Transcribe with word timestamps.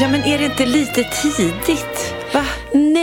Ja, 0.00 0.08
men 0.08 0.24
är 0.24 0.38
det 0.38 0.44
inte 0.44 0.66
lite 0.66 1.04
tidigt? 1.04 2.14
Va? 2.32 2.44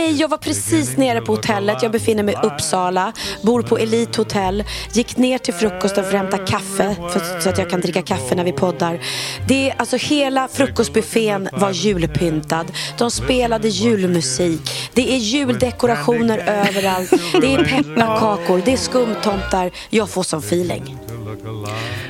Nej, 0.04 0.20
jag 0.20 0.28
var 0.28 0.38
precis 0.38 0.96
nere 0.96 1.20
på 1.20 1.32
hotellet. 1.32 1.82
Jag 1.82 1.92
befinner 1.92 2.22
mig 2.22 2.34
i 2.34 2.46
Uppsala, 2.46 3.12
bor 3.42 3.62
på 3.62 3.78
Elite 3.78 4.20
Hotel. 4.20 4.64
Gick 4.92 5.16
ner 5.16 5.38
till 5.38 5.54
frukosten 5.54 6.04
för 6.04 6.14
att 6.14 6.22
hämta 6.22 6.38
kaffe 6.38 6.96
för, 7.12 7.40
så 7.40 7.48
att 7.48 7.58
jag 7.58 7.70
kan 7.70 7.80
dricka 7.80 8.02
kaffe 8.02 8.34
när 8.34 8.44
vi 8.44 8.52
poddar. 8.52 9.00
Det 9.48 9.70
är, 9.70 9.74
alltså 9.78 9.96
hela 9.96 10.48
frukostbuffén 10.48 11.48
var 11.52 11.70
julpyntad. 11.70 12.72
De 12.98 13.10
spelade 13.10 13.68
julmusik. 13.68 14.90
Det 14.94 15.14
är 15.14 15.16
juldekorationer 15.16 16.38
överallt. 16.38 17.10
Det 17.40 17.54
är 17.54 17.64
pepparkakor, 17.64 18.62
det 18.64 18.72
är 18.72 18.76
skumtomtar. 18.76 19.70
Jag 19.90 20.10
får 20.10 20.22
sån 20.22 20.38
feeling. 20.40 20.98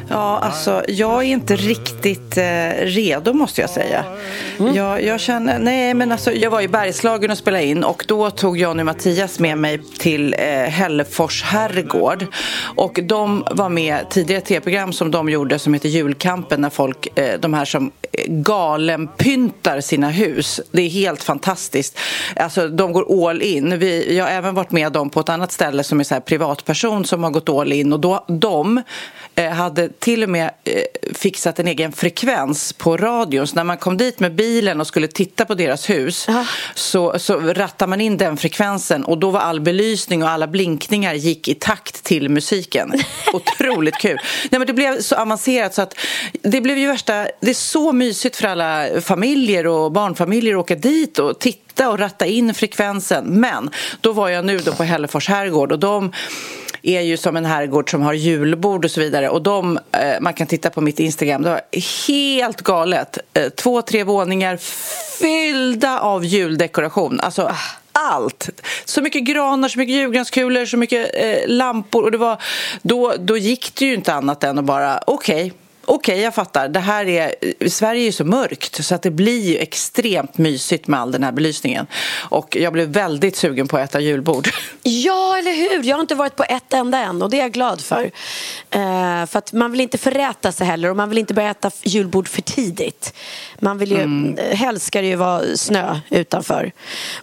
Ja, 0.08 0.38
alltså 0.38 0.84
jag 0.88 1.22
är 1.22 1.26
inte 1.26 1.56
riktigt 1.56 2.36
eh, 2.36 2.68
redo 2.80 3.32
måste 3.32 3.60
jag 3.60 3.70
säga. 3.70 4.04
Mm. 4.58 4.74
Jag, 4.74 5.04
jag, 5.04 5.20
känner, 5.20 5.58
nej 5.58 5.94
men 5.94 6.12
alltså 6.12 6.32
jag 6.32 6.50
var 6.50 6.60
i 6.60 6.68
Bergslagen 6.68 7.30
och 7.30 7.38
spelade 7.38 7.64
in 7.64 7.83
och 7.84 8.04
då 8.08 8.30
tog 8.30 8.58
Johnny 8.58 8.82
och 8.82 8.86
Mattias 8.86 9.38
med 9.38 9.58
mig 9.58 9.82
till 9.98 10.34
eh, 10.38 10.48
Hällefors 10.48 11.42
herrgård. 11.42 12.26
Och 12.76 12.98
de 13.02 13.44
var 13.50 13.68
med 13.68 14.10
tidigare 14.10 14.40
tv-program 14.40 14.92
som 14.92 15.10
de 15.10 15.28
gjorde 15.28 15.58
som 15.58 15.74
heter 15.74 15.88
Julkampen 15.88 16.60
när 16.60 16.70
folk, 16.70 17.18
eh, 17.18 17.40
de 17.40 17.54
här 17.54 17.64
som 17.64 17.92
eh, 18.12 18.24
galenpyntar 18.28 19.80
sina 19.80 20.10
hus. 20.10 20.60
Det 20.70 20.82
är 20.82 20.88
helt 20.88 21.22
fantastiskt. 21.22 21.98
Alltså 22.36 22.68
de 22.68 22.92
går 22.92 23.28
all 23.28 23.42
in. 23.42 23.78
Vi, 23.78 24.16
jag 24.16 24.24
har 24.24 24.30
även 24.30 24.54
varit 24.54 24.70
med 24.70 24.92
dem 24.92 25.10
på 25.10 25.20
ett 25.20 25.28
annat 25.28 25.52
ställe 25.52 25.82
som 25.84 26.00
är 26.00 26.04
så 26.04 26.14
här 26.14 26.20
privatperson 26.20 27.04
som 27.04 27.24
har 27.24 27.30
gått 27.30 27.48
all 27.48 27.72
in 27.72 27.92
och 27.92 28.00
då, 28.00 28.24
de 28.28 28.82
hade 29.42 29.88
till 29.88 30.22
och 30.22 30.28
med 30.28 30.50
eh, 30.64 30.82
fixat 31.14 31.58
en 31.58 31.68
egen 31.68 31.92
frekvens 31.92 32.72
på 32.72 32.96
radion. 32.96 33.46
Så 33.46 33.56
när 33.56 33.64
man 33.64 33.76
kom 33.76 33.96
dit 33.96 34.20
med 34.20 34.34
bilen 34.34 34.80
och 34.80 34.86
skulle 34.86 35.08
titta 35.08 35.44
på 35.44 35.54
deras 35.54 35.90
hus 35.90 36.26
så, 36.74 37.18
så 37.18 37.40
rattade 37.40 37.90
man 37.90 38.00
in 38.00 38.16
den 38.16 38.36
frekvensen 38.36 39.04
och 39.04 39.18
då 39.18 39.30
var 39.30 39.40
all 39.40 39.60
belysning 39.60 40.22
och 40.22 40.28
alla 40.28 40.46
blinkningar 40.46 41.14
gick 41.14 41.48
i 41.48 41.54
takt 41.54 42.04
till 42.04 42.28
musiken. 42.28 42.92
Otroligt 43.32 43.98
kul. 43.98 44.18
Nej, 44.50 44.58
men 44.58 44.66
det 44.66 44.72
blev 44.72 45.00
så 45.00 45.16
avancerat 45.16 45.74
så 45.74 45.82
att 45.82 45.94
det 46.42 46.60
blev 46.60 46.78
ju 46.78 46.86
värsta... 46.86 47.26
Det 47.40 47.50
är 47.50 47.54
så 47.54 47.92
mysigt 47.92 48.36
för 48.36 48.48
alla 48.48 49.00
familjer 49.00 49.66
och 49.66 49.92
barnfamiljer 49.92 50.54
att 50.54 50.60
åka 50.60 50.74
dit 50.74 51.18
och 51.18 51.38
titta 51.38 51.90
och 51.90 51.98
ratta 51.98 52.26
in 52.26 52.54
frekvensen. 52.54 53.24
Men 53.40 53.70
då 54.00 54.12
var 54.12 54.28
jag 54.28 54.44
nu 54.44 54.58
då 54.58 54.72
på 54.72 54.84
Hällefors 54.84 55.28
herrgård 55.28 55.72
och 55.72 55.78
de 55.78 56.12
är 56.84 57.00
ju 57.00 57.16
som 57.16 57.36
en 57.36 57.44
herrgård 57.44 57.90
som 57.90 58.02
har 58.02 58.14
julbord 58.14 58.84
och 58.84 58.90
så 58.90 59.00
vidare. 59.00 59.28
Och 59.28 59.42
de, 59.42 59.78
eh, 59.92 60.20
man 60.20 60.34
kan 60.34 60.46
titta 60.46 60.70
på 60.70 60.80
mitt 60.80 61.00
Instagram, 61.00 61.42
det 61.42 61.50
var 61.50 61.60
helt 62.08 62.62
galet. 62.62 63.18
Eh, 63.34 63.48
två, 63.48 63.82
tre 63.82 64.04
våningar 64.04 64.56
fyllda 65.20 66.00
av 66.00 66.24
juldekoration. 66.24 67.20
Alltså 67.20 67.54
allt. 67.92 68.48
Så 68.84 69.02
mycket 69.02 69.24
granar, 69.24 69.68
så 69.68 69.78
mycket 69.78 69.94
julgranskulor, 69.94 70.66
så 70.66 70.76
mycket 70.76 71.10
eh, 71.14 71.48
lampor. 71.48 72.02
Och 72.02 72.10
det 72.10 72.18
var, 72.18 72.42
då, 72.82 73.14
då 73.18 73.36
gick 73.36 73.74
det 73.74 73.84
ju 73.84 73.94
inte 73.94 74.14
annat 74.14 74.44
än 74.44 74.58
att 74.58 74.64
bara, 74.64 75.00
okej, 75.06 75.46
okay, 75.46 75.58
Okej, 75.86 76.12
okay, 76.12 76.24
jag 76.24 76.34
fattar. 76.34 76.68
Det 76.68 76.80
här 76.80 77.08
är, 77.08 77.34
Sverige 77.68 78.02
är 78.02 78.04
ju 78.04 78.12
så 78.12 78.24
mörkt 78.24 78.84
så 78.84 78.94
att 78.94 79.02
det 79.02 79.10
blir 79.10 79.40
ju 79.40 79.56
extremt 79.56 80.38
mysigt 80.38 80.86
med 80.86 81.00
all 81.00 81.12
den 81.12 81.22
här 81.22 81.32
belysningen. 81.32 81.86
Och 82.28 82.56
jag 82.56 82.72
blev 82.72 82.88
väldigt 82.88 83.36
sugen 83.36 83.68
på 83.68 83.76
att 83.76 83.90
äta 83.90 84.00
julbord. 84.00 84.48
Ja, 84.86 85.38
eller 85.38 85.54
hur? 85.54 85.84
Jag 85.84 85.96
har 85.96 86.00
inte 86.00 86.14
varit 86.14 86.36
på 86.36 86.44
ett 86.48 86.72
enda 86.72 86.98
än 86.98 87.22
och 87.22 87.30
det 87.30 87.36
är 87.36 87.40
jag 87.40 87.52
glad 87.52 87.80
för. 87.80 88.04
Uh, 88.04 89.26
för 89.26 89.38
att 89.38 89.52
man 89.52 89.72
vill 89.72 89.80
inte 89.80 89.98
förräta 89.98 90.52
sig 90.52 90.66
heller 90.66 90.90
och 90.90 90.96
man 90.96 91.08
vill 91.08 91.18
inte 91.18 91.34
börja 91.34 91.50
äta 91.50 91.70
julbord 91.82 92.28
för 92.28 92.42
tidigt. 92.42 93.14
Man 93.58 93.78
vill 93.78 93.90
ju, 93.90 94.00
mm. 94.00 94.38
helst 94.56 94.86
ska 94.86 95.00
det 95.00 95.06
ju 95.06 95.16
vara 95.16 95.56
snö 95.56 96.00
utanför 96.10 96.72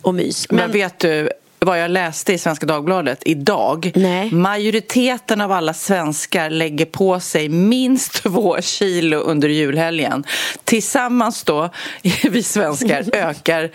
och 0.02 0.14
mys. 0.14 0.50
Men, 0.50 0.58
Men 0.58 0.72
vet 0.72 1.00
du, 1.00 1.32
vad 1.66 1.80
jag 1.80 1.92
läste 1.92 2.34
i 2.34 2.38
Svenska 2.38 2.66
Dagbladet 2.66 3.22
idag. 3.26 3.92
Nej. 3.96 4.32
Majoriteten 4.32 5.42
av 5.42 5.52
alla 5.52 5.74
svenskar 5.74 6.50
lägger 6.50 6.86
på 6.86 7.20
sig 7.20 7.50
minst 7.50 8.14
två 8.24 8.62
kilo 8.62 9.18
under 9.18 9.50
julhelgen. 9.50 10.24
Tillsammans 10.64 11.44
då, 11.44 11.70
vi 12.30 12.44
svenskar, 12.44 13.06
ökar 13.16 13.72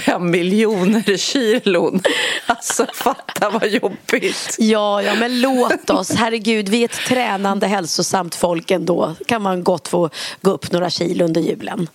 fem 0.00 0.30
miljoner 0.30 1.16
kilon. 1.16 2.02
Alltså, 2.46 2.86
fatta 2.94 3.50
vad 3.50 3.68
jobbigt. 3.68 4.56
Ja, 4.58 5.02
ja, 5.02 5.14
men 5.14 5.40
låt 5.40 5.90
oss. 5.90 6.10
Herregud, 6.14 6.68
vi 6.68 6.80
är 6.80 6.84
ett 6.84 7.00
tränande, 7.08 7.66
hälsosamt 7.66 8.34
folk 8.34 8.70
ändå. 8.70 9.14
kan 9.26 9.42
man 9.42 9.64
gott 9.64 9.88
få 9.88 10.10
gå 10.40 10.50
upp 10.50 10.72
några 10.72 10.90
kilo 10.90 11.24
under 11.24 11.40
julen. 11.40 11.88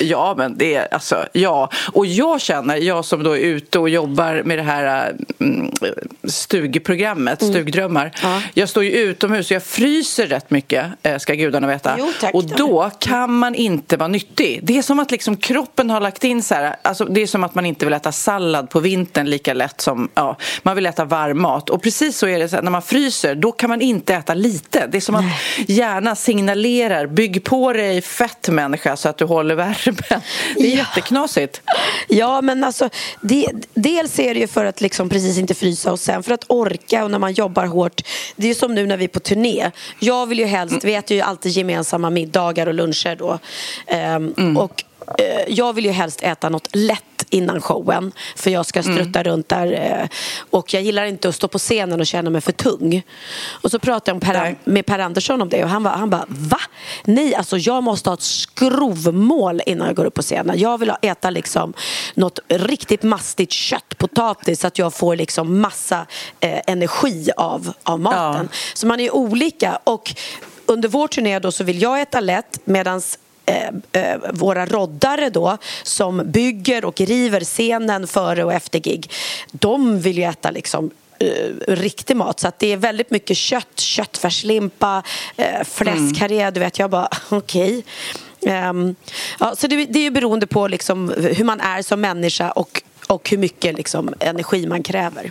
Ja, 0.00 0.34
men 0.36 0.58
det 0.58 0.74
är 0.74 0.94
alltså, 0.94 1.26
ja. 1.32 1.70
Och 1.92 2.06
jag 2.06 2.40
känner, 2.40 2.76
jag 2.76 3.04
som 3.04 3.22
då 3.22 3.36
är 3.36 3.40
ute 3.40 3.78
och 3.78 3.88
jobbar 3.88 4.42
med 4.44 4.58
det 4.58 4.62
här 4.62 5.14
mm, 5.40 5.70
stugprogrammet, 6.24 7.42
mm. 7.42 7.54
Stugdrömmar. 7.54 8.12
Ja. 8.22 8.42
Jag 8.54 8.68
står 8.68 8.84
ju 8.84 8.90
utomhus 8.90 9.50
och 9.50 9.54
jag 9.54 9.62
fryser 9.62 10.26
rätt 10.26 10.50
mycket, 10.50 10.86
eh, 11.02 11.18
ska 11.18 11.34
gudarna 11.34 11.66
veta. 11.66 11.96
Jo, 11.98 12.12
tack, 12.20 12.34
och 12.34 12.44
då 12.44 12.90
kan 12.98 13.34
man 13.34 13.54
inte 13.54 13.96
vara 13.96 14.08
nyttig. 14.08 14.60
Det 14.62 14.78
är 14.78 14.82
som 14.82 14.98
att 14.98 15.10
liksom 15.10 15.36
kroppen 15.36 15.90
har 15.90 16.00
lagt 16.00 16.24
in 16.24 16.42
så 16.42 16.54
här, 16.54 16.76
alltså 16.82 17.04
det 17.04 17.22
är 17.22 17.26
som 17.26 17.44
att 17.44 17.54
man 17.54 17.66
inte 17.66 17.86
vill 17.86 17.94
äta 17.94 18.12
sallad 18.12 18.70
på 18.70 18.80
vintern 18.80 19.30
lika 19.30 19.54
lätt 19.54 19.80
som, 19.80 20.08
ja, 20.14 20.36
man 20.62 20.76
vill 20.76 20.86
äta 20.86 21.04
varm 21.04 21.42
mat. 21.42 21.70
Och 21.70 21.82
precis 21.82 22.18
så 22.18 22.26
är 22.26 22.38
det 22.38 22.48
så 22.48 22.56
här, 22.56 22.62
när 22.62 22.70
man 22.70 22.82
fryser, 22.82 23.34
då 23.34 23.52
kan 23.52 23.70
man 23.70 23.80
inte 23.80 24.14
äta 24.14 24.34
lite. 24.34 24.86
Det 24.86 24.96
är 24.96 25.00
som 25.00 25.14
att 25.14 25.24
hjärnan 25.66 26.16
signalerar, 26.16 27.06
bygg 27.06 27.44
på 27.44 27.72
dig 27.72 28.02
fett 28.02 28.48
människa 28.48 28.96
så 28.96 29.08
att 29.08 29.18
du 29.18 29.24
håller 29.24 29.54
värmen 29.54 29.73
värmen. 29.84 30.22
Det 30.56 30.66
är 30.66 30.70
ja. 30.70 30.76
jätteknasigt. 30.76 31.62
Ja, 32.08 32.40
men 32.40 32.64
alltså 32.64 32.88
det, 33.20 33.46
dels 33.74 34.18
är 34.18 34.34
det 34.34 34.40
ju 34.40 34.46
för 34.46 34.64
att 34.64 34.80
liksom 34.80 35.08
precis 35.08 35.38
inte 35.38 35.54
frysa 35.54 35.92
och 35.92 36.00
sen 36.00 36.22
för 36.22 36.32
att 36.32 36.44
orka 36.46 37.04
och 37.04 37.10
när 37.10 37.18
man 37.18 37.32
jobbar 37.32 37.66
hårt. 37.66 38.00
Det 38.36 38.50
är 38.50 38.54
som 38.54 38.74
nu 38.74 38.86
när 38.86 38.96
vi 38.96 39.04
är 39.04 39.08
på 39.08 39.20
turné. 39.20 39.70
Jag 39.98 40.26
vill 40.26 40.38
ju 40.38 40.44
helst, 40.44 40.84
vi 40.84 40.94
äter 40.94 41.16
ju 41.16 41.22
alltid 41.22 41.52
gemensamma 41.52 42.10
middagar 42.10 42.66
och 42.66 42.74
luncher 42.74 43.16
då. 43.16 43.30
Um, 43.32 44.34
mm. 44.36 44.56
Och 44.56 44.84
jag 45.48 45.72
vill 45.72 45.84
ju 45.84 45.90
helst 45.90 46.22
äta 46.22 46.48
något 46.48 46.68
lätt 46.72 47.14
innan 47.30 47.60
showen 47.60 48.12
för 48.36 48.50
jag 48.50 48.66
ska 48.66 48.82
strutta 48.82 49.20
mm. 49.20 49.32
runt 49.32 49.48
där 49.48 49.72
eh, 49.72 50.08
och 50.50 50.74
jag 50.74 50.82
gillar 50.82 51.04
inte 51.04 51.28
att 51.28 51.34
stå 51.34 51.48
på 51.48 51.58
scenen 51.58 52.00
och 52.00 52.06
känna 52.06 52.30
mig 52.30 52.40
för 52.40 52.52
tung. 52.52 53.02
Och 53.62 53.70
så 53.70 53.78
pratade 53.78 54.16
jag 54.16 54.22
per, 54.22 54.56
med 54.64 54.86
Per 54.86 54.98
Andersson 54.98 55.42
om 55.42 55.48
det 55.48 55.64
och 55.64 55.70
han, 55.70 55.82
var, 55.82 55.90
han 55.90 56.10
bara 56.10 56.24
va? 56.28 56.60
Nej, 57.04 57.34
alltså 57.34 57.58
jag 57.58 57.82
måste 57.82 58.10
ha 58.10 58.14
ett 58.14 58.22
skrovmål 58.22 59.60
innan 59.66 59.86
jag 59.86 59.96
går 59.96 60.04
upp 60.04 60.14
på 60.14 60.22
scenen. 60.22 60.58
Jag 60.58 60.78
vill 60.78 60.92
äta 61.02 61.30
liksom 61.30 61.74
något 62.14 62.38
riktigt 62.48 63.02
mastigt 63.02 63.52
kött, 63.52 63.98
potatis 63.98 64.60
så 64.60 64.66
att 64.66 64.78
jag 64.78 64.94
får 64.94 65.16
liksom 65.16 65.60
massa 65.60 66.06
eh, 66.40 66.60
energi 66.66 67.30
av, 67.36 67.72
av 67.82 68.00
maten. 68.00 68.48
Ja. 68.50 68.58
Så 68.74 68.86
man 68.86 69.00
är 69.00 69.14
olika 69.14 69.78
och 69.84 70.14
under 70.66 70.88
vår 70.88 71.08
turné 71.08 71.38
då 71.38 71.52
så 71.52 71.64
vill 71.64 71.82
jag 71.82 72.00
äta 72.00 72.20
lätt 72.20 72.58
medan 72.64 72.96
eh, 72.96 73.02
eh, 73.02 73.33
Eh, 73.46 74.02
eh, 74.02 74.20
våra 74.32 74.66
roddare 74.66 75.30
då 75.30 75.58
som 75.82 76.22
bygger 76.24 76.84
och 76.84 77.00
river 77.00 77.40
scenen 77.40 78.06
före 78.06 78.44
och 78.44 78.52
efter 78.52 78.78
gig 78.78 79.10
de 79.52 80.00
vill 80.00 80.18
ju 80.18 80.24
äta 80.24 80.50
liksom 80.50 80.90
eh, 81.18 81.50
riktig 81.68 82.16
mat. 82.16 82.40
Så 82.40 82.48
att 82.48 82.58
det 82.58 82.72
är 82.72 82.76
väldigt 82.76 83.10
mycket 83.10 83.36
kött, 83.36 83.80
köttfärslimpa, 83.80 85.02
eh, 85.36 85.64
fläskkarré. 85.64 86.40
Mm. 86.40 86.54
Du 86.54 86.60
vet, 86.60 86.78
jag 86.78 86.90
bara 86.90 87.08
okej. 87.28 87.82
Okay. 88.40 88.68
Um, 88.68 88.94
ja, 89.40 89.56
så 89.56 89.66
det, 89.66 89.84
det 89.84 90.06
är 90.06 90.10
beroende 90.10 90.46
på 90.46 90.68
liksom 90.68 91.14
hur 91.36 91.44
man 91.44 91.60
är 91.60 91.82
som 91.82 92.00
människa 92.00 92.50
och, 92.50 92.82
och 93.06 93.30
hur 93.30 93.38
mycket 93.38 93.76
liksom, 93.76 94.14
energi 94.20 94.66
man 94.66 94.82
kräver. 94.82 95.30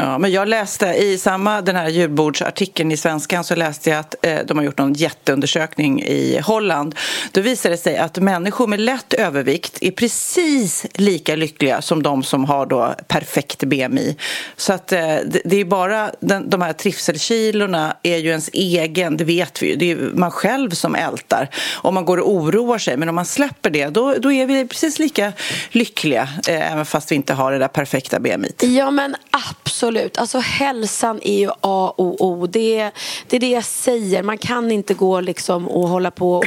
Ja, 0.00 0.18
men 0.18 0.30
jag 0.30 0.48
läste 0.48 0.86
i 0.86 1.18
samma 1.18 1.60
den 1.60 1.76
här 1.76 1.88
julbordsartikeln 1.88 2.92
i 2.92 2.96
Svenskan 2.96 3.44
så 3.44 3.54
läste 3.54 3.90
jag 3.90 3.98
att 3.98 4.14
eh, 4.22 4.38
de 4.46 4.58
har 4.58 4.64
gjort 4.64 4.78
någon 4.78 4.92
jätteundersökning 4.92 6.02
i 6.02 6.40
Holland. 6.44 6.94
Då 7.32 7.40
visade 7.40 7.74
det 7.74 7.78
sig 7.78 7.96
att 7.96 8.18
människor 8.18 8.66
med 8.66 8.80
lätt 8.80 9.14
övervikt 9.14 9.78
är 9.80 9.90
precis 9.90 10.86
lika 10.94 11.36
lyckliga 11.36 11.82
som 11.82 12.02
de 12.02 12.22
som 12.22 12.44
har 12.44 12.66
då 12.66 12.94
perfekt 13.08 13.64
BMI. 13.64 14.16
Så 14.56 14.72
att 14.72 14.92
eh, 14.92 14.98
det, 15.00 15.40
det, 15.44 15.56
är 15.56 15.64
bara 15.64 16.10
den, 16.20 16.50
de 16.50 16.62
här 16.62 16.72
trivselkilorna 16.72 17.96
är 18.02 18.16
ju 18.16 18.28
ens 18.28 18.50
egen, 18.52 19.16
det 19.16 19.24
vet 19.24 19.62
vi 19.62 19.66
ju. 19.66 19.76
Det 19.76 19.90
är 19.90 19.96
man 19.96 20.30
själv 20.30 20.70
som 20.70 20.94
ältar. 20.94 21.48
Om 21.74 21.94
man 21.94 22.04
går 22.04 22.18
och 22.18 22.30
oroar 22.30 22.78
sig, 22.78 22.96
men 22.96 23.08
om 23.08 23.14
man 23.14 23.26
släpper 23.26 23.70
det 23.70 23.86
då, 23.86 24.14
då 24.14 24.32
är 24.32 24.46
vi 24.46 24.66
precis 24.66 24.98
lika 24.98 25.32
lyckliga 25.70 26.28
eh, 26.48 26.72
även 26.72 26.86
fast 26.86 27.10
vi 27.10 27.16
inte 27.16 27.34
har 27.34 27.52
det 27.52 27.58
där 27.58 27.68
perfekta 27.68 28.20
BMI. 28.20 28.52
Ja, 28.60 28.90
men 28.90 29.16
absolut 29.30 29.87
Absolut. 29.88 30.18
Alltså, 30.18 30.38
hälsan 30.38 31.20
är 31.22 31.38
ju 31.38 31.50
A 31.60 31.94
och 31.96 32.24
O. 32.24 32.46
Det, 32.46 32.90
det 33.26 33.36
är 33.36 33.40
det 33.40 33.50
jag 33.50 33.64
säger. 33.64 34.22
Man 34.22 34.38
kan 34.38 34.72
inte 34.72 34.94
gå 34.94 35.20
liksom 35.20 35.68
och 35.68 35.88
hålla 35.88 36.10
på 36.10 36.32
och, 36.32 36.44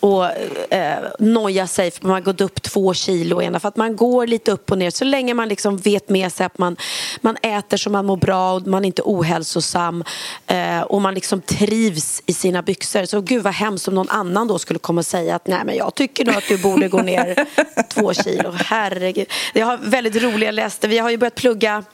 och 0.00 0.24
eh, 0.72 0.98
noja 1.18 1.66
sig 1.66 1.90
för 1.90 1.98
att 1.98 2.02
man 2.02 2.12
har 2.12 2.20
gått 2.20 2.40
upp 2.40 2.62
två 2.62 2.94
kilo 2.94 3.42
ena. 3.42 3.60
För 3.60 3.68
att 3.68 3.76
man 3.76 3.96
går 3.96 4.26
lite 4.26 4.52
upp 4.52 4.70
och 4.70 4.78
ner. 4.78 4.90
Så 4.90 5.04
länge 5.04 5.34
man 5.34 5.48
liksom 5.48 5.76
vet 5.76 6.08
med 6.08 6.32
sig 6.32 6.46
att 6.46 6.58
man, 6.58 6.76
man 7.20 7.36
äter 7.42 7.76
så 7.76 7.90
man 7.90 8.06
mår 8.06 8.16
bra 8.16 8.52
och 8.52 8.66
man 8.66 8.84
är 8.84 8.86
inte 8.86 9.02
ohälsosam 9.04 10.04
eh, 10.46 10.80
och 10.80 11.02
man 11.02 11.14
liksom 11.14 11.40
trivs 11.40 12.22
i 12.26 12.32
sina 12.32 12.62
byxor. 12.62 13.04
Så 13.04 13.20
gud 13.20 13.42
vad 13.42 13.52
hemskt 13.52 13.88
om 13.88 13.94
någon 13.94 14.08
annan 14.08 14.48
då 14.48 14.58
skulle 14.58 14.78
komma 14.78 14.98
och 14.98 15.06
säga 15.06 15.34
att 15.34 15.46
nej 15.46 15.60
men 15.64 15.76
jag 15.76 15.94
tycker 15.94 16.24
nog 16.24 16.34
att 16.34 16.48
du 16.48 16.58
borde 16.58 16.88
gå 16.88 17.02
ner 17.02 17.46
två 17.94 18.14
kilo. 18.14 18.50
Herregud. 18.50 19.26
Jag 19.54 19.66
har 19.66 19.76
väldigt 19.76 20.22
roliga 20.22 20.50
läste. 20.50 20.88
Vi 20.88 20.98
har 20.98 21.10
ju 21.10 21.16
börjat 21.16 21.34
plugga 21.34 21.84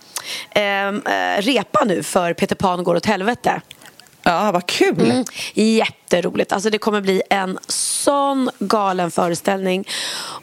eh, 0.50 1.42
repa 1.42 1.84
nu 1.84 2.02
för 2.02 2.32
Peter 2.34 2.56
Pan 2.56 2.84
går 2.84 2.96
åt 2.96 3.06
helvete. 3.06 3.60
Ja, 4.28 4.52
vad 4.52 4.66
kul! 4.66 5.10
Mm, 5.10 5.24
jätteroligt. 5.54 6.52
Alltså 6.52 6.70
det 6.70 6.78
kommer 6.78 7.00
bli 7.00 7.22
en 7.30 7.58
sån 7.68 8.50
galen 8.58 9.10
föreställning. 9.10 9.88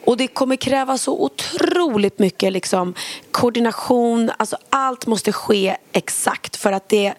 Och 0.04 0.16
det 0.16 0.26
kommer 0.26 0.56
kräva 0.56 0.98
så 0.98 1.22
otroligt 1.22 2.18
mycket 2.18 2.52
liksom, 2.52 2.94
koordination. 3.30 4.30
Alltså 4.36 4.56
allt 4.70 5.06
måste 5.06 5.32
ske 5.32 5.76
exakt 5.92 6.56
för 6.56 6.72
att 6.72 6.88
det 6.88 7.14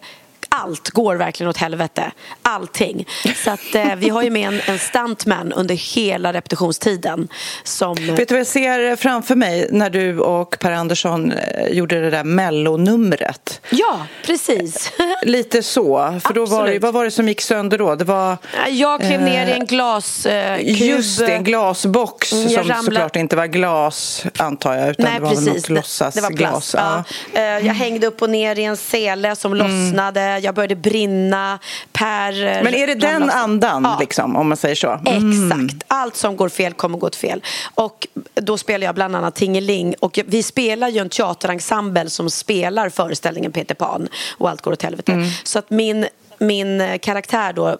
allt 0.48 0.90
går 0.90 1.16
verkligen 1.16 1.50
åt 1.50 1.56
helvete. 1.56 2.12
Allting. 2.42 3.06
Så 3.36 3.50
att, 3.50 3.74
eh, 3.74 3.96
vi 3.96 4.08
har 4.08 4.22
ju 4.22 4.30
med 4.30 4.48
en, 4.48 4.60
en 4.66 4.78
stuntman 4.78 5.52
under 5.52 5.74
hela 5.74 6.32
repetitionstiden. 6.32 7.28
Som... 7.64 7.94
Vet 7.94 8.28
du 8.28 8.34
vad 8.34 8.40
jag 8.40 8.46
ser 8.46 8.96
framför 8.96 9.34
mig 9.34 9.68
när 9.72 9.90
du 9.90 10.18
och 10.18 10.56
Per 10.60 10.72
Andersson 10.72 11.32
eh, 11.32 11.68
gjorde 11.68 12.00
det 12.00 12.10
där 12.10 12.24
mellonumret? 12.24 13.60
Ja, 13.70 14.06
precis. 14.26 14.92
Lite 15.22 15.62
så. 15.62 16.20
För 16.24 16.34
då 16.34 16.46
var 16.46 16.66
det, 16.66 16.78
vad 16.78 16.94
var 16.94 17.04
det 17.04 17.10
som 17.10 17.28
gick 17.28 17.40
sönder 17.40 17.78
då? 17.78 17.94
Det 17.94 18.04
var, 18.04 18.36
jag 18.68 19.00
klev 19.00 19.22
ner 19.22 19.46
i 19.46 19.52
en 19.52 19.66
glaskub. 19.66 20.32
Eh, 20.32 20.88
just 20.88 21.18
det, 21.18 21.32
en 21.32 21.44
glasbox 21.44 22.32
mm, 22.32 22.48
som 22.48 22.56
ramlade... 22.56 22.82
såklart 22.82 23.16
inte 23.16 23.36
var 23.36 23.46
glas, 23.46 24.24
antar 24.36 24.74
jag. 24.74 24.90
Utan 24.90 25.04
Nej, 25.04 25.14
det 25.14 25.20
var 25.20 25.30
precis. 25.30 25.46
något 25.46 25.68
låtsasglas. 25.68 26.74
Ja. 26.78 27.04
Ja. 27.34 27.60
Jag 27.60 27.74
hängde 27.74 28.06
upp 28.06 28.22
och 28.22 28.30
ner 28.30 28.58
i 28.58 28.64
en 28.64 28.76
sele 28.76 29.36
som 29.36 29.52
mm. 29.52 29.66
lossnade 29.66 30.38
jag 30.46 30.54
började 30.54 30.76
brinna. 30.76 31.58
Per 31.92 32.62
Men 32.62 32.74
är 32.74 32.86
det 32.86 32.94
den 32.94 33.30
andan, 33.30 33.82
ja. 33.84 33.96
liksom, 34.00 34.36
om 34.36 34.48
man 34.48 34.56
säger 34.56 34.74
så? 34.74 35.00
Mm. 35.06 35.30
Exakt. 35.30 35.84
Allt 35.88 36.16
som 36.16 36.36
går 36.36 36.48
fel 36.48 36.72
kommer 36.72 36.98
gå 36.98 37.10
fel. 37.10 37.42
Och 37.74 38.06
då 38.34 38.58
spelar 38.58 38.86
jag 38.86 38.94
bland 38.94 39.16
annat 39.16 39.34
Tingeling. 39.34 39.94
Och 40.00 40.18
vi 40.26 40.42
spelar 40.42 40.88
ju 40.88 40.98
en 40.98 41.08
teaterensemble 41.08 42.10
som 42.10 42.30
spelar 42.30 42.88
föreställningen 42.88 43.52
Peter 43.52 43.74
Pan 43.74 44.08
och 44.38 44.50
Allt 44.50 44.62
går 44.62 44.72
åt 44.72 44.82
helvete. 44.82 45.12
Mm. 45.12 45.28
Så 45.44 45.58
att 45.58 45.70
min 45.70 46.06
min 46.38 46.80
eh, 46.80 46.98
karaktär 46.98 47.52
då, 47.52 47.68
eh, 47.68 47.76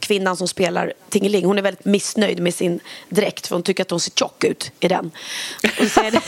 kvinnan 0.00 0.36
som 0.36 0.48
spelar 0.48 0.92
Tingeling, 1.08 1.44
hon 1.44 1.58
är 1.58 1.62
väldigt 1.62 1.84
missnöjd 1.84 2.40
med 2.40 2.54
sin 2.54 2.80
dräkt 3.08 3.46
för 3.46 3.56
hon 3.56 3.62
tycker 3.62 3.82
att 3.82 3.90
hon 3.90 4.00
ser 4.00 4.10
tjock 4.10 4.44
ut 4.44 4.72
i 4.80 4.88
den. 4.88 5.10
Och, 5.62 5.84
då 5.84 5.88
säger, 5.88 6.22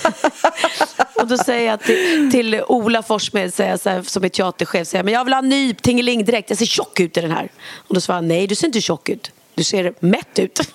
och 1.21 1.27
då 1.27 1.39
säger 1.39 1.71
jag 1.71 1.81
till, 1.81 2.31
till 2.33 2.63
Ola 2.69 3.03
Forssmed, 3.03 3.55
som 3.55 4.25
är 4.25 4.29
teaterchef, 4.29 4.89
säger 4.89 4.99
jag, 4.99 5.05
men 5.05 5.15
jag 5.15 5.25
vill 5.25 5.35
ha 5.35 5.39
en 5.39 5.49
ny 5.49 5.75
Tingeling-dräkt, 5.75 6.51
jag 6.51 6.59
ser 6.59 6.67
tjock 6.67 7.01
ut 7.01 7.17
i 7.17 7.21
den 7.21 7.31
här. 7.31 7.49
Och 7.89 7.95
då 7.95 8.01
svarar 8.01 8.17
han, 8.17 8.29
nej 8.29 8.47
du 8.47 8.55
ser 8.55 8.67
inte 8.67 8.81
tjock 8.81 9.09
ut, 9.09 9.31
du 9.55 9.65
ser 9.65 9.95
mätt 10.01 10.39
ut. 10.39 10.61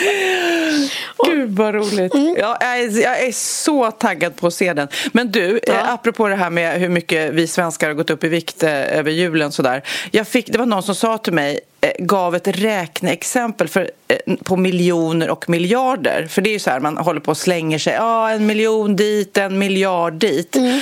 Gud 1.26 1.56
vad 1.56 1.74
roligt. 1.74 2.14
Mm. 2.14 2.36
Ja, 2.38 2.56
jag, 2.60 2.78
är, 2.78 3.00
jag, 3.02 3.22
är, 3.22 3.32
så 3.32 3.90
taggad 3.90 4.36
på 4.36 4.46
att 4.46 4.54
se 4.54 4.72
den. 4.72 4.88
Men 5.12 5.30
du, 5.30 5.56
eh, 5.56 5.60
ja. 5.66 5.72
eh, 5.72 5.92
apropå 5.92 6.28
det 6.28 6.34
här 6.34 6.50
med 6.50 6.80
hur 6.80 6.88
mycket 6.88 7.32
vi 7.32 7.46
svenskar 7.46 7.86
har 7.86 7.94
gått 7.94 8.10
upp 8.10 8.24
i 8.24 8.28
vikt 8.28 8.62
eh, 8.62 8.98
över 8.98 9.10
julen 9.10 9.52
sådär. 9.52 9.82
Jag 10.10 10.28
fick, 10.28 10.46
det 10.52 10.58
var 10.58 10.66
någon 10.66 10.82
som 10.82 10.94
sa 10.94 11.18
till 11.18 11.32
mig 11.32 11.60
eh, 11.80 11.90
gav 11.98 12.34
ett 12.34 12.48
räkneexempel 12.48 13.68
för, 13.68 13.90
eh, 14.08 14.36
på 14.44 14.56
miljoner 14.56 15.30
och 15.30 15.48
miljarder. 15.48 16.26
För 16.30 16.42
det 16.42 16.50
är 16.50 16.52
ju 16.52 16.58
så 16.58 16.70
här, 16.70 16.80
man 16.80 16.96
håller 16.96 17.20
på 17.20 17.30
och 17.30 17.36
slänger 17.36 17.78
sig. 17.78 17.92
Ja, 17.92 18.30
en 18.30 18.46
miljon 18.46 18.96
dit, 18.96 19.36
en 19.36 19.58
miljard 19.58 20.12
dit. 20.12 20.56
Mm. 20.56 20.80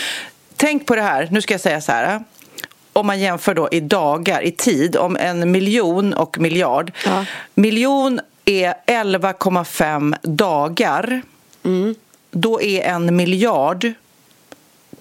Tänk 0.56 0.86
på 0.86 0.94
det 0.94 1.02
här, 1.02 1.28
nu 1.30 1.42
ska 1.42 1.54
jag 1.54 1.60
säga 1.60 1.80
så 1.80 1.92
här 1.92 2.20
om 2.92 3.06
man 3.06 3.20
jämför 3.20 3.54
då 3.54 3.68
i 3.72 3.80
dagar, 3.80 4.42
i 4.42 4.50
tid, 4.50 4.96
om 4.96 5.16
en 5.16 5.50
miljon 5.50 6.14
och 6.14 6.38
miljard. 6.38 6.92
Ja. 7.04 7.24
Miljon 7.54 8.20
är 8.48 8.74
11,5 8.86 10.16
dagar. 10.22 11.22
Mm. 11.64 11.94
Då 12.30 12.62
är 12.62 12.82
en 12.82 13.16
miljard 13.16 13.92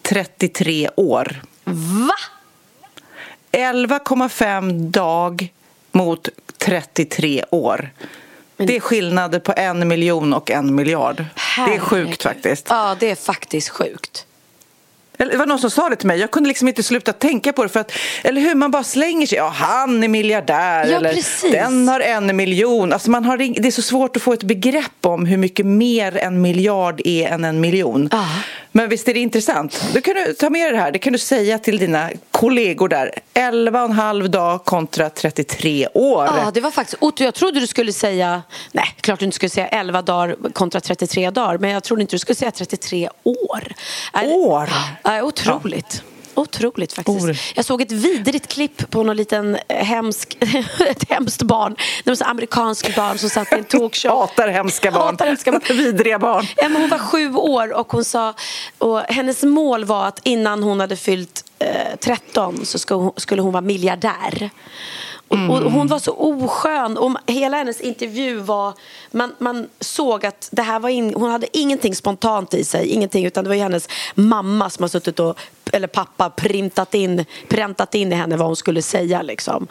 33 0.01 0.89
år. 0.95 1.41
Va? 1.63 2.15
11,5 3.51 4.71
dag 4.89 5.53
mot 5.91 6.29
33 6.57 7.43
år. 7.51 7.89
Men... 8.57 8.67
Det 8.67 8.75
är 8.75 8.79
skillnader 8.79 9.39
på 9.39 9.53
en 9.57 9.87
miljon 9.87 10.33
och 10.33 10.51
en 10.51 10.75
miljard. 10.75 11.25
Herregud. 11.35 11.79
Det 11.79 11.83
är 11.83 11.85
sjukt 11.85 12.23
faktiskt. 12.23 12.67
Ja, 12.69 12.95
det 12.99 13.11
är 13.11 13.15
faktiskt 13.15 13.69
sjukt. 13.69 14.25
Det 15.17 15.37
var 15.37 15.45
någon 15.45 15.59
som 15.59 15.71
sa 15.71 15.89
det 15.89 15.95
till 15.95 16.07
mig. 16.07 16.19
Jag 16.19 16.31
kunde 16.31 16.47
liksom 16.47 16.67
inte 16.67 16.83
sluta 16.83 17.13
tänka 17.13 17.53
på 17.53 17.63
det. 17.63 17.69
För 17.69 17.79
att, 17.79 17.91
eller 18.23 18.41
hur? 18.41 18.55
Man 18.55 18.71
bara 18.71 18.83
slänger 18.83 19.27
sig. 19.27 19.37
Ja, 19.37 19.47
han 19.47 20.03
är 20.03 20.07
miljardär. 20.07 20.85
Ja, 20.85 20.97
eller 20.97 21.13
precis. 21.13 21.51
den 21.51 21.87
har 21.87 21.99
en 21.99 22.35
miljon. 22.35 22.93
Alltså 22.93 23.11
man 23.11 23.25
har, 23.25 23.37
det 23.37 23.67
är 23.67 23.71
så 23.71 23.81
svårt 23.81 24.15
att 24.15 24.21
få 24.21 24.33
ett 24.33 24.43
begrepp 24.43 25.05
om 25.05 25.25
hur 25.25 25.37
mycket 25.37 25.65
mer 25.65 26.17
en 26.17 26.41
miljard 26.41 27.01
är 27.05 27.27
än 27.27 27.45
en 27.45 27.61
miljon. 27.61 28.09
Ah. 28.11 28.25
Men 28.77 28.89
visst 28.89 29.07
är 29.07 29.13
det 29.13 29.19
intressant? 29.19 29.83
Då 29.93 30.01
kan 30.01 30.15
du 30.15 30.33
ta 30.33 30.49
med 30.49 30.65
dig 30.65 30.71
det 30.71 30.77
här. 30.77 30.91
Det 30.91 30.99
kan 30.99 31.13
du 31.13 31.19
säga 31.19 31.59
till 31.59 31.77
dina 31.77 32.09
kollegor 32.31 32.89
där. 32.89 33.11
11 33.33 33.83
och 33.83 33.89
en 33.89 33.95
halv 33.95 34.29
dag 34.29 34.65
kontra 34.65 35.09
33 35.09 35.87
år. 35.93 36.25
Ja, 36.25 36.51
det 36.53 36.61
var 36.61 36.71
faktiskt 36.71 37.19
Jag 37.19 37.33
trodde 37.33 37.59
du 37.59 37.67
skulle 37.67 37.93
säga... 37.93 38.43
Nej, 38.71 38.85
klart 39.01 39.19
du 39.19 39.25
inte 39.25 39.35
skulle 39.35 39.49
säga 39.49 39.67
11 39.67 40.01
dagar 40.01 40.35
kontra 40.53 40.81
33 40.81 41.29
dagar. 41.29 41.57
Men 41.57 41.69
jag 41.69 41.83
trodde 41.83 42.01
inte 42.01 42.15
du 42.15 42.19
skulle 42.19 42.35
säga 42.35 42.51
33 42.51 43.09
år. 43.23 43.73
År? 44.25 44.69
Ja, 45.03 45.21
otroligt. 45.21 46.03
Ja. 46.05 46.16
Otroligt 46.37 46.93
faktiskt. 46.93 47.25
Or. 47.25 47.37
Jag 47.55 47.65
såg 47.65 47.81
ett 47.81 47.91
vidrigt 47.91 48.47
klipp 48.47 48.89
på 48.89 49.03
någon 49.03 49.17
liten 49.17 49.57
eh, 49.67 49.85
hemsk, 49.85 50.37
ett 50.87 51.09
hemskt 51.09 51.41
barn. 51.41 51.75
Det 52.03 52.09
var 52.09 52.25
en 52.25 52.29
amerikansk 52.29 52.95
barn 52.95 53.17
som 53.17 53.29
satt 53.29 53.51
i 53.51 53.55
en 53.55 53.63
talkshow. 53.79 54.11
Hatar 54.11 54.47
hemska 54.47 54.91
barn. 54.91 55.01
Hatar 55.01 55.25
hemska 55.25 55.51
barn. 55.51 55.61
Vidriga 55.77 56.19
barn. 56.19 56.45
Emma, 56.57 56.79
hon 56.79 56.89
var 56.89 56.97
sju 56.97 57.35
år 57.35 57.73
och 57.73 57.91
hon 57.91 58.05
sa, 58.05 58.33
och 58.77 58.99
hennes 58.99 59.43
mål 59.43 59.85
var 59.85 60.05
att 60.07 60.19
innan 60.23 60.63
hon 60.63 60.79
hade 60.79 60.95
fyllt 60.95 61.43
eh, 61.59 61.95
13 61.99 62.65
så 62.65 62.79
skulle 62.79 62.99
hon, 62.99 63.13
skulle 63.17 63.41
hon 63.41 63.53
vara 63.53 63.61
miljardär. 63.61 64.49
Mm. 65.29 65.49
Och, 65.49 65.71
hon 65.71 65.87
var 65.87 65.99
så 65.99 66.11
oskön. 66.11 66.97
Och 66.97 67.17
hela 67.27 67.57
hennes 67.57 67.81
intervju 67.81 68.35
var... 68.39 68.73
Man, 69.11 69.35
man 69.39 69.67
såg 69.79 70.25
att 70.25 70.49
det 70.51 70.61
här 70.61 70.79
var 70.79 70.89
in, 70.89 71.13
hon 71.13 71.31
hade 71.31 71.57
ingenting 71.57 71.95
spontant 71.95 72.53
i 72.53 72.63
sig. 72.63 72.87
Ingenting, 72.87 73.25
utan 73.25 73.43
det 73.43 73.49
var 73.49 73.57
hennes 73.57 73.89
mamma 74.15 74.69
som 74.69 74.83
har 74.83 74.89
suttit 74.89 75.19
och, 75.19 75.39
eller 75.73 75.87
pappa 75.87 76.29
printat 76.29 76.93
in, 76.93 77.25
präntat 77.47 77.95
in 77.95 78.13
i 78.13 78.15
henne 78.15 78.37
vad 78.37 78.47
hon 78.47 78.55
skulle 78.55 78.81
säga. 78.81 79.21
Liksom. 79.21 79.67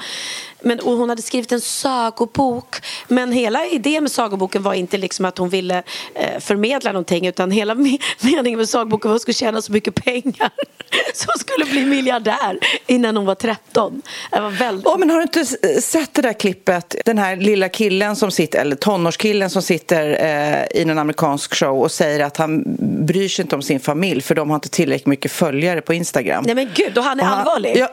Men, 0.60 0.80
och 0.80 0.92
hon 0.92 1.08
hade 1.08 1.22
skrivit 1.22 1.52
en 1.52 1.60
sagobok. 1.60 2.76
Men 3.08 3.32
hela 3.32 3.66
idén 3.66 4.02
med 4.02 4.12
sagoboken 4.12 4.62
var 4.62 4.74
inte 4.74 4.98
liksom 4.98 5.24
att 5.24 5.38
hon 5.38 5.48
ville 5.48 5.82
eh, 6.14 6.40
förmedla 6.40 6.92
någonting 6.92 7.26
utan 7.26 7.50
hela 7.50 7.74
me 7.74 7.98
meningen 8.20 8.58
med 8.58 8.68
sagoboken 8.68 9.08
var 9.08 9.14
att 9.14 9.20
hon 9.20 9.20
skulle 9.20 9.34
tjäna 9.34 9.62
så 9.62 9.72
mycket 9.72 9.94
pengar 9.94 10.50
så 11.14 11.26
hon 11.26 11.38
skulle 11.38 11.64
bli 11.64 11.86
miljardär 11.86 12.58
innan 12.86 13.16
hon 13.16 13.26
var 13.26 13.34
13. 13.34 14.02
Det 14.30 14.40
var 14.40 14.50
väldigt... 14.50 14.86
Oh, 14.86 14.98
men 14.98 15.10
har 15.10 15.16
du 15.16 15.22
inte 15.22 15.44
sett 15.80 16.14
det 16.14 16.22
där 16.22 16.32
klippet? 16.32 16.96
Den 17.04 17.18
här 17.18 17.36
lilla 17.36 17.68
killen 17.68 18.16
som 18.16 18.30
sitter, 18.30 18.60
eller 18.60 18.76
tonårskillen 18.76 19.50
som 19.50 19.62
sitter 19.62 20.10
eh, 20.10 20.80
i 20.80 20.82
en 20.82 20.98
amerikansk 20.98 21.54
show 21.54 21.82
och 21.82 21.92
säger 21.92 22.24
att 22.24 22.36
han 22.36 22.62
bryr 23.06 23.28
sig 23.28 23.42
inte 23.42 23.56
om 23.56 23.62
sin 23.62 23.80
familj 23.80 24.22
för 24.22 24.34
de 24.34 24.50
har 24.50 24.54
inte 24.54 24.68
tillräckligt 24.68 25.06
mycket 25.06 25.32
följare 25.32 25.80
på 25.80 25.94
Instagram. 25.94 26.44
Nej 26.46 26.54
men 26.54 26.68
gud, 26.74 26.98
och 26.98 27.04
han 27.04 27.20
är 27.20 27.24
han, 27.24 27.38
allvarlig? 27.38 27.76
Ja, 27.76 27.88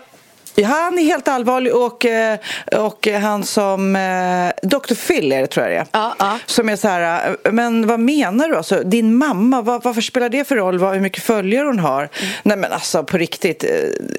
Ja, 0.55 0.67
han 0.67 0.99
är 0.99 1.03
helt 1.03 1.27
allvarlig 1.27 1.75
och, 1.75 2.05
eh, 2.05 2.39
och 2.77 3.07
han 3.07 3.43
som 3.43 3.95
eh, 3.95 4.69
Dr. 4.69 5.07
Phil 5.07 5.31
är 5.31 5.41
det 5.41 5.47
tror 5.47 5.65
jag 5.65 5.75
det 5.75 5.79
är. 5.79 5.87
Ja, 5.91 6.15
ja. 6.19 6.39
Som 6.45 6.69
är 6.69 6.75
så 6.75 6.87
här, 6.87 7.29
eh, 7.43 7.51
men 7.51 7.87
vad 7.87 7.99
menar 7.99 8.49
du 8.49 8.55
alltså? 8.55 8.83
Din 8.83 9.15
mamma, 9.15 9.61
vad, 9.61 9.83
varför 9.83 10.01
spelar 10.01 10.29
det 10.29 10.47
för 10.47 10.55
roll 10.55 10.79
vad, 10.79 10.93
hur 10.93 11.01
mycket 11.01 11.23
följare 11.23 11.67
hon 11.67 11.79
har? 11.79 11.99
Mm. 11.99 12.33
Nej 12.43 12.57
men 12.57 12.71
alltså 12.71 13.03
på 13.03 13.17
riktigt, 13.17 13.59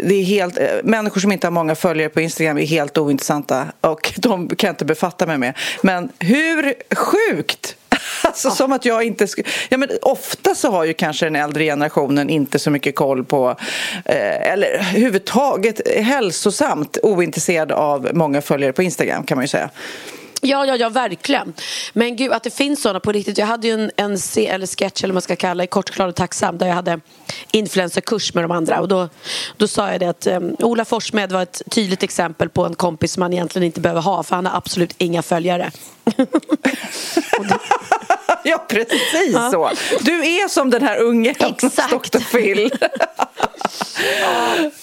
det 0.00 0.14
är 0.14 0.24
helt, 0.24 0.58
människor 0.84 1.20
som 1.20 1.32
inte 1.32 1.46
har 1.46 1.52
många 1.52 1.74
följare 1.74 2.08
på 2.08 2.20
Instagram 2.20 2.58
är 2.58 2.66
helt 2.66 2.98
ointressanta 2.98 3.66
och 3.80 4.12
de 4.16 4.48
kan 4.48 4.68
jag 4.68 4.72
inte 4.72 4.84
befatta 4.84 5.26
mig 5.26 5.38
med. 5.38 5.58
Men 5.82 6.08
hur 6.18 6.74
sjukt 6.94 7.76
Alltså 8.23 8.49
ja. 8.49 8.54
som 8.54 8.73
att 8.73 8.84
jag 8.84 9.04
inte 9.04 9.26
skulle... 9.26 9.49
Ja, 9.68 9.78
men 9.78 9.88
ofta 10.02 10.54
så 10.54 10.70
har 10.70 10.84
ju 10.84 10.94
kanske 10.94 11.26
den 11.26 11.37
äldre 11.37 11.64
generationen 11.64 12.30
inte 12.30 12.58
så 12.58 12.70
mycket 12.70 12.94
koll 12.94 13.25
på 13.25 13.56
eh, 14.04 14.52
eller 14.52 14.66
överhuvudtaget 14.66 15.80
hälsosamt 15.88 16.99
ointresserad 17.02 17.73
av 17.73 18.11
många 18.12 18.40
följare 18.40 18.73
på 18.73 18.82
Instagram 18.82 19.25
kan 19.25 19.37
man 19.37 19.44
ju 19.44 19.49
säga. 19.49 19.70
Ja, 20.46 20.66
ja, 20.66 20.76
ja, 20.76 20.88
verkligen. 20.88 21.52
Men 21.92 22.16
gud, 22.16 22.32
att 22.32 22.42
det 22.42 22.50
finns 22.50 22.82
såna 22.82 23.00
på 23.00 23.12
riktigt. 23.12 23.38
Jag 23.38 23.46
hade 23.46 23.66
ju 23.66 23.75
en, 23.75 23.90
en 23.96 24.18
se, 24.18 24.46
eller 24.46 24.66
sketch, 24.66 25.04
eller 25.04 25.12
vad 25.12 25.14
man 25.14 25.23
ska 25.23 25.37
kalla 25.37 25.62
det, 25.62 25.66
kort, 25.66 25.90
klar 25.90 26.08
och 26.08 26.14
tacksam, 26.14 26.58
där 26.58 26.66
jag 26.66 26.75
hade 26.75 27.00
influencerkurs 27.50 28.34
med 28.34 28.44
de 28.44 28.50
andra. 28.50 28.80
Och 28.80 28.88
då, 28.88 29.08
då 29.56 29.68
sa 29.68 29.90
jag 29.90 30.00
det 30.00 30.06
att 30.06 30.26
um, 30.26 30.56
Ola 30.58 30.84
Forssmed 30.84 31.32
var 31.32 31.42
ett 31.42 31.62
tydligt 31.70 32.02
exempel 32.02 32.49
på 32.49 32.66
en 32.66 32.75
kompis 32.75 33.12
som 33.12 33.20
man 33.20 33.32
egentligen 33.32 33.66
inte 33.66 33.80
behöver 33.80 34.00
ha, 34.00 34.23
för 34.23 34.37
han 34.37 34.46
har 34.46 34.56
absolut 34.56 34.94
inga 34.99 35.23
följare. 35.23 35.70
ja, 38.42 38.64
precis 38.68 39.32
ja. 39.32 39.50
så. 39.50 39.70
Du 40.00 40.12
är 40.12 40.49
som 40.49 40.70
den 40.70 40.82
här 40.82 40.99
ungen, 40.99 41.34
Exakt. 41.38 42.32
Phil. 42.32 42.70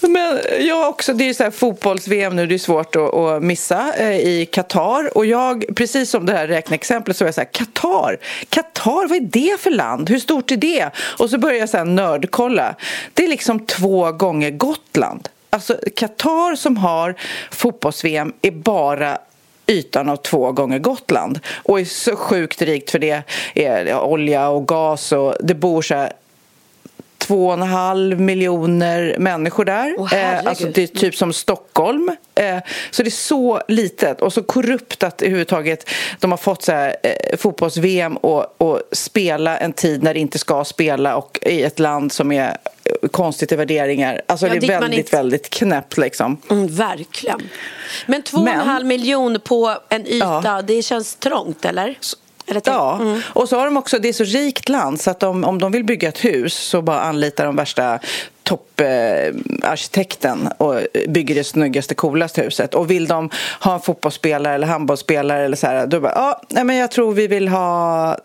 Men 0.00 0.40
jag 0.60 0.88
också, 0.88 1.12
det 1.12 1.28
är 1.28 1.34
så 1.34 1.42
här 1.42 1.50
fotbolls-VM 1.50 2.36
nu, 2.36 2.46
det 2.46 2.54
är 2.54 2.58
svårt 2.58 2.96
att, 2.96 3.14
att 3.14 3.42
missa 3.42 3.94
eh, 3.96 4.16
i 4.16 4.48
Qatar. 4.52 5.16
Och 5.16 5.26
jag, 5.26 5.64
precis 5.76 6.10
som 6.10 6.26
det 6.26 6.32
här 6.32 6.46
räkneexemplet, 6.46 7.16
så 7.16 7.24
är 7.24 7.28
jag 7.28 7.34
så 7.34 7.40
här, 7.40 7.48
Qatar, 7.52 8.18
Qatar, 8.48 9.08
vad 9.08 9.18
är 9.18 9.20
det 9.20 9.60
för 9.60 9.70
land? 9.70 10.10
Hur 10.10 10.18
stort 10.18 10.50
är 10.50 10.56
det? 10.56 10.90
Och 11.18 11.30
så 11.30 11.38
börjar 11.38 11.58
jag 11.58 11.68
så 11.68 11.76
här 11.76 11.84
nördkolla. 11.84 12.74
Det 13.14 13.24
är 13.24 13.28
liksom 13.28 13.66
två 13.66 14.12
gånger 14.12 14.50
Gotland. 14.50 15.28
Alltså 15.50 15.76
Qatar 15.96 16.56
som 16.56 16.76
har 16.76 17.14
fotbolls-VM 17.50 18.32
är 18.42 18.50
bara 18.50 19.18
ytan 19.72 20.08
av 20.08 20.16
två 20.16 20.52
gånger 20.52 20.78
Gotland 20.78 21.40
och 21.62 21.80
är 21.80 21.84
så 21.84 22.16
sjukt 22.16 22.62
rikt 22.62 22.90
för 22.90 22.98
det 22.98 23.22
är 23.54 24.00
olja 24.00 24.48
och 24.48 24.68
gas 24.68 25.12
och 25.12 25.34
det 25.40 25.54
bor 25.54 25.82
så 25.82 25.94
här 25.94 26.12
två 27.26 27.46
och 27.46 27.52
en 27.52 27.62
halv 27.62 28.20
miljoner 28.20 29.16
människor 29.18 29.64
där. 29.64 29.94
Oh, 29.98 30.14
eh, 30.14 30.46
alltså 30.46 30.66
det 30.66 30.82
är 30.82 30.86
typ 30.86 31.14
som 31.14 31.32
Stockholm. 31.32 32.16
Eh, 32.34 32.58
så 32.90 33.02
det 33.02 33.08
är 33.08 33.10
så 33.10 33.62
litet 33.68 34.20
och 34.20 34.32
så 34.32 34.42
korrupt 34.42 35.02
att 35.02 35.22
överhuvudtaget 35.22 35.90
de 36.20 36.30
har 36.30 36.38
fått 36.38 36.62
så 36.62 36.72
här, 36.72 36.96
eh, 37.02 37.36
fotbolls-VM 37.36 38.16
och, 38.16 38.62
och 38.62 38.82
spela 38.92 39.58
en 39.58 39.72
tid 39.72 40.02
när 40.02 40.14
det 40.14 40.20
inte 40.20 40.38
ska 40.38 40.64
spela 40.64 41.16
och 41.16 41.38
i 41.42 41.62
ett 41.62 41.78
land 41.78 42.12
som 42.12 42.32
är 42.32 42.56
konstigt 43.10 43.52
i 43.52 43.56
värderingar. 43.56 44.22
Alltså 44.28 44.46
ja, 44.46 44.54
det 44.60 44.66
är 44.66 44.80
väldigt, 44.80 44.98
inte... 44.98 45.16
väldigt 45.16 45.50
knäppt 45.50 45.98
liksom. 45.98 46.36
Mm, 46.50 46.66
verkligen. 46.66 47.40
Men 48.06 48.22
två 48.22 48.38
och 48.38 48.48
en 48.48 48.60
halv 48.60 48.86
miljon 48.86 49.40
på 49.40 49.76
en 49.88 50.06
yta, 50.06 50.42
ja. 50.44 50.62
det 50.62 50.82
känns 50.82 51.16
trångt 51.16 51.64
eller? 51.64 51.98
Ja, 52.64 52.98
mm. 53.00 53.20
och 53.24 53.48
så 53.48 53.58
har 53.58 53.64
de 53.64 53.76
också, 53.76 53.98
det 53.98 54.08
är 54.08 54.12
så 54.12 54.24
rikt 54.24 54.68
land 54.68 55.00
så 55.00 55.10
att 55.10 55.20
de, 55.20 55.44
om 55.44 55.58
de 55.58 55.72
vill 55.72 55.84
bygga 55.84 56.08
ett 56.08 56.24
hus 56.24 56.54
så 56.54 56.82
bara 56.82 57.00
anlitar 57.00 57.44
de 57.44 57.56
värsta 57.56 57.98
topparkitekten 58.42 60.46
eh, 60.46 60.66
och 60.66 60.80
bygger 61.08 61.34
det 61.34 61.44
snyggaste, 61.44 61.94
coolaste 61.94 62.42
huset. 62.42 62.74
Och 62.74 62.90
vill 62.90 63.06
de 63.06 63.30
ha 63.60 63.74
en 63.74 63.80
fotbollsspelare 63.80 64.54
eller 64.54 64.66
handbollsspelare 64.66 65.44
eller 65.44 65.56
så 65.56 65.66
här, 65.66 65.86
då 65.86 66.00
bara, 66.00 66.12
ja, 66.14 66.42
nej, 66.48 66.64
men 66.64 66.76
jag 66.76 66.90
tror 66.90 67.12
vi 67.12 67.26
vill 67.26 67.48
ha 67.48 68.16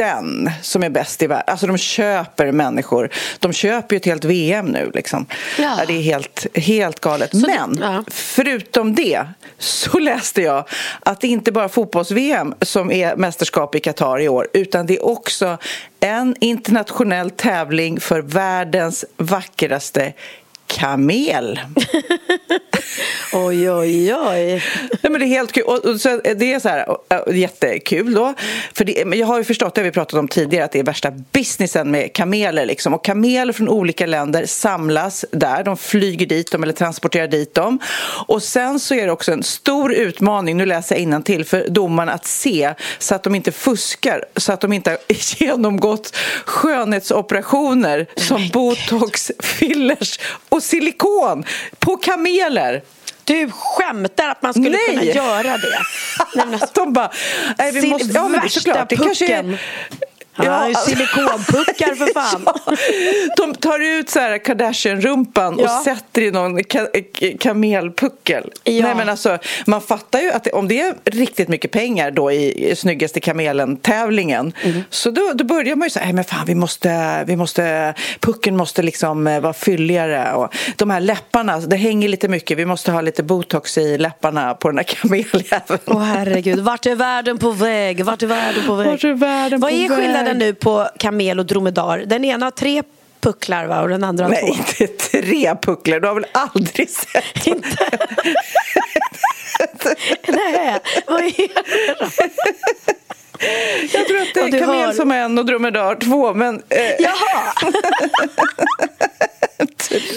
den 0.00 0.50
som 0.62 0.82
är 0.82 0.90
bäst 0.90 1.22
i 1.22 1.26
världen. 1.26 1.44
Alltså 1.46 1.66
de 1.66 1.78
köper 1.78 2.52
människor. 2.52 3.10
De 3.38 3.52
köper 3.52 3.96
ju 3.96 3.98
ett 3.98 4.06
helt 4.06 4.24
VM 4.24 4.66
nu 4.66 4.90
liksom. 4.94 5.26
Ja. 5.58 5.76
ja 5.78 5.84
det 5.86 5.92
är 5.92 6.02
helt, 6.02 6.46
helt 6.54 7.00
galet. 7.00 7.30
Så 7.30 7.46
men 7.46 7.74
det, 7.74 7.84
ja. 7.84 8.04
förutom 8.08 8.94
det 8.94 9.26
så 9.58 9.98
läste 9.98 10.42
jag 10.42 10.68
att 11.00 11.20
det 11.20 11.28
inte 11.28 11.52
bara 11.52 11.64
är 11.64 11.68
fotbolls-VM 11.68 12.54
som 12.60 12.90
är 12.90 13.16
mästerskap 13.16 13.74
i 13.74 13.80
Qatar 13.80 14.20
i 14.20 14.28
år 14.28 14.48
utan 14.52 14.86
det 14.86 14.96
är 14.96 15.04
också 15.04 15.58
en 16.00 16.36
internationell 16.40 17.30
tävling 17.30 18.00
för 18.00 18.20
världens 18.22 19.04
vackraste 19.16 20.12
kamel. 20.66 21.60
oj, 23.32 23.70
oj, 23.70 24.14
oj. 24.14 24.64
Nej, 25.02 25.10
men 25.10 25.12
det 25.12 25.24
är 25.24 25.28
helt 25.28 25.52
kul. 25.52 25.64
Och, 25.64 25.84
och 25.84 26.00
så, 26.00 26.20
det 26.36 26.52
är 26.52 26.60
så 26.60 26.68
här, 26.68 26.88
och, 26.88 27.34
jättekul 27.34 28.14
då. 28.14 28.34
För 28.74 28.84
det, 28.84 29.16
jag 29.16 29.26
har 29.26 29.38
ju 29.38 29.44
förstått, 29.44 29.74
det 29.74 29.80
har 29.80 29.84
vi 29.84 29.90
pratat 29.90 30.18
om 30.18 30.28
tidigare, 30.28 30.64
att 30.64 30.72
det 30.72 30.78
är 30.78 30.84
värsta 30.84 31.10
businessen 31.10 31.90
med 31.90 32.12
kameler. 32.12 32.66
Liksom. 32.66 32.94
Och 32.94 33.04
kameler 33.04 33.52
från 33.52 33.68
olika 33.68 34.06
länder 34.06 34.46
samlas 34.46 35.24
där. 35.30 35.64
De 35.64 35.76
flyger 35.76 36.26
dit 36.26 36.52
dem 36.52 36.62
eller 36.62 36.72
transporterar 36.72 37.28
dit 37.28 37.54
dem. 37.54 37.78
Och 38.26 38.42
sen 38.42 38.80
så 38.80 38.94
är 38.94 39.06
det 39.06 39.12
också 39.12 39.32
en 39.32 39.42
stor 39.42 39.92
utmaning, 39.92 40.56
nu 40.56 40.66
läser 40.66 40.96
jag 40.96 41.24
till 41.24 41.44
för 41.44 41.68
domarna 41.68 42.12
att 42.12 42.26
se 42.26 42.74
så 42.98 43.14
att 43.14 43.22
de 43.22 43.34
inte 43.34 43.52
fuskar, 43.52 44.24
så 44.36 44.52
att 44.52 44.60
de 44.60 44.72
inte 44.72 44.90
har 44.90 44.98
genomgått 45.42 46.16
skönhetsoperationer 46.44 48.06
som 48.16 48.48
botox, 48.48 49.30
fillers 49.38 50.18
och 50.48 50.62
silikon 50.62 51.44
på 51.78 51.96
kameler. 51.96 52.69
Du 53.24 53.50
skämtar 53.50 54.28
att 54.28 54.42
man 54.42 54.54
skulle 54.54 54.70
Nej. 54.70 54.86
kunna 54.88 55.04
göra 55.04 55.58
det? 55.58 55.80
Nej, 56.34 56.46
alltså, 56.52 56.66
De 56.74 56.92
bara, 56.92 57.10
nej, 57.58 57.72
vi 57.72 57.90
måste, 57.90 58.12
ja, 58.14 58.28
men 58.28 58.50
såklart, 58.50 58.88
det 58.88 58.96
kanske 58.96 59.34
är, 59.34 59.58
Ja, 60.44 60.74
silikonpuckar 60.74 61.94
för 61.94 62.14
fan. 62.14 62.42
ja, 62.46 62.76
de 63.36 63.54
tar 63.54 63.98
ut 63.98 64.10
så 64.10 64.20
här 64.20 64.38
Kardashian-rumpan 64.38 65.58
ja. 65.58 65.64
och 65.64 65.84
sätter 65.84 66.22
i 66.22 66.30
någon 66.30 66.64
ka 66.64 66.86
kamelpuckel. 67.40 68.50
Ja. 68.64 68.86
Nej, 68.86 68.94
men 68.94 69.08
alltså, 69.08 69.38
man 69.66 69.80
fattar 69.80 70.20
ju 70.20 70.32
att 70.32 70.44
det, 70.44 70.52
om 70.52 70.68
det 70.68 70.80
är 70.80 70.94
riktigt 71.04 71.48
mycket 71.48 71.70
pengar 71.70 72.10
då 72.10 72.32
i, 72.32 72.70
i 72.70 72.76
Snyggaste 72.76 73.20
kamelen-tävlingen 73.20 74.52
mm. 74.62 74.82
så 74.90 75.10
då, 75.10 75.32
då 75.34 75.44
börjar 75.44 75.76
man 75.76 75.86
ju 75.86 75.90
säga, 75.90 76.12
men 76.12 76.24
fan 76.24 76.46
vi 76.46 76.54
måste, 76.54 77.24
vi 77.26 77.36
måste, 77.36 77.94
pucken 78.20 78.56
måste 78.56 78.82
liksom 78.82 79.26
eh, 79.26 79.40
vara 79.40 79.52
fylligare 79.52 80.32
och 80.32 80.54
de 80.76 80.90
här 80.90 81.00
läpparna, 81.00 81.60
det 81.60 81.76
hänger 81.76 82.08
lite 82.08 82.28
mycket, 82.28 82.58
vi 82.58 82.66
måste 82.66 82.92
ha 82.92 83.00
lite 83.00 83.22
botox 83.22 83.78
i 83.78 83.98
läpparna 83.98 84.54
på 84.54 84.68
den 84.68 84.78
här 84.78 84.84
kameljäveln. 84.84 85.80
Åh 85.86 85.96
oh, 85.96 86.02
herregud, 86.02 86.60
vart 86.60 86.86
är 86.86 86.94
världen 86.94 87.38
på 87.38 87.50
väg? 87.50 88.04
Vart 88.04 88.22
är 88.22 88.26
världen 88.26 88.66
på 88.66 88.74
väg? 88.74 88.86
Vart 88.86 89.04
är 89.04 89.12
världen 89.12 89.60
Vad 89.60 89.70
på 89.70 89.76
är 89.76 89.88
skillnaden 89.88 90.29
skillnaden 90.30 90.38
nu 90.38 90.54
på 90.54 90.88
kamel 90.98 91.38
och 91.38 91.46
dromedar. 91.46 91.98
Den 91.98 92.24
ena 92.24 92.46
har 92.46 92.50
tre 92.50 92.82
pucklar 93.20 93.66
va? 93.66 93.80
och 93.80 93.88
den 93.88 94.04
andra 94.04 94.24
har 94.24 94.30
Nej, 94.30 94.40
två. 94.40 94.46
Nej, 94.48 94.58
inte 94.80 94.86
tre 95.22 95.54
pucklar. 95.62 96.00
Du 96.00 96.08
har 96.08 96.14
väl 96.14 96.26
aldrig 96.32 96.90
sett? 96.90 97.24
Inte? 97.46 97.68
Nej, 100.26 100.78
vad 101.06 101.20
är? 101.20 101.34
Jag 103.92 104.06
tror 104.06 104.20
att 104.20 104.34
det 104.34 104.40
är 104.40 104.60
kamel 104.60 104.86
har... 104.86 104.92
som 104.92 105.10
en 105.10 105.38
och 105.38 105.46
dromedar 105.46 105.94
två, 105.94 106.34
men... 106.34 106.62
Eh... 106.68 106.90
Jaha! 106.98 107.52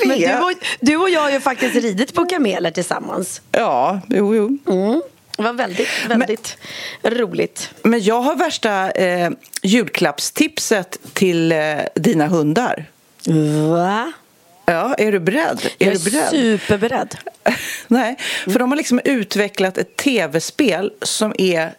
men 0.05 0.19
du 0.19 0.33
och, 0.33 0.51
du 0.79 0.97
och 0.97 1.09
jag 1.09 1.21
har 1.21 1.31
ju 1.31 1.39
faktiskt 1.39 1.75
ridit 1.75 2.13
på 2.13 2.25
kameler 2.25 2.71
tillsammans. 2.71 3.41
Ja, 3.51 4.01
jo, 4.09 4.35
jo. 4.35 4.57
Mm. 4.67 5.01
Det 5.37 5.43
var 5.43 5.53
väldigt, 5.53 5.89
väldigt 6.07 6.57
men, 7.01 7.13
roligt. 7.13 7.69
Men 7.81 8.03
jag 8.03 8.21
har 8.21 8.35
värsta 8.35 8.91
eh, 8.91 9.29
julklappstipset 9.61 10.99
till 11.13 11.51
eh, 11.51 11.77
dina 11.95 12.27
hundar. 12.27 12.85
Va? 13.71 14.11
Ja, 14.65 14.93
är 14.93 15.11
du 15.11 15.19
beredd? 15.19 15.59
Är 15.79 15.85
jag 15.85 15.95
är 15.95 15.99
du 15.99 16.11
beredd? 16.11 16.29
superberedd. 16.29 17.15
Nej, 17.87 18.17
för 18.43 18.59
de 18.59 18.71
har 18.71 18.77
liksom 18.77 19.01
utvecklat 19.05 19.77
ett 19.77 19.95
tv-spel 19.95 20.91
som 21.01 21.33
är 21.37 21.73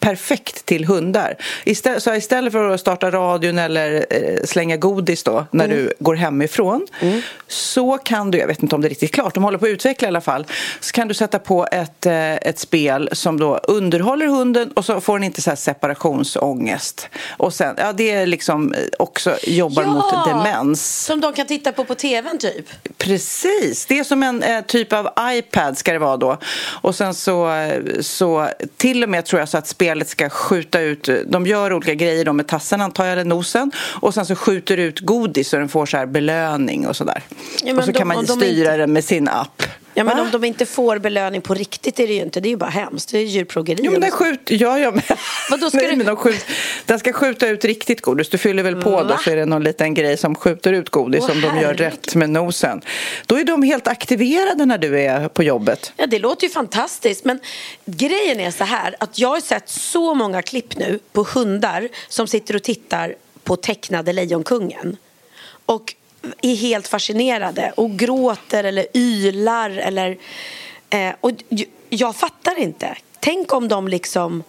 perfekt 0.00 0.66
till 0.66 0.84
hundar. 0.84 1.36
Istället, 1.64 2.02
så 2.02 2.14
istället 2.14 2.52
för 2.52 2.70
att 2.70 2.80
starta 2.80 3.10
radion 3.10 3.58
eller 3.58 4.06
eh, 4.10 4.44
slänga 4.44 4.76
godis 4.76 5.22
då 5.22 5.46
när 5.50 5.64
mm. 5.64 5.76
du 5.76 5.92
går 5.98 6.14
hemifrån 6.14 6.86
mm. 7.00 7.22
så 7.48 7.98
kan 7.98 8.30
du, 8.30 8.38
jag 8.38 8.46
vet 8.46 8.62
inte 8.62 8.74
om 8.74 8.80
det 8.80 8.88
är 8.88 8.90
riktigt 8.90 9.14
klart, 9.14 9.34
de 9.34 9.44
håller 9.44 9.58
på 9.58 9.64
att 9.64 9.70
utveckla 9.70 10.06
i 10.06 10.08
alla 10.08 10.20
fall, 10.20 10.46
så 10.80 10.92
kan 10.92 11.08
du 11.08 11.14
sätta 11.14 11.38
på 11.38 11.66
ett, 11.72 12.06
eh, 12.06 12.34
ett 12.34 12.58
spel 12.58 13.08
som 13.12 13.40
då 13.40 13.56
underhåller 13.56 14.26
hunden 14.26 14.72
och 14.72 14.84
så 14.84 15.00
får 15.00 15.18
den 15.18 15.24
inte 15.24 15.42
så 15.42 15.50
här 15.50 15.56
separationsångest. 15.56 17.08
Och 17.28 17.54
sen, 17.54 17.74
ja 17.78 17.92
det 17.92 18.10
är 18.10 18.26
liksom 18.26 18.74
eh, 18.74 18.80
också 18.98 19.36
jobbar 19.42 19.82
ja, 19.82 19.88
mot 19.88 20.26
demens. 20.28 21.04
Som 21.04 21.20
de 21.20 21.32
kan 21.32 21.46
titta 21.46 21.72
på 21.72 21.84
på 21.84 21.94
tvn 21.94 22.38
typ? 22.38 22.66
Precis, 22.98 23.86
det 23.86 23.98
är 23.98 24.04
som 24.04 24.22
en 24.22 24.42
eh, 24.42 24.64
typ 24.64 24.92
av 24.92 25.08
iPad 25.20 25.78
ska 25.78 25.92
det 25.92 25.98
vara 25.98 26.16
då. 26.16 26.38
Och 26.82 26.94
sen 26.94 27.14
så, 27.14 27.50
så 28.00 28.48
till 28.76 29.02
och 29.02 29.08
med 29.08 29.24
tror 29.24 29.40
jag 29.40 29.48
så 29.48 29.58
att 29.58 29.68
spelet 29.86 30.08
ska 30.08 30.28
skjuta 30.28 30.80
ut, 30.80 31.08
de 31.26 31.46
gör 31.46 31.72
olika 31.72 31.94
grejer 31.94 32.24
då 32.24 32.32
med 32.32 32.46
tassen 32.46 32.80
antar 32.80 33.04
jag, 33.04 33.12
eller 33.12 33.24
nosen 33.24 33.72
och 34.00 34.14
sen 34.14 34.26
så 34.26 34.36
skjuter 34.36 34.76
ut 34.76 35.00
godis 35.00 35.48
så 35.48 35.56
den 35.56 35.68
får 35.68 35.86
så 35.86 35.96
här 35.96 36.06
belöning 36.06 36.86
och 36.86 36.96
sådär. 36.96 37.22
Ja, 37.62 37.76
och 37.76 37.84
så 37.84 37.92
de, 37.92 37.98
kan 37.98 38.08
man 38.08 38.26
styra 38.26 38.68
inte... 38.68 38.76
den 38.76 38.92
med 38.92 39.04
sin 39.04 39.28
app. 39.28 39.62
Ja, 39.98 40.04
men 40.04 40.16
Va? 40.16 40.22
om 40.22 40.30
de 40.30 40.44
inte 40.44 40.66
får 40.66 40.98
belöning 40.98 41.40
på 41.40 41.54
riktigt 41.54 42.00
är 42.00 42.06
det 42.06 42.12
ju 42.12 42.22
inte. 42.22 42.40
Det 42.40 42.48
är 42.48 42.50
ju 42.50 42.56
bara 42.56 42.70
hemskt. 42.70 43.12
Det 43.12 43.18
är 43.18 43.22
djurplågeri. 43.22 43.80
Jo, 43.82 43.92
men 43.92 44.00
den 44.00 44.10
skjuter... 44.10 44.62
Ja, 44.62 44.78
ja, 44.78 44.90
men... 44.90 45.02
Vadå, 45.50 45.70
ska 45.70 45.78
Nej, 45.78 45.90
du... 45.90 45.96
men 45.96 46.06
de 46.06 46.16
skjut... 46.16 46.46
Den 46.84 46.98
ska 46.98 47.12
skjuta 47.12 47.48
ut 47.48 47.64
riktigt 47.64 48.00
godis. 48.00 48.28
Du 48.28 48.38
fyller 48.38 48.62
väl 48.62 48.82
på 48.82 48.90
Va? 48.90 49.04
då 49.04 49.16
så 49.16 49.30
är 49.30 49.36
det 49.36 49.44
någon 49.44 49.64
liten 49.64 49.94
grej 49.94 50.16
som 50.16 50.34
skjuter 50.34 50.72
ut 50.72 50.90
godis 50.90 51.24
Åh, 51.24 51.30
om 51.30 51.40
de 51.40 51.60
gör 51.60 51.74
rätt 51.74 52.14
med 52.14 52.30
nosen. 52.30 52.82
Då 53.26 53.38
är 53.38 53.44
de 53.44 53.62
helt 53.62 53.88
aktiverade 53.88 54.66
när 54.66 54.78
du 54.78 55.00
är 55.00 55.28
på 55.28 55.42
jobbet. 55.42 55.92
Ja, 55.96 56.06
det 56.06 56.18
låter 56.18 56.46
ju 56.46 56.52
fantastiskt. 56.52 57.24
Men 57.24 57.40
grejen 57.84 58.40
är 58.40 58.50
så 58.50 58.64
här 58.64 58.96
att 59.00 59.18
jag 59.18 59.28
har 59.28 59.40
sett 59.40 59.68
så 59.68 60.14
många 60.14 60.42
klipp 60.42 60.76
nu 60.76 60.98
på 61.12 61.26
hundar 61.34 61.88
som 62.08 62.26
sitter 62.26 62.56
och 62.56 62.62
tittar 62.62 63.14
på 63.44 63.56
tecknade 63.56 64.12
Lejonkungen. 64.12 64.96
Och 65.66 65.94
är 66.42 66.54
helt 66.54 66.88
fascinerade 66.88 67.72
och 67.76 67.90
gråter 67.90 68.64
eller 68.64 68.86
ylar 68.96 69.70
eller... 69.70 70.18
Eh, 70.90 71.14
och 71.20 71.32
jag 71.88 72.16
fattar 72.16 72.58
inte. 72.58 72.96
Tänk 73.20 73.52
om 73.52 73.68
de 73.68 73.88
liksom... 73.88 74.42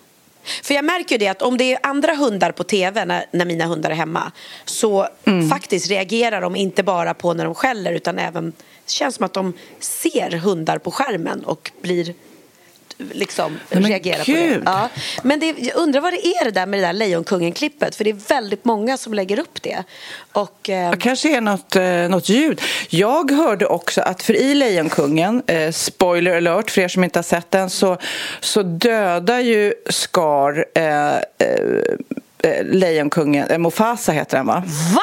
För 0.64 0.74
jag 0.74 0.86
märker 0.86 1.16
ju 1.16 1.20
det 1.20 1.28
att 1.28 1.42
om 1.42 1.58
det 1.58 1.74
är 1.74 1.80
andra 1.84 2.16
hundar 2.16 2.52
på 2.52 2.64
tv 2.64 3.06
när, 3.06 3.26
när 3.32 3.46
mina 3.46 3.66
hundar 3.66 3.90
är 3.90 3.96
hemma 3.96 4.32
så 4.66 5.08
mm. 5.26 5.50
faktiskt 5.50 5.90
reagerar 5.90 6.42
de 6.42 6.56
inte 6.56 6.84
bara 6.84 7.14
på 7.14 7.34
när 7.34 7.46
de 7.46 7.56
skäller 7.56 7.94
utan 7.94 8.20
även 8.20 8.54
det 8.86 8.92
känns 8.92 9.16
som 9.16 9.26
att 9.26 9.34
de 9.34 9.54
ser 9.80 10.32
hundar 10.32 10.78
på 10.78 10.92
skärmen 10.92 11.44
och 11.44 11.72
blir 11.82 12.14
liksom 12.98 13.60
men 13.70 13.84
reagera 13.84 14.24
på 14.26 14.32
det. 14.32 14.62
Ja. 14.66 14.90
Men 15.24 15.40
det, 15.40 15.56
jag 15.58 15.76
undrar 15.76 16.02
vad 16.02 16.14
det 16.14 16.28
är 16.28 16.46
det 16.46 16.52
där 16.52 16.66
med 16.66 16.80
det 16.80 16.86
där 16.86 16.94
Lejonkungen-klippet 16.94 17.96
för 17.96 18.04
det 18.04 18.10
är 18.10 18.28
väldigt 18.28 18.66
många 18.66 18.98
som 18.98 19.14
lägger 19.14 19.40
upp 19.40 19.62
det. 19.62 19.84
Och, 20.32 20.70
eh... 20.70 20.92
Det 20.92 20.98
kanske 20.98 21.38
är 21.38 21.42
något, 21.42 21.76
eh, 21.76 21.84
något 21.84 22.30
ljud. 22.30 22.62
Jag 22.90 23.32
hörde 23.32 23.66
också 23.66 24.02
att 24.02 24.24
för 24.24 24.34
i 24.34 24.56
Lejonkungen, 24.56 25.44
eh, 25.48 25.72
spoiler 25.72 26.38
alert 26.38 26.72
för 26.72 26.82
er 26.82 26.88
som 26.88 27.04
inte 27.04 27.20
har 27.20 27.24
sett 27.24 27.52
den, 27.52 27.70
så, 27.70 27.98
så 28.40 28.64
dödar 28.64 29.40
ju 29.40 29.74
Scar 29.90 30.66
eh, 30.76 30.84
eh, 30.84 31.20
eh 32.44 32.66
Lejonkungen, 32.66 33.48
eh, 33.48 33.58
Mufasa 33.58 34.12
heter 34.12 34.38
han 34.38 34.48
va? 34.48 34.64
Va? 34.96 35.02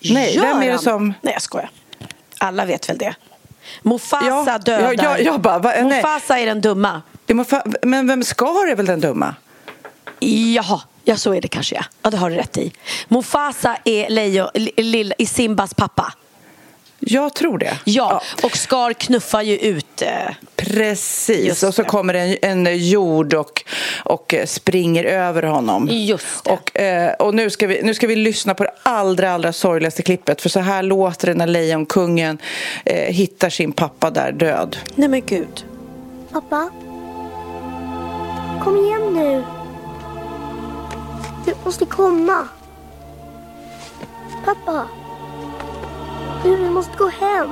Nej, 0.00 0.36
Gör 0.36 0.42
vem 0.42 0.62
är 0.62 0.72
det 0.72 0.78
som... 0.78 1.14
Nej, 1.20 1.32
jag 1.32 1.42
skojar. 1.42 1.70
Alla 2.38 2.64
vet 2.64 2.88
väl 2.88 2.98
det. 2.98 3.14
Mufasa 3.82 4.26
ja, 4.26 4.58
dödar. 4.58 4.80
Ja, 4.80 5.02
jag, 5.02 5.22
jag 5.22 5.40
bara, 5.40 5.58
va, 5.58 5.72
Mufasa 5.82 6.38
är 6.38 6.46
den 6.46 6.60
dumma. 6.60 7.02
Men 7.82 8.06
vem 8.06 8.24
Scar 8.24 8.70
är 8.70 8.76
väl 8.76 8.86
den 8.86 9.00
dumma? 9.00 9.34
Jaha, 10.54 10.80
ja 11.04 11.16
så 11.16 11.34
är 11.34 11.40
det 11.40 11.48
kanske 11.48 11.74
ja. 11.74 11.84
Ja, 12.02 12.10
det 12.10 12.16
har 12.16 12.30
du 12.30 12.36
rätt 12.36 12.58
i. 12.58 12.72
Mufasa 13.08 13.76
är, 13.84 14.08
Lejo, 14.08 14.50
är 14.54 15.26
Simbas 15.26 15.74
pappa. 15.74 16.12
Jag 17.00 17.34
tror 17.34 17.58
det. 17.58 17.78
Ja, 17.84 18.22
ja. 18.40 18.46
och 18.46 18.56
Scar 18.56 18.92
knuffar 18.92 19.42
ju 19.42 19.56
ut... 19.56 20.02
Eh, 20.02 20.08
Precis, 20.56 21.62
och 21.62 21.74
så 21.74 21.84
kommer 21.84 22.14
en, 22.14 22.36
en 22.42 22.78
jord 22.78 23.34
och, 23.34 23.64
och 24.04 24.34
springer 24.44 25.04
över 25.04 25.42
honom. 25.42 25.88
Just 25.90 26.44
det. 26.44 26.50
Och, 26.50 26.80
eh, 26.80 27.12
och 27.12 27.34
nu, 27.34 27.50
ska 27.50 27.66
vi, 27.66 27.82
nu 27.82 27.94
ska 27.94 28.06
vi 28.06 28.16
lyssna 28.16 28.54
på 28.54 28.64
det 28.64 28.72
allra, 28.82 29.30
allra 29.32 29.52
sorgligaste 29.52 30.02
klippet. 30.02 30.42
För 30.42 30.48
så 30.48 30.60
här 30.60 30.82
låter 30.82 31.26
det 31.26 31.34
när 31.34 31.46
Lejonkungen 31.46 32.38
eh, 32.84 33.14
hittar 33.14 33.50
sin 33.50 33.72
pappa 33.72 34.10
där 34.10 34.32
död. 34.32 34.76
Nej 34.94 35.08
men 35.08 35.22
gud. 35.26 35.64
Pappa? 36.32 36.70
Kom 38.64 38.76
igen 38.76 39.14
nu. 39.14 39.44
Du 41.46 41.54
måste 41.64 41.86
komma. 41.86 42.48
Pappa? 44.44 44.86
Nu, 46.44 46.56
vi 46.56 46.70
måste 46.70 46.96
gå 46.98 47.06
hem. 47.06 47.48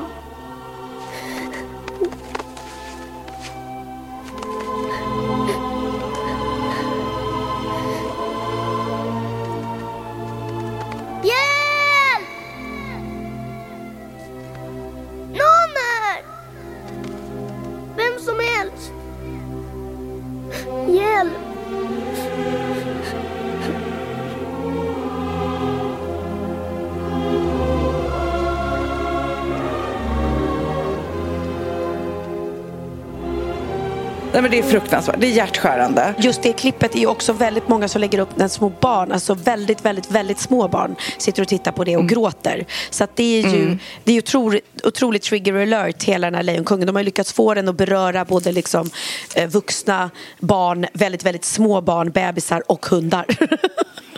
Nej, 34.39 34.43
men 34.43 34.51
det 34.51 34.59
är 34.59 34.63
fruktansvärt. 34.63 35.21
Det 35.21 35.27
är 35.27 35.31
hjärtskärande. 35.31 36.15
Just 36.19 36.43
det 36.43 36.53
klippet 36.53 36.95
är 36.95 36.99
ju 36.99 37.07
också 37.07 37.33
väldigt 37.33 37.69
många 37.69 37.89
som 37.89 38.01
lägger 38.01 38.19
upp 38.19 38.37
när 38.37 38.49
små 38.49 38.73
barn, 38.81 39.13
alltså 39.13 39.35
väldigt, 39.35 39.85
väldigt, 39.85 40.11
väldigt 40.11 40.39
små 40.39 40.69
barn 40.69 40.97
sitter 41.19 41.43
och 41.43 41.49
tittar 41.49 41.73
på 41.73 41.85
det 41.85 41.97
och 41.97 42.03
mm. 42.03 42.15
gråter. 42.15 42.67
Så 42.91 43.05
att 43.05 43.17
det 43.17 43.45
är 43.45 43.51
ju 43.51 43.61
mm. 43.63 43.79
det 44.05 44.13
är 44.13 44.19
otroligt, 44.19 44.65
otroligt 44.85 45.23
trigger 45.23 45.55
alert, 45.55 46.05
hela 46.05 46.27
den 46.27 46.35
här 46.35 46.43
Lejonkungen. 46.43 46.87
De 46.87 46.97
har 46.97 47.03
lyckats 47.03 47.33
få 47.33 47.55
den 47.55 47.69
att 47.69 47.77
beröra 47.77 48.25
både 48.25 48.53
liksom, 48.53 48.91
eh, 49.35 49.49
vuxna, 49.49 50.11
barn, 50.41 50.87
väldigt, 50.93 51.25
väldigt 51.25 51.45
små 51.45 51.81
barn, 51.81 52.11
bebisar 52.11 52.63
och 52.67 52.87
hundar. 52.87 53.27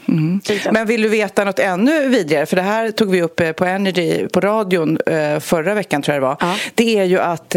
Mm. 0.09 0.41
Men 0.73 0.87
vill 0.87 1.03
du 1.03 1.09
veta 1.09 1.45
något 1.45 1.59
ännu 1.59 2.09
vidare? 2.09 2.47
För 2.47 2.57
det 2.57 2.63
här 2.63 2.91
tog 2.91 3.11
vi 3.11 3.23
upp 3.23 3.41
eh, 3.41 3.53
på 3.53 3.65
Energy 3.65 4.29
på 4.29 4.41
radion 4.41 4.99
eh, 5.07 5.41
förra 5.41 5.75
veckan 5.75 6.03
tror 6.03 6.15
jag 6.15 6.23
det 6.23 6.27
var. 6.27 6.37
Ja. 6.41 6.57
Det 6.75 6.99
är 6.99 7.05
ju 7.05 7.19
att 7.19 7.57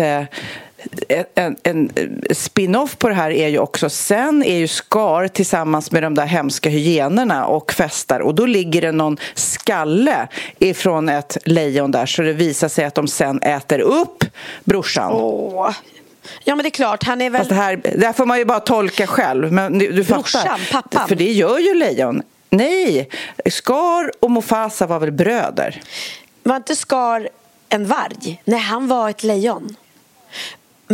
en, 1.35 1.55
en 1.63 1.91
spin-off 2.31 2.97
på 2.97 3.09
det 3.09 3.15
här 3.15 3.31
är 3.31 3.47
ju 3.47 3.59
också 3.59 3.89
sen 3.89 4.43
är 4.43 4.57
ju 4.57 4.67
Skar 4.67 5.27
tillsammans 5.27 5.91
med 5.91 6.03
de 6.03 6.15
där 6.15 6.25
hemska 6.25 6.69
hyenorna 6.69 7.45
och 7.45 7.71
festar 7.73 8.19
och 8.19 8.35
då 8.35 8.45
ligger 8.45 8.81
det 8.81 8.91
någon 8.91 9.17
skalle 9.33 10.27
ifrån 10.59 11.09
ett 11.09 11.37
lejon 11.45 11.91
där 11.91 12.05
så 12.05 12.21
det 12.21 12.33
visar 12.33 12.67
sig 12.67 12.85
att 12.85 12.95
de 12.95 13.07
sen 13.07 13.41
äter 13.41 13.79
upp 13.79 14.23
brorsan. 14.63 15.11
Åh. 15.13 15.71
Ja 16.43 16.55
men 16.55 16.63
det 16.63 16.69
är 16.69 16.71
klart, 16.71 17.03
han 17.03 17.21
är 17.21 17.29
väl... 17.29 17.39
Fast 17.39 17.49
det 17.49 17.55
här, 17.55 17.81
det 17.95 18.05
här 18.05 18.13
får 18.13 18.25
man 18.25 18.37
ju 18.37 18.45
bara 18.45 18.59
tolka 18.59 19.07
själv. 19.07 19.51
Men 19.51 19.79
du, 19.79 19.91
du 19.91 20.03
brorsan, 20.03 20.41
fattar. 20.41 20.59
pappan. 20.71 21.07
För 21.07 21.15
det 21.15 21.31
gör 21.31 21.59
ju 21.59 21.73
lejon. 21.73 22.21
Nej, 22.49 23.09
Skar 23.45 24.11
och 24.19 24.31
Mufasa 24.31 24.87
var 24.87 24.99
väl 24.99 25.11
bröder? 25.11 25.81
Var 26.43 26.55
inte 26.55 26.75
Skar 26.75 27.29
en 27.69 27.85
varg? 27.85 28.41
Nej, 28.45 28.59
han 28.59 28.87
var 28.87 29.09
ett 29.09 29.23
lejon. 29.23 29.75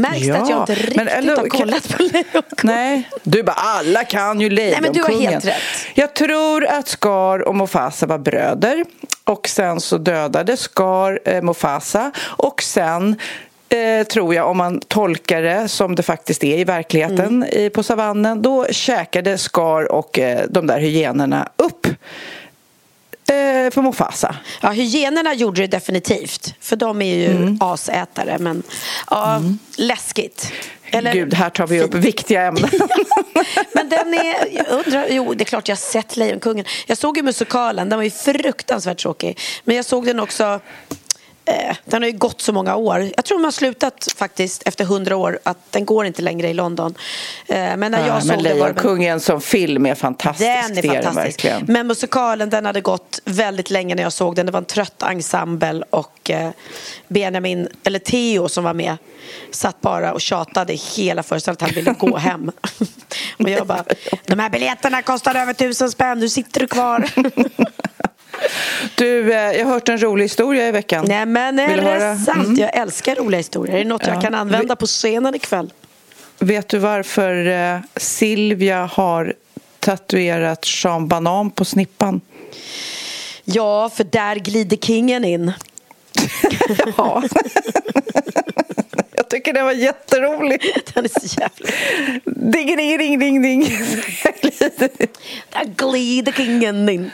Märks 0.01 0.25
ja, 0.25 0.33
det 0.33 0.41
att 0.41 0.49
jag 0.49 0.61
inte 0.61 0.73
riktigt 0.73 0.95
men, 0.95 1.07
eller, 1.07 1.37
har 1.37 1.47
kollat 1.47 1.89
på 1.89 2.03
Lejonkungen? 2.03 2.43
Nej, 2.63 3.09
du 3.23 3.43
bara 3.43 3.53
alla 3.53 4.03
kan 4.03 4.41
ju 4.41 4.49
Lejonkungen. 4.49 4.93
Nej, 4.93 5.03
men 5.05 5.17
du 5.17 5.25
har 5.25 5.31
helt 5.31 5.45
rätt. 5.45 5.61
Jag 5.93 6.13
tror 6.13 6.65
att 6.65 6.87
Scar 6.87 7.39
och 7.47 7.55
Mufasa 7.55 8.05
var 8.05 8.17
bröder 8.17 8.85
och 9.23 9.47
sen 9.47 9.81
så 9.81 9.97
dödade 9.97 10.57
Scar 10.57 11.19
eh, 11.25 11.41
Mufasa 11.41 12.11
och 12.37 12.63
sen 12.63 13.15
Eh, 13.71 14.03
tror 14.03 14.35
jag, 14.35 14.49
om 14.49 14.57
man 14.57 14.79
tolkar 14.79 15.41
det 15.41 15.67
som 15.67 15.95
det 15.95 16.03
faktiskt 16.03 16.43
är 16.43 16.57
i 16.57 16.63
verkligheten 16.63 17.43
mm. 17.43 17.71
på 17.71 17.83
savannen, 17.83 18.41
då 18.41 18.65
käkade 18.71 19.37
Scar 19.37 19.91
och 19.91 20.19
eh, 20.19 20.45
de 20.49 20.67
där 20.67 20.79
hyenorna 20.79 21.49
upp 21.55 21.87
eh, 23.29 23.71
för 23.71 23.81
Mufasa. 23.81 24.35
Ja, 24.61 24.69
hyenorna 24.69 25.33
gjorde 25.33 25.61
det 25.61 25.67
definitivt. 25.67 26.55
För 26.61 26.75
de 26.75 27.01
är 27.01 27.15
ju 27.15 27.35
mm. 27.35 27.57
asätare. 27.59 28.37
Men 28.39 28.63
ja, 29.09 29.35
mm. 29.35 29.59
läskigt. 29.75 30.51
Eller, 30.91 31.13
Gud, 31.13 31.33
här 31.33 31.49
tar 31.49 31.67
vi 31.67 31.81
upp 31.81 31.93
viktiga 31.93 32.41
ämnen. 32.41 32.69
men 33.73 33.89
den 33.89 34.13
är, 34.13 34.55
jag 34.55 34.65
undrar, 34.69 35.07
jo 35.09 35.33
det 35.33 35.43
är 35.43 35.45
klart 35.45 35.67
jag 35.67 35.75
har 35.75 35.79
sett 35.79 36.17
Lejonkungen. 36.17 36.65
Jag 36.85 36.97
såg 36.97 37.17
ju 37.17 37.23
musikalen, 37.23 37.89
den 37.89 37.99
var 37.99 38.03
ju 38.03 38.09
fruktansvärt 38.09 38.97
tråkig. 38.97 39.39
Men 39.63 39.75
jag 39.75 39.85
såg 39.85 40.05
den 40.05 40.19
också 40.19 40.59
den 41.85 42.01
har 42.01 42.09
ju 42.09 42.17
gått 42.17 42.41
så 42.41 42.53
många 42.53 42.75
år. 42.75 43.09
Jag 43.15 43.25
tror 43.25 43.37
de 43.37 43.43
har 43.43 43.51
slutat 43.51 44.07
faktiskt 44.15 44.63
efter 44.67 44.85
hundra 44.85 45.15
år 45.15 45.39
att 45.43 45.57
den 45.71 45.85
går 45.85 46.05
inte 46.05 46.21
längre 46.21 46.49
i 46.49 46.53
London. 46.53 46.95
Eh, 47.47 47.55
men 47.55 47.79
när 47.91 47.99
jag 47.99 48.07
Ja, 48.07 48.21
såg 48.21 48.27
men 48.29 48.43
Lejonkungen 48.43 49.19
som 49.19 49.41
film 49.41 49.85
är 49.85 49.95
fantastisk. 49.95 50.39
den 50.49 50.77
är 50.77 50.81
fantastisk. 51.03 51.17
verkligen. 51.45 51.65
Men 51.67 51.87
musikalen 51.87 52.49
den 52.49 52.65
hade 52.65 52.81
gått 52.81 53.19
väldigt 53.25 53.69
länge 53.69 53.95
när 53.95 54.03
jag 54.03 54.13
såg 54.13 54.35
den. 54.35 54.45
Det 54.45 54.51
var 54.51 54.59
en 54.59 54.65
trött 54.65 55.03
ensemble 55.03 55.83
och 55.89 56.29
eh, 56.29 56.49
Benjamin, 57.07 57.67
eller 57.83 57.99
Theo 57.99 58.49
som 58.49 58.63
var 58.63 58.73
med 58.73 58.97
satt 59.51 59.81
bara 59.81 60.13
och 60.13 60.21
tjatade 60.21 60.73
hela 60.73 61.23
föreställningen 61.23 61.63
att 61.65 61.75
han 61.75 61.83
ville 61.83 62.11
gå 62.11 62.17
hem. 62.17 62.51
och 63.37 63.49
jag 63.49 63.67
bara, 63.67 63.83
de 64.25 64.39
här 64.39 64.49
biljetterna 64.49 65.01
kostar 65.01 65.35
över 65.35 65.53
tusen 65.53 65.91
spänn, 65.91 66.19
nu 66.19 66.29
sitter 66.29 66.59
du 66.59 66.67
kvar. 66.67 67.09
Du, 68.99 69.33
eh, 69.33 69.51
jag 69.57 69.65
har 69.65 69.73
hört 69.73 69.89
en 69.89 70.01
rolig 70.03 70.23
historia 70.25 70.67
i 70.67 70.71
veckan. 70.71 71.05
Nej 71.07 71.25
men 71.25 71.59
är 71.59 71.77
det 71.77 72.17
sant? 72.25 72.45
Mm. 72.47 72.55
Jag 72.59 72.75
älskar 72.77 73.15
roliga 73.15 73.37
historier. 73.37 73.75
Är 73.75 73.79
det 73.79 73.85
något 73.89 74.07
Ja. 74.07 74.13
jag 74.13 74.21
kan 74.21 74.35
använda 74.35 74.75
på 74.75 74.85
scenen 74.85 75.35
ikväll? 75.35 75.73
Vet 76.39 76.69
du 76.69 76.77
varför 76.77 77.47
eh, 77.47 77.79
Silvia 77.95 78.85
har 78.85 79.33
tatuerat 79.79 80.65
Sean 80.65 81.07
Banan 81.07 81.51
på 81.51 81.65
snippan? 81.65 82.21
Ja, 83.43 83.89
för 83.95 84.03
där 84.03 84.35
glider 84.35 84.77
kingen 84.77 85.25
in. 85.25 85.51
Ja. 86.97 87.23
jag 89.19 89.29
tycker 89.29 89.53
det 89.53 89.63
var 89.63 89.71
jätteroligt. 89.71 90.65
Den 90.93 91.05
är 91.05 91.19
så 91.19 91.41
jävla... 91.41 91.71
Ding, 92.51 92.77
ding, 92.77 92.97
ding, 92.97 93.19
ding, 93.19 93.41
ding. 93.41 93.61
Där 95.49 95.65
glider 95.75 96.31
kingen 96.31 96.89
in. 96.89 97.11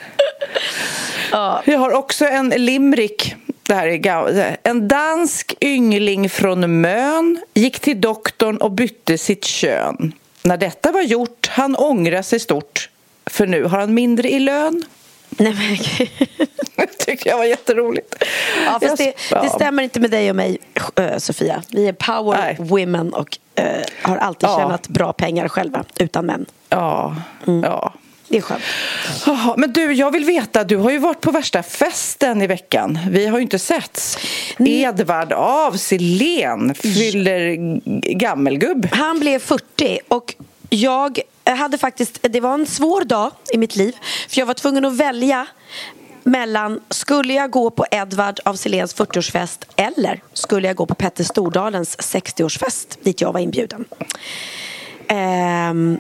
Ja. 1.32 1.62
Jag 1.66 1.80
har 1.80 1.92
också 1.92 2.26
en 2.26 2.50
limrik. 2.50 3.36
Det 3.68 3.74
här 3.74 3.88
är 3.88 4.58
En 4.64 4.88
dansk 4.88 5.54
yngling 5.62 6.30
från 6.30 6.82
Mön 6.82 7.40
gick 7.54 7.80
till 7.80 8.02
doktorn 8.02 8.58
och 8.58 8.72
bytte 8.72 9.18
sitt 9.18 9.46
kön. 9.46 10.14
När 10.42 10.58
detta 10.58 10.92
var 10.92 11.02
gjort 11.02 11.48
han 11.48 11.76
ångra 11.76 12.24
sig 12.24 12.40
stort 12.40 12.90
för 13.26 13.48
nu 13.48 13.64
har 13.64 13.80
han 13.80 13.94
mindre 13.94 14.30
i 14.30 14.40
lön. 14.40 14.84
Nej, 15.38 15.54
men... 15.54 16.08
Det 16.76 17.06
tycker 17.06 17.30
jag 17.30 17.38
var 17.38 17.46
jätteroligt. 17.46 18.16
Ja, 18.66 18.80
fast 18.82 18.98
det, 18.98 19.14
det 19.30 19.50
stämmer 19.50 19.84
inte 19.84 20.00
med 20.00 20.12
dig 20.12 20.30
och 20.30 20.36
mig, 20.36 20.58
äh, 20.96 21.18
Sofia. 21.18 21.64
Vi 21.72 21.88
är 21.88 21.94
power 21.94 22.38
Nej. 22.38 22.56
women 22.60 23.14
och 23.14 23.38
äh, 23.56 23.66
har 24.02 24.18
alltid 24.18 24.50
Ja. 24.50 24.58
tjänat 24.60 24.88
bra 24.88 25.14
pengar 25.14 25.48
själva, 25.48 25.84
utan 26.00 26.26
män. 26.26 26.46
Ja, 26.70 27.16
ja. 27.64 27.94
Det 28.28 28.38
är 28.38 28.42
skönt. 28.42 28.64
Men 29.58 29.74
du, 29.74 29.94
jag 29.94 30.12
vill 30.12 30.26
veta, 30.26 30.64
du 30.64 30.78
har 30.78 30.92
ju 30.92 30.98
varit 30.98 31.22
på 31.22 31.32
värsta 31.32 31.64
festen 31.64 32.42
i 32.42 32.48
veckan. 32.48 33.00
Vi 33.10 33.26
har 33.28 33.38
ju 33.38 33.42
inte 33.44 33.60
setts. 33.60 34.18
Edvard 34.60 35.34
av 35.34 35.72
Silén 35.72 36.74
fyller 36.76 37.56
gammelgubb. 38.18 38.88
Han 38.92 39.20
blev 39.20 39.40
40 39.40 40.00
och 40.08 40.36
jag 40.70 41.20
hade 41.54 41.78
faktiskt, 41.78 42.20
det 42.22 42.40
var 42.40 42.54
en 42.54 42.66
svår 42.66 43.04
dag 43.04 43.32
i 43.54 43.58
mitt 43.58 43.76
liv. 43.76 43.98
För 44.30 44.40
jag 44.40 44.46
var 44.46 44.54
tvungen 44.54 44.86
att 44.86 44.94
välja 44.94 45.48
mellan, 46.24 46.82
skulle 46.90 47.34
jag 47.34 47.52
gå 47.52 47.70
på 47.70 47.86
Edvard 47.92 48.40
av 48.46 48.54
Silens 48.54 48.96
40-årsfest 48.96 49.66
eller 49.76 50.22
skulle 50.34 50.68
jag 50.68 50.76
gå 50.76 50.86
på 50.86 50.96
Petter 50.96 51.24
Stordalens 51.24 51.98
60-årsfest 51.98 52.98
dit 53.02 53.22
jag 53.22 53.34
var 53.34 53.40
inbjuden. 53.40 53.86
Ehm, 55.08 56.00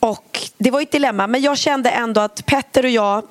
och 0.00 0.40
det 0.58 0.70
var 0.70 0.80
ett 0.80 0.92
dilemma, 0.92 1.26
men 1.26 1.42
jag 1.42 1.58
kände 1.58 1.90
ändå 1.90 2.20
att 2.20 2.46
Petter 2.46 2.84
och 2.84 2.90
jag, 2.90 3.22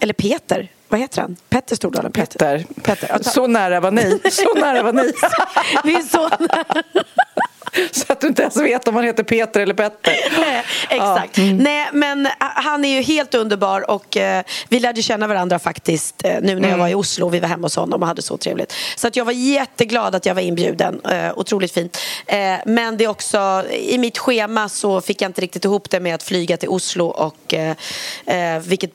eller 0.00 0.14
Peter, 0.14 0.70
vad 0.88 1.00
heter 1.00 1.22
han? 1.22 1.36
Petter 1.48 1.76
Stordalen? 1.76 2.12
Petter. 2.12 2.66
Petter. 2.82 3.18
Så 3.22 3.46
nära 3.46 3.80
var 3.80 3.90
ni. 3.90 4.20
Så 4.30 4.54
nära 4.54 4.82
var 4.82 4.92
ni. 4.92 5.02
Vi 5.84 5.94
är 5.94 6.02
så 6.02 6.30
Så 7.90 8.12
att 8.12 8.20
du 8.20 8.26
inte 8.26 8.42
ens 8.42 8.56
vet 8.56 8.88
om 8.88 8.94
han 8.94 9.04
heter 9.04 9.22
Peter 9.22 9.60
eller 9.60 9.74
Petter. 9.74 10.14
Nej, 10.40 10.64
Exakt. 10.88 11.36
Nej, 11.36 11.88
men 11.92 12.26
eh, 12.26 12.32
han 12.38 12.84
är 12.84 12.96
ju 12.96 13.02
helt 13.02 13.34
underbar 13.34 13.90
och 13.90 14.16
eh, 14.16 14.42
vi 14.68 14.80
lärde 14.80 15.02
känna 15.02 15.26
varandra 15.26 15.58
faktiskt 15.58 16.24
eh, 16.24 16.36
nu 16.42 16.60
när 16.60 16.68
jag 16.68 16.78
var 16.78 16.88
i 16.88 16.94
Oslo 16.94 17.26
och 17.26 17.34
vi 17.34 17.40
var 17.40 17.48
hemma 17.48 17.64
hos 17.64 17.76
honom 17.76 18.02
och 18.02 18.08
hade 18.08 18.22
så 18.22 18.36
trevligt. 18.36 18.74
Så 18.96 19.08
att 19.08 19.16
jag 19.16 19.24
var 19.24 19.32
jätteglad 19.32 20.14
att 20.14 20.26
jag 20.26 20.34
var 20.34 20.42
inbjuden. 20.42 21.00
Eh, 21.04 21.38
otroligt 21.38 21.72
fint. 21.72 21.98
Eh, 22.26 22.54
men 22.66 22.96
det 22.96 23.04
är 23.04 23.08
också, 23.08 23.64
i 23.70 23.98
mitt 23.98 24.18
schema 24.18 24.68
så 24.68 25.00
fick 25.00 25.22
jag 25.22 25.28
inte 25.28 25.40
riktigt 25.40 25.64
ihop 25.64 25.90
det 25.90 26.00
med 26.00 26.14
att 26.14 26.22
flyga 26.22 26.56
till 26.56 26.68
Oslo 26.68 27.06
och 27.06 27.54
eh, 27.54 28.60
vilket, 28.62 28.90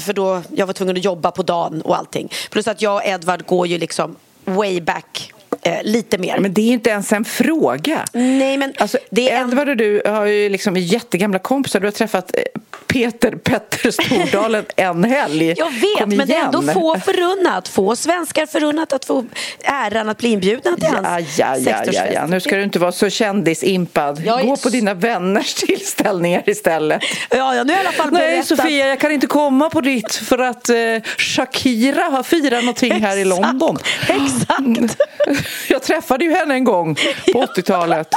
för 0.00 0.12
då, 0.12 0.42
jag 0.54 0.66
var 0.66 0.72
tvungen 0.72 0.96
att 0.96 1.04
jobba 1.04 1.30
på 1.30 1.42
dagen 1.42 1.82
och 1.82 1.96
allting. 1.98 2.32
Plus 2.50 2.68
att 2.68 2.82
jag 2.82 2.94
och 2.94 3.06
Edvard 3.06 3.46
går 3.46 3.66
ju 3.66 3.78
liksom 3.78 4.16
way 4.44 4.80
back 4.80 5.32
eh, 5.62 5.82
lite 5.82 6.18
mer. 6.18 6.38
Men 6.38 6.54
det 6.54 6.60
är 6.60 6.72
inte 6.72 6.90
ens 6.90 7.12
en 7.12 7.24
fråga. 7.24 8.04
Nej, 8.12 8.56
men 8.56 8.72
Alltså, 8.78 8.98
det 9.10 9.30
är 9.30 9.40
Edvard 9.40 9.68
och 9.68 9.76
du 9.76 10.02
har 10.06 10.26
ju 10.26 10.48
liksom 10.48 10.76
jättegamla 10.76 11.38
kompisar. 11.38 11.80
Du 11.80 11.86
har 11.86 11.92
träffat 11.92 12.36
eh, 12.36 12.42
Peter 12.86 13.30
Petter 13.32 13.90
Stordalen 13.90 14.64
en 14.76 15.04
helg. 15.04 15.54
Jag 15.58 15.70
vet, 15.70 15.98
Kom 15.98 16.08
men 16.16 16.28
det 16.28 16.34
är 16.34 16.44
ändå 16.44 16.62
få 16.62 16.98
förunnat. 17.00 17.68
Få 17.68 17.96
svenskar 17.96 18.46
förunnat 18.46 18.92
att 18.92 19.04
få 19.04 19.24
äran 19.64 20.08
att 20.08 20.18
bli 20.18 20.28
inbjudna 20.28 20.76
till 20.76 20.86
hans 20.88 21.38
Ja, 21.38 21.56
ja, 21.56 21.56
ja, 21.58 21.70
ja, 21.84 21.90
60-årsfest. 21.92 22.12
ja. 22.14 22.26
Nu 22.26 22.40
ska 22.40 22.56
du 22.56 22.62
inte 22.62 22.78
vara 22.78 22.92
så 22.92 23.10
kändisimpad. 23.10 24.22
Jag 24.26 24.40
är 24.40 24.44
Gå 24.44 24.56
på 24.56 24.68
s- 24.68 24.72
dina 24.72 24.94
vänners 24.94 25.54
tillställningar 25.66 26.42
istället. 26.46 27.02
Ja, 27.30 27.54
ja, 27.54 27.64
nu 27.64 27.72
jag 27.72 27.82
i 27.82 27.86
alla 27.86 27.92
fall 27.92 28.10
Nej, 28.12 28.22
berättat. 28.30 28.46
Sofia, 28.46 28.88
jag 28.88 29.00
kan 29.00 29.12
inte 29.12 29.26
komma 29.26 29.70
på 29.70 29.80
ditt 29.80 30.14
för 30.14 30.38
att 30.38 30.68
eh, 30.68 30.76
Shakira 31.18 32.02
har 32.04 32.22
firat 32.22 32.64
någonting 32.64 32.92
här 32.92 33.16
i 33.16 33.24
London. 33.24 33.78
Exakt. 34.08 34.96
Jag 35.68 35.82
träffade 35.82 36.24
ju 36.24 36.34
henne 36.34 36.54
en 36.54 36.64
gång 36.64 36.94
på 37.32 37.42
80-talet. 37.56 38.08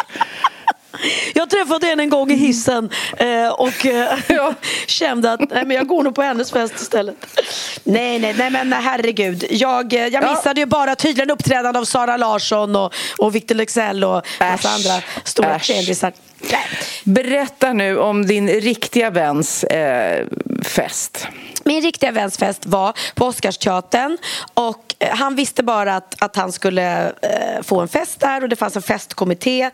Jag 1.34 1.49
träffade 1.49 1.86
henne 1.88 2.03
en 2.03 2.10
gång 2.10 2.32
i 2.32 2.36
hissen 2.36 2.89
eh, 3.17 3.47
och 3.49 3.86
eh, 3.86 4.17
Ja. 4.27 4.53
kände 4.88 5.34
att 5.34 5.39
nej, 5.39 5.65
men 5.65 5.77
jag 5.77 5.88
går 5.88 6.03
nog 6.03 6.15
på 6.15 6.21
hennes 6.21 6.51
fest 6.51 6.73
istället. 6.75 7.15
Nej, 7.84 8.19
nej, 8.19 8.34
nej 8.38 8.49
men 8.49 8.73
herregud. 8.73 9.45
Jag, 9.49 9.93
eh, 9.93 10.08
jag 10.08 10.23
Ja. 10.23 10.32
missade 10.36 10.60
ju 10.62 10.65
bara 10.65 10.95
tydligen 10.95 11.32
uppträdande 11.32 11.79
av 11.79 11.86
Sara 11.86 12.17
Larsson 12.17 12.75
och, 12.75 12.93
och 13.17 13.36
Victor 13.36 13.55
Leksell 13.55 14.03
och 14.03 14.25
massa 14.39 14.53
Äsch. 14.53 14.65
andra 14.75 15.03
stora 15.23 15.55
Äsch. 15.55 15.63
kändisar. 15.63 16.13
Berätta 17.03 17.73
nu 17.73 17.97
om 17.97 18.25
din 18.25 18.47
riktiga 18.49 19.10
väns 19.10 19.63
eh, 19.63 20.25
fest. 20.63 21.27
Min 21.69 21.82
riktiga 21.82 22.12
väns 22.12 22.38
fest 22.38 22.65
var 22.65 22.93
på 23.15 23.25
Oscarsteatern 23.25 24.17
och 24.53 24.95
eh, 24.99 25.15
han 25.15 25.36
visste 25.36 25.63
bara 25.63 25.95
att, 25.95 26.15
att 26.23 26.36
han 26.36 26.51
skulle 26.51 27.05
eh, 27.10 27.62
få 27.63 27.79
en 27.79 27.88
fest 27.88 28.19
där 28.19 28.43
och 28.43 28.49
det 28.49 28.55
fanns 28.55 28.75
en 28.75 28.82
festkommitté. 28.82 29.69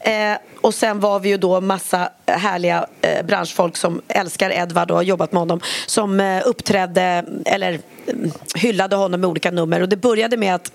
Eh, 0.00 0.36
och 0.60 0.74
sen 0.74 1.00
var 1.00 1.20
vi 1.20 1.28
ju 1.28 1.36
då 1.36 1.60
massa 1.60 2.10
härliga 2.26 2.86
eh, 3.00 3.26
branschfolk 3.26 3.76
som 3.76 4.02
älskar 4.08 4.50
Edvard 4.50 4.90
och 4.90 4.96
har 4.96 5.02
jobbat 5.02 5.32
med 5.32 5.40
honom 5.40 5.60
som 5.86 6.20
eh, 6.20 6.42
uppträdde 6.46 7.24
eller 7.44 7.80
mm, 8.06 8.30
hyllade 8.54 8.96
honom 8.96 9.20
med 9.20 9.30
olika 9.30 9.50
nummer 9.50 9.80
och 9.80 9.88
det 9.88 9.96
började 9.96 10.36
med 10.36 10.54
att 10.54 10.72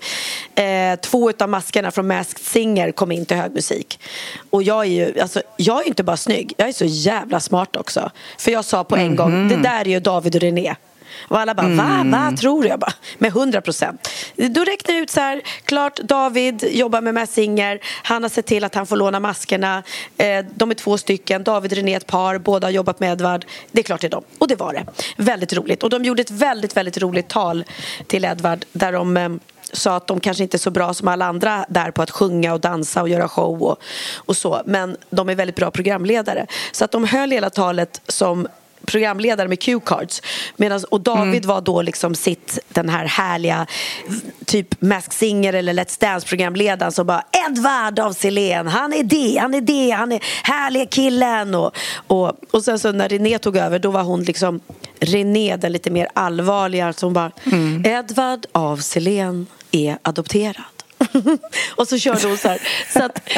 eh, 0.54 1.00
två 1.00 1.32
av 1.40 1.48
maskerna 1.48 1.90
från 1.90 2.06
Masked 2.06 2.38
Singer 2.38 2.92
kom 2.92 3.12
in 3.12 3.26
till 3.26 3.36
hög 3.36 3.52
musik. 3.52 4.00
Och 4.50 4.62
jag 4.62 4.80
är 4.80 4.90
ju, 4.90 5.20
alltså, 5.20 5.42
jag 5.56 5.82
är 5.82 5.88
inte 5.88 6.02
bara 6.02 6.16
snygg, 6.16 6.52
jag 6.56 6.68
är 6.68 6.72
så 6.72 6.84
jävla 6.84 7.40
smart 7.40 7.76
också. 7.76 8.10
För 8.38 8.50
jag 8.50 8.64
sa 8.64 8.84
på 8.84 8.96
en 8.96 9.16
gång, 9.16 9.48
det 9.48 9.56
där 9.56 9.80
är 9.80 9.84
ju 9.84 10.00
David 10.00 10.34
och 10.34 10.40
René. 10.40 10.65
Och 11.28 11.40
alla 11.40 11.54
bara, 11.54 11.68
va? 11.68 12.02
Vad 12.04 12.36
tror? 12.36 12.66
Jag 12.66 12.80
bara, 12.80 12.92
med 13.18 13.28
100 13.28 13.60
procent. 13.60 14.08
Då 14.36 14.64
räknar 14.64 14.94
jag 14.94 15.02
ut 15.02 15.10
så 15.10 15.20
här, 15.20 15.42
klart 15.64 15.96
David 15.96 16.64
jobbar 16.70 17.00
med 17.00 17.14
Messinger, 17.14 17.80
han 18.02 18.22
har 18.22 18.30
sett 18.30 18.46
till 18.46 18.64
att 18.64 18.74
han 18.74 18.86
får 18.86 18.96
låna 18.96 19.20
maskerna. 19.20 19.82
Eh, 20.16 20.44
de 20.54 20.70
är 20.70 20.74
två 20.74 20.98
stycken, 20.98 21.44
David 21.44 21.72
och 21.72 21.76
René 21.76 21.92
är 21.92 21.96
ett 21.96 22.06
par, 22.06 22.38
båda 22.38 22.66
har 22.66 22.72
jobbat 22.72 23.00
med 23.00 23.12
Edvard. 23.12 23.44
Det 23.72 23.80
är 23.80 23.82
klart 23.82 24.00
det 24.00 24.06
är 24.06 24.10
de. 24.10 24.24
Och 24.38 24.48
det 24.48 24.56
var 24.56 24.72
det. 24.72 24.86
Väldigt 25.16 25.52
roligt. 25.52 25.82
Och 25.82 25.90
de 25.90 26.04
gjorde 26.04 26.22
ett 26.22 26.30
väldigt, 26.30 26.76
väldigt 26.76 26.98
roligt 26.98 27.28
tal 27.28 27.64
till 28.06 28.24
Edvard 28.24 28.64
där 28.72 28.92
de 28.92 29.16
eh, 29.16 29.28
sa 29.72 29.96
att 29.96 30.06
de 30.06 30.20
kanske 30.20 30.42
inte 30.42 30.56
är 30.56 30.58
så 30.58 30.70
bra 30.70 30.94
som 30.94 31.08
alla 31.08 31.26
andra 31.26 31.66
där 31.68 31.90
på 31.90 32.02
att 32.02 32.10
sjunga 32.10 32.54
och 32.54 32.60
dansa 32.60 33.02
och 33.02 33.08
göra 33.08 33.28
show 33.28 33.62
och, 33.62 33.76
och 34.16 34.36
så. 34.36 34.62
Men 34.66 34.96
de 35.10 35.28
är 35.28 35.34
väldigt 35.34 35.56
bra 35.56 35.70
programledare. 35.70 36.46
Så 36.72 36.84
att 36.84 36.90
de 36.90 37.04
höll 37.04 37.30
hela 37.30 37.50
talet 37.50 38.00
som 38.08 38.48
programledare 38.86 39.48
med. 39.48 40.22
Medans, 40.56 40.84
och 40.84 41.00
David 41.00 41.44
var 41.44 41.60
då 41.60 41.82
liksom 41.82 42.14
sitt, 42.14 42.58
den 42.68 42.88
här 42.88 43.04
härliga 43.04 43.66
typ 44.46 44.82
Mask 44.82 45.12
Singer 45.12 45.52
eller 45.52 45.72
Let's 45.72 46.00
Dance-programledaren 46.00 46.92
som 46.92 47.06
bara 47.06 47.22
Edvard 47.48 47.98
av 47.98 48.12
Silén, 48.12 48.66
han 48.66 48.92
är 48.92 49.04
det, 49.04 49.38
han 49.40 49.54
är 49.54 49.60
det, 49.60 49.90
han 49.90 50.12
är 50.12 50.20
härliga 50.42 50.86
killen. 50.86 51.54
Och, 51.54 51.76
och, 52.06 52.32
och 52.50 52.64
sen 52.64 52.78
så 52.78 52.92
när 52.92 53.08
René 53.08 53.38
tog 53.38 53.56
över 53.56 53.78
då 53.78 53.90
var 53.90 54.02
hon 54.02 54.22
liksom 54.22 54.60
René, 55.00 55.56
den 55.56 55.72
lite 55.72 55.90
mer 55.90 56.08
allvarliga 56.14 56.92
som 56.92 57.12
bara 57.12 57.30
Edvard 57.84 58.46
av 58.52 58.76
Silén 58.76 59.46
är 59.70 59.98
adopterad. 60.02 60.64
och 61.76 61.88
så 61.88 61.98
körde 61.98 62.28
hon 62.28 62.38
så 62.38 62.48
här. 62.48 62.62
Så 62.92 63.04
att 63.04 63.28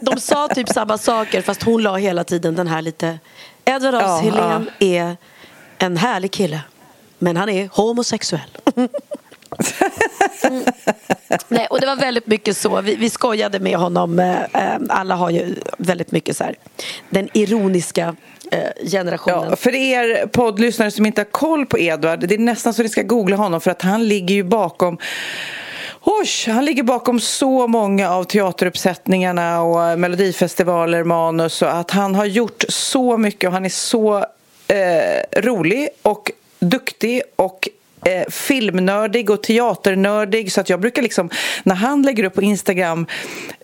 de 0.00 0.20
sa 0.20 0.48
typ 0.48 0.68
samma 0.68 0.98
saker 0.98 1.42
fast 1.42 1.62
hon 1.62 1.82
la 1.82 1.96
hela 1.96 2.24
tiden 2.24 2.54
den 2.54 2.66
här 2.66 2.82
lite 2.82 3.18
Edvard 3.66 3.94
af 3.94 4.02
Ja, 4.02 4.16
Helén 4.16 4.70
är 4.78 5.16
en 5.78 5.96
härlig 5.96 6.30
kille 6.30 6.60
men 7.18 7.36
han 7.36 7.48
är 7.48 7.68
homosexuell. 7.72 8.58
Mm. 8.76 8.88
Nej, 11.48 11.66
och 11.70 11.80
det 11.80 11.86
var 11.86 11.96
väldigt 11.96 12.26
mycket 12.26 12.56
så. 12.56 12.80
Vi, 12.80 12.96
vi 12.96 13.10
skojade 13.10 13.60
med 13.60 13.76
honom. 13.76 14.18
Eh, 14.18 14.42
eh, 14.42 14.80
alla 14.88 15.14
har 15.14 15.30
ju 15.30 15.54
väldigt 15.78 16.12
mycket 16.12 16.36
så 16.36 16.44
här, 16.44 16.54
den 17.10 17.28
ironiska 17.32 18.16
eh, 18.50 18.88
generationen. 18.90 19.50
Ja, 19.50 19.56
för 19.56 19.74
er 19.74 20.26
poddlyssnare 20.26 20.90
som 20.90 21.06
inte 21.06 21.20
har 21.20 21.26
koll 21.30 21.66
på 21.66 21.78
Edvard, 21.78 22.20
det 22.20 22.34
är 22.34 22.38
nästan 22.38 22.74
så 22.74 22.82
ni 22.82 22.88
ska 22.88 23.02
googla 23.02 23.36
honom 23.36 23.60
för 23.60 23.70
att 23.70 23.82
han 23.82 24.08
ligger 24.08 24.34
ju 24.34 24.42
bakom 24.42 24.98
Oj, 26.08 26.52
han 26.52 26.64
ligger 26.64 26.82
bakom 26.82 27.20
så 27.20 27.66
många 27.66 28.10
av 28.10 28.24
teateruppsättningarna 28.24 29.62
och 29.62 29.84
eh, 29.84 29.96
melodifestivaler, 29.96 31.04
manus 31.04 31.62
och 31.62 31.76
att 31.76 31.90
han 31.90 32.14
har 32.14 32.24
gjort 32.24 32.64
så 32.68 33.16
mycket 33.16 33.48
och 33.48 33.52
han 33.52 33.64
är 33.64 33.68
så 33.68 34.18
eh, 34.68 35.40
rolig 35.40 35.88
och 36.02 36.30
duktig 36.58 37.22
och 37.36 37.68
eh, 38.06 38.30
filmnördig 38.30 39.30
och 39.30 39.42
teaternördig 39.42 40.52
så 40.52 40.60
att 40.60 40.68
jag 40.70 40.80
brukar 40.80 41.02
liksom 41.02 41.30
när 41.62 41.74
han 41.74 42.02
lägger 42.02 42.24
upp 42.24 42.34
på 42.34 42.42
Instagram 42.42 43.06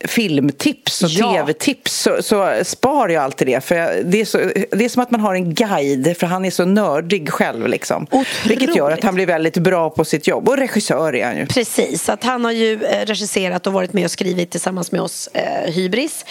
filmtips 0.04 1.02
och 1.02 1.08
Ja. 1.10 1.32
tv-tips 1.32 1.92
så, 1.92 2.22
så 2.22 2.52
spar 2.64 3.08
jag 3.08 3.24
alltid 3.24 3.46
det 3.48 3.64
för 3.64 3.74
jag, 3.74 4.06
det, 4.06 4.20
är 4.20 4.24
så, 4.24 4.38
det 4.70 4.84
är 4.84 4.88
som 4.88 5.02
att 5.02 5.10
man 5.10 5.20
har 5.20 5.34
en 5.34 5.54
guide 5.54 6.16
för 6.16 6.26
han 6.26 6.44
är 6.44 6.50
så 6.50 6.64
nördig 6.64 7.30
själv 7.30 7.68
liksom. 7.68 8.06
Vilket 8.48 8.76
gör 8.76 8.90
att 8.90 9.04
han 9.04 9.14
blir 9.14 9.26
väldigt 9.26 9.56
bra 9.56 9.90
på 9.90 10.04
sitt 10.04 10.26
jobb 10.26 10.48
och 10.48 10.56
regissör 10.56 11.14
är 11.14 11.26
han 11.26 11.36
ju. 11.36 11.46
Precis, 11.46 12.08
att 12.08 12.24
han 12.24 12.44
har 12.44 12.52
ju 12.52 12.84
eh, 12.84 13.06
regisserat 13.06 13.66
och 13.66 13.72
varit 13.72 13.92
med 13.92 14.04
och 14.04 14.10
skrivit 14.10 14.50
tillsammans 14.50 14.92
med 14.92 15.00
oss 15.00 15.28
eh, 15.34 15.72
Hybris 15.72 16.24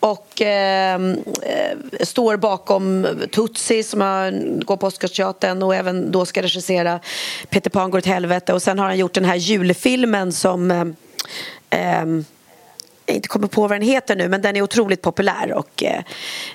och 0.00 0.42
eh, 0.42 0.94
eh, 0.94 1.00
står 2.00 2.36
bakom 2.36 3.06
Tutsi 3.34 3.82
som 3.82 4.00
har, 4.00 4.30
går 4.64 4.76
på 4.76 4.86
Oscarsteatern 4.86 5.62
och 5.62 5.74
även 5.74 6.10
då 6.10 6.26
ska 6.26 6.42
regissera 6.42 7.00
Peter 7.56 7.70
Pan 7.70 7.90
går 7.90 7.98
åt 7.98 8.06
helvete 8.06 8.52
och 8.52 8.62
sen 8.62 8.78
har 8.78 8.86
han 8.86 8.98
gjort 8.98 9.12
den 9.12 9.24
här 9.24 9.36
julfilmen 9.36 10.32
som 10.32 10.70
eh, 10.70 10.84
ehm, 11.70 12.24
jag 13.06 13.16
inte 13.16 13.28
kommer 13.28 13.48
på 13.48 13.60
vad 13.60 13.70
den 13.70 13.82
heter 13.82 14.16
nu 14.16 14.28
men 14.28 14.42
den 14.42 14.56
är 14.56 14.62
otroligt 14.62 15.02
populär 15.02 15.52
och, 15.52 15.82
eh, 15.82 16.02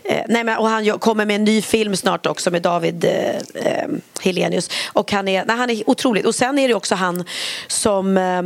eh 0.03 0.25
nej, 0.27 0.43
men, 0.43 0.57
och 0.57 0.67
han 0.67 0.99
kommer 0.99 1.25
med 1.25 1.35
en 1.35 1.43
ny 1.43 1.61
film 1.61 1.95
snart 1.95 2.25
också 2.25 2.51
med 2.51 2.61
David 2.61 3.05
eh, 3.05 3.65
eh, 3.65 3.87
Helenius 4.21 4.69
och 4.93 5.11
han 5.11 5.27
är, 5.27 5.45
nej, 5.45 5.57
han 5.57 5.69
är 5.69 5.89
otroligt 5.89 6.25
och 6.25 6.35
sen 6.35 6.59
är 6.59 6.67
det 6.67 6.73
också 6.73 6.95
han 6.95 7.23
som 7.67 8.17
eh, 8.17 8.41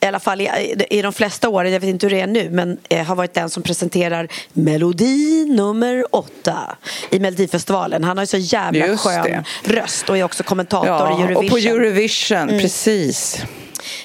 i 0.00 0.06
alla 0.06 0.20
fall 0.20 0.40
i, 0.40 0.74
i 0.90 1.02
de 1.02 1.12
flesta 1.12 1.48
år, 1.48 1.64
jag 1.66 1.80
vet 1.80 1.88
inte 1.90 2.06
hur 2.06 2.10
det 2.14 2.20
är 2.20 2.26
nu 2.26 2.50
men 2.50 2.78
eh, 2.88 3.04
har 3.06 3.14
varit 3.16 3.34
den 3.34 3.50
som 3.50 3.62
presenterar 3.62 4.28
melodi 4.52 5.44
nummer 5.44 6.04
åtta 6.10 6.76
i 7.10 7.18
Melodifestivalen. 7.18 8.04
Han 8.04 8.16
har 8.16 8.22
ju 8.22 8.26
så 8.26 8.36
jävla 8.36 8.86
Just 8.86 9.04
skön 9.04 9.22
det. 9.24 9.44
röst 9.72 10.10
och 10.10 10.18
är 10.18 10.22
också 10.22 10.42
kommentator 10.42 10.86
i 10.86 10.90
Ja, 10.90 11.08
Eurovision. 11.28 11.36
och 11.44 11.50
på 11.50 11.56
Eurovision, 11.58 12.48
precis. 12.48 13.42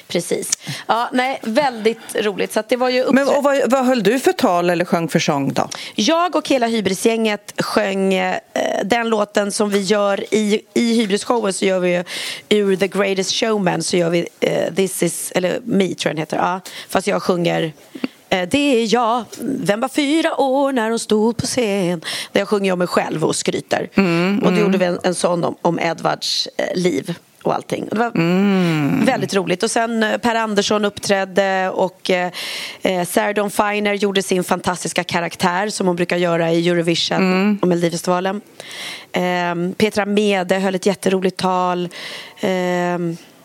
Precis. 0.08 0.58
Ja, 0.88 1.10
nej, 1.14 1.40
väldigt 1.44 2.16
roligt. 2.16 2.54
Så 2.54 2.64
det 2.68 2.76
var 2.76 2.90
ju 2.90 3.12
Men 3.12 3.28
och 3.28 3.44
vad, 3.44 3.72
vad 3.72 3.86
höll 3.86 4.04
du 4.04 4.20
för 4.20 4.32
tal 4.32 4.70
eller 4.70 4.86
sjöng 4.86 5.08
för 5.08 5.20
sång 5.20 5.54
då? 5.54 5.70
Jag 5.96 6.36
och 6.36 6.50
hela 6.50 6.68
Hybrisgänget 6.68 7.54
sjöng 7.62 8.14
eh, 8.14 8.36
den 8.84 9.10
låten 9.10 9.52
som 9.52 9.70
vi 9.70 9.82
gör 9.82 10.34
i, 10.34 10.62
i 10.74 10.96
Hybrisshowen 10.96 11.54
så 11.54 11.66
gör 11.66 11.80
vi 11.80 12.04
ur 12.50 12.76
The 12.76 12.88
Greatest 12.88 13.34
Showman 13.34 13.84
så 13.84 13.98
gör 13.98 14.10
vi 14.10 14.28
eh, 14.40 14.74
This 14.74 15.04
is, 15.04 15.32
eller 15.36 15.60
Me 15.64 15.86
tror 15.86 16.10
jag 16.10 16.16
den 16.16 16.18
heter, 16.18 16.38
ja. 16.38 16.62
Fast 16.90 17.08
jag 17.08 17.24
sjunger 17.24 17.74
eh, 18.30 18.50
det 18.50 18.58
är 18.58 18.94
jag, 18.94 19.24
vem 19.40 19.80
var 19.80 19.90
fyra 19.90 20.42
år 20.42 20.72
när 20.72 20.90
hon 20.90 21.00
stod 21.00 21.38
på 21.38 21.46
scen 21.46 22.02
Där 22.32 22.42
jag 22.42 22.48
sjunger 22.48 22.74
om 22.74 22.80
mig 22.80 22.88
själv 22.88 23.26
och 23.26 23.36
skryter 23.36 23.90
Och 24.44 24.54
då 24.54 24.60
gjorde 24.60 24.78
vi 24.78 24.86
en, 24.86 25.00
en 25.04 25.16
sån 25.16 25.44
om, 25.44 25.56
om 25.62 25.80
Edvards 25.80 26.48
eh, 26.58 26.76
liv 26.76 27.16
och 27.48 27.56
allting. 27.56 27.88
Det 27.92 27.98
var 27.98 28.12
väldigt 29.06 29.34
roligt. 29.34 29.64
Och 29.64 29.72
sen 29.72 30.04
eh, 30.04 30.18
Per 30.18 30.36
Andersson 30.36 30.86
uppträdde 30.86 31.70
och 31.70 32.10
eh, 32.10 32.32
eh, 32.82 33.06
Sarah 33.06 33.34
Dawn 33.34 33.52
Finer 33.52 33.94
gjorde 33.94 34.24
sin 34.24 34.44
fantastiska 34.44 35.04
karaktär 35.04 35.70
som 35.70 35.88
hon 35.88 35.96
brukar 35.96 36.18
göra 36.18 36.52
i 36.52 36.70
Eurovision 36.70 37.60
och 37.62 37.68
Melodifestivalen. 37.68 38.42
Eh, 39.12 39.74
Petra 39.78 40.06
Mede 40.06 40.56
höll 40.56 40.76
ett 40.76 40.86
jätteroligt 40.86 41.38
tal. 41.38 41.90
Eh, 42.40 42.98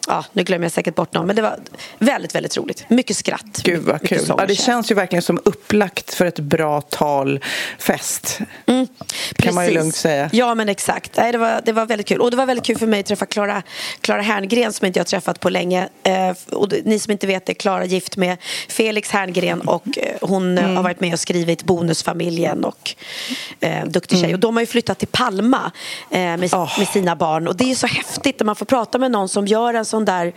ja, 0.09 0.25
nu 0.33 0.43
glömmer 0.43 0.65
jag 0.65 0.73
säkert 0.73 0.95
bort 0.95 1.15
någon, 1.15 1.27
men 1.27 1.37
det 1.37 1.43
var 1.43 1.59
väldigt, 1.99 2.35
väldigt 2.35 2.57
roligt. 2.57 2.85
Mycket 2.91 3.17
skratt. 3.17 3.61
Gud 3.65 3.83
vad 3.83 4.03
kul. 4.09 4.21
Ja, 4.29 4.45
det 4.49 4.55
känns 4.55 4.91
ju 4.91 4.95
verkligen 4.95 5.23
som 5.23 5.39
upplagt 5.45 6.15
för 6.15 6.25
ett 6.27 6.39
bra 6.39 6.81
talfest. 6.81 8.39
Kan 8.67 9.55
man 9.55 9.65
ju 9.65 9.69
Precis. 9.71 9.75
lugnt 9.75 9.95
säga. 9.97 10.31
Ja, 10.33 10.55
men 10.55 10.69
exakt. 10.69 11.17
Nej, 11.17 11.33
det, 11.33 11.39
var, 11.39 11.61
det 11.65 11.73
var 11.73 11.87
väldigt 11.87 12.07
kul. 12.07 12.21
Och 12.21 12.31
det 12.31 12.37
var 12.37 12.47
väldigt 12.47 12.65
kul 12.67 12.79
för 12.79 12.87
mig 12.87 13.01
att 13.01 13.07
träffa 13.07 13.27
Klara 13.27 13.63
Klara 14.01 14.23
Herngren 14.23 14.73
som 14.73 14.87
inte 14.87 14.99
jag 15.01 15.07
träffat 15.07 15.41
på 15.41 15.51
länge. 15.51 15.89
Eh, 16.03 16.31
och 16.53 16.73
ni 16.85 16.99
som 16.99 17.13
inte 17.13 17.27
vet 17.27 17.47
det, 17.47 17.55
Klara 17.55 17.85
gift 17.85 18.17
med 18.17 18.37
Felix 18.69 19.11
Herngren 19.11 19.61
och 19.61 19.99
eh, 19.99 20.17
hon 20.21 20.49
Mm. 20.59 20.65
eh, 20.71 20.77
har 20.77 20.83
varit 20.83 21.01
med 21.01 21.13
och 21.13 21.21
skrivit 21.21 21.63
Bonusfamiljen 21.65 22.65
och 22.65 22.95
eh, 23.61 23.85
Duktig 23.87 24.19
tjej. 24.21 24.35
Och 24.35 24.41
de 24.41 24.57
har 24.57 24.61
ju 24.63 24.67
flyttat 24.67 24.99
till 24.99 25.09
Palma 25.09 25.73
eh, 26.11 26.19
med, 26.19 26.35
Mm. 26.39 26.49
Åh. 26.53 26.79
med 26.79 26.89
sina 26.89 27.17
barn. 27.17 27.49
Och 27.49 27.57
det 27.57 27.71
är 27.71 27.75
så 27.75 27.87
häftigt 27.87 28.41
när 28.41 28.45
man 28.45 28.57
får 28.57 28.67
prata 28.67 28.99
med 28.99 29.11
någon 29.11 29.29
som 29.29 29.47
gör 29.47 29.75
en 29.75 29.85
sån 29.85 29.98
sån 29.99 30.05
där 30.05 30.33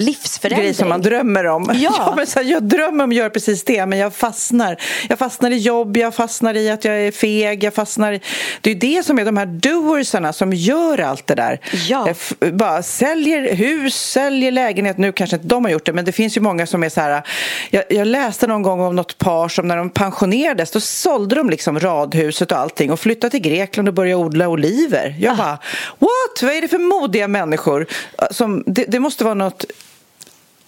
livsförändring. 0.00 0.64
grej 0.64 0.74
som 0.74 0.88
man 0.88 1.02
drömmer 1.02 1.46
om. 1.46 1.70
Ja. 1.80 2.12
men 2.16 2.26
så 2.26 2.38
här, 2.38 2.46
jag 2.46 2.62
drömmer 2.62 3.04
om 3.04 3.10
att 3.10 3.16
göra 3.16 3.30
precis 3.30 3.64
det, 3.64 3.86
men 3.86 3.98
jag 3.98 4.14
fastnar. 4.14 4.76
Jag 5.08 5.18
fastnar 5.18 5.50
i 5.50 5.56
jobb, 5.56 5.96
jag 5.96 6.14
fastnar 6.14 6.54
i 6.56 6.70
att 6.70 6.84
jag 6.84 7.00
är 7.00 7.12
feg, 7.12 7.64
jag 7.64 7.74
fastnar 7.74 8.12
i... 8.12 8.20
Det 8.60 8.70
är 8.70 8.74
det 8.74 9.06
som 9.06 9.18
är 9.18 9.24
de 9.24 9.36
här 9.36 9.46
doersarna 9.46 10.32
som 10.32 10.52
gör 10.52 10.98
allt 10.98 11.26
det 11.26 11.34
där. 11.34 11.60
Ja. 11.88 12.14
Bara 12.52 12.82
säljer 12.82 13.54
hus, 13.54 13.94
säljer 13.94 14.52
lägenhet. 14.52 14.98
Nu 14.98 15.12
kanske 15.12 15.36
inte 15.36 15.48
de 15.48 15.64
har 15.64 15.72
gjort 15.72 15.86
det, 15.86 15.92
men 15.92 16.04
det 16.04 16.12
finns 16.12 16.36
ju 16.36 16.40
många 16.40 16.66
som 16.66 16.84
är 16.84 16.88
så 16.88 17.00
här... 17.00 17.22
Jag, 17.70 17.84
jag 17.88 18.06
läste 18.06 18.46
någon 18.46 18.62
gång 18.62 18.80
om 18.80 18.96
något 18.96 19.18
par 19.18 19.48
som 19.48 19.68
när 19.68 19.76
de 19.76 19.90
pensionerades, 19.90 20.70
då 20.70 20.80
sålde 20.80 21.34
de 21.34 21.50
liksom 21.50 21.80
radhuset 21.80 22.52
och 22.52 22.58
allting 22.58 22.92
och 22.92 23.00
flyttade 23.00 23.30
till 23.30 23.40
Grekland 23.40 23.88
och 23.88 23.94
började 23.94 24.24
odla 24.24 24.48
oliver. 24.48 25.16
Jag 25.18 25.36
bara, 25.36 25.58
what? 25.98 26.42
Vad 26.42 26.52
är 26.52 26.60
det 26.60 26.68
för 26.68 26.78
modiga 26.78 27.28
människor? 27.28 27.86
Som, 28.30 28.64
det, 28.66 28.84
det 28.88 29.00
måste 29.00 29.24
vara 29.24 29.34
något 29.34 29.64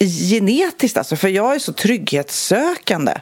genetiskt 0.06 0.96
alltså, 0.96 1.16
för 1.16 1.28
jag 1.28 1.54
är 1.54 1.58
så 1.58 1.72
trygghetssökande. 1.72 3.14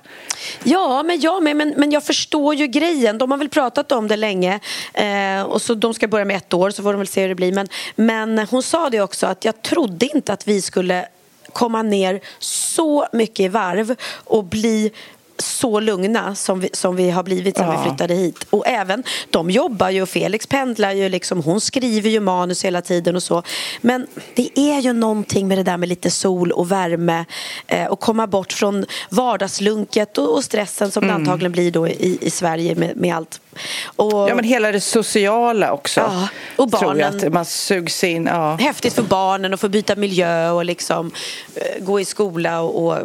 Ja, 0.65 1.03
men 1.03 1.21
jag 1.21 1.43
med. 1.43 1.57
Men, 1.57 1.75
men 1.77 1.93
jag 1.93 2.05
förstår 2.05 2.55
ju 2.55 2.67
grejen. 2.67 3.19
De 3.19 3.31
har 3.31 3.39
väl 3.39 3.49
pratat 3.49 3.93
om 3.93 4.09
det 4.09 4.17
länge. 4.17 4.61
Eh, 4.95 5.43
och 5.43 5.63
så 5.63 5.75
De 5.75 5.95
ska 5.95 6.09
börja 6.09 6.25
med 6.25 6.37
ett 6.37 6.55
år, 6.55 6.71
så 6.71 6.83
får 6.83 6.93
de 6.93 6.99
väl 6.99 7.07
se 7.07 7.23
hur 7.23 7.29
det 7.29 7.35
blir. 7.35 7.53
Men, 7.53 7.69
men 7.97 8.39
hon 8.39 8.63
sa 8.63 8.91
det 8.91 9.01
också, 9.01 9.27
att 9.27 9.45
jag 9.45 9.63
trodde 9.63 10.07
inte 10.07 10.33
att 10.33 10.49
vi 10.49 10.63
skulle 10.63 11.07
komma 11.53 11.83
ner 11.83 12.21
så 12.39 13.07
mycket 13.13 13.41
i 13.41 13.49
varv 13.49 13.97
och 14.25 14.45
bli 14.45 14.93
så 15.41 15.81
lugna 15.81 16.35
som 16.35 16.61
vi, 16.61 16.69
som 16.73 16.97
vi 16.97 17.11
har 17.11 17.23
blivit 17.23 17.57
sen 17.57 17.67
Ja. 17.67 17.83
vi 17.83 17.89
flyttade 17.89 18.15
hit. 18.15 18.47
Och 18.51 18.67
även, 18.67 19.03
de 19.31 19.51
jobbar 19.51 19.91
ju 19.91 20.03
och 20.03 20.09
Felix 20.09 20.47
pendlar 20.47 20.93
ju 20.93 21.09
liksom, 21.09 21.43
hon 21.43 21.61
skriver 21.61 22.11
ju 22.11 22.21
manus 22.21 22.65
hela 22.65 22.83
tiden 22.83 23.17
och 23.17 23.23
så. 23.23 23.43
Men 23.81 24.07
det 24.35 24.59
är 24.59 24.81
ju 24.81 24.93
någonting 24.93 25.49
med 25.49 25.59
det 25.59 25.63
där 25.65 25.77
med 25.77 25.89
lite 25.89 26.11
sol 26.11 26.53
och 26.53 26.73
värme 26.73 27.25
eh, 27.67 27.87
och 27.87 28.01
komma 28.01 28.27
bort 28.27 28.53
från 28.53 28.85
vardagslunket 29.09 30.19
och, 30.19 30.35
och 30.37 30.45
stressen 30.45 30.91
som 30.91 31.07
det 31.07 31.13
antagligen 31.13 31.53
blir 31.53 31.71
då 31.71 31.89
i, 31.89 32.19
i 32.21 32.31
Sverige 32.31 32.75
med, 32.75 32.97
med 32.97 33.15
allt. 33.17 33.41
Och, 33.85 34.13
Ja, 34.31 34.35
men 34.35 34.45
hela 34.45 34.73
det 34.73 34.81
sociala 34.81 35.73
också. 35.73 36.01
Ja, 36.01 36.29
och 36.57 36.71
Tror 36.73 36.99
jag 36.99 37.11
barnen. 37.13 37.27
att 37.27 37.33
man 37.33 37.45
sugs 37.45 38.05
in. 38.05 38.27
Ja. 38.27 38.57
häftigt 38.61 38.93
för 38.93 39.03
barnen 39.03 39.55
att 39.55 39.61
få 39.61 39.69
byta 39.69 39.97
miljö 39.97 40.51
och 40.51 40.65
liksom 40.65 41.11
eh, 41.55 41.85
gå 41.85 42.01
i 42.01 42.05
skola 42.05 42.61
och, 42.61 42.87
och 42.87 42.99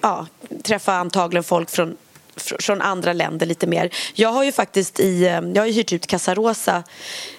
ja, 0.00 0.26
träffa 0.62 0.92
antagligen 0.92 1.44
folk 1.44 1.70
från 1.70 1.96
fr- 2.36 2.62
från 2.62 2.82
andra 2.82 3.12
länder 3.12 3.46
lite 3.46 3.66
mer. 3.66 3.90
Jag 4.14 4.28
har 4.28 4.44
ju 4.44 4.52
faktiskt 4.52 5.00
i, 5.00 5.24
eh, 5.24 5.30
jag 5.30 5.62
har 5.62 5.66
ju 5.66 5.72
hyrt 5.72 5.92
ut 5.92 6.06
Casa 6.06 6.34
Rosa 6.34 6.82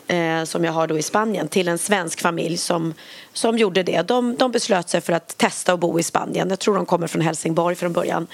eh, 0.08 0.44
som 0.44 0.66
jag 0.66 0.72
har 0.72 0.88
då 0.88 0.98
i 0.98 1.02
Spanien 1.02 1.48
till 1.48 1.68
en 1.68 1.78
svensk 1.78 2.22
familj 2.22 2.58
som, 2.58 2.94
som 3.34 3.58
gjorde 3.58 3.84
det. 3.84 4.02
De, 4.02 4.36
de 4.36 4.52
beslöt 4.52 4.90
sig 4.90 5.02
för 5.02 5.14
att 5.14 5.38
testa 5.38 5.74
att 5.74 5.80
bo 5.80 6.00
i 6.00 6.04
Spanien. 6.04 6.50
Jag 6.50 6.60
tror 6.60 6.76
de 6.76 6.86
kommer 6.86 7.08
från 7.08 7.22
Helsingborg 7.22 7.76
från 7.76 7.94
början. 7.94 8.28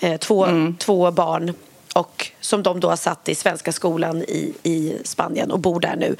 Eh, 0.00 0.16
två, 0.16 0.46
två 0.78 1.10
barn 1.10 1.54
och 1.94 2.30
som 2.40 2.62
de 2.62 2.80
då 2.80 2.88
har 2.88 2.96
satt 2.96 3.28
i 3.28 3.34
svenska 3.34 3.72
skolan 3.72 4.22
i, 4.22 4.54
i 4.62 4.98
Spanien 5.04 5.50
och 5.50 5.58
bor 5.58 5.80
där 5.80 5.96
nu. 5.96 6.16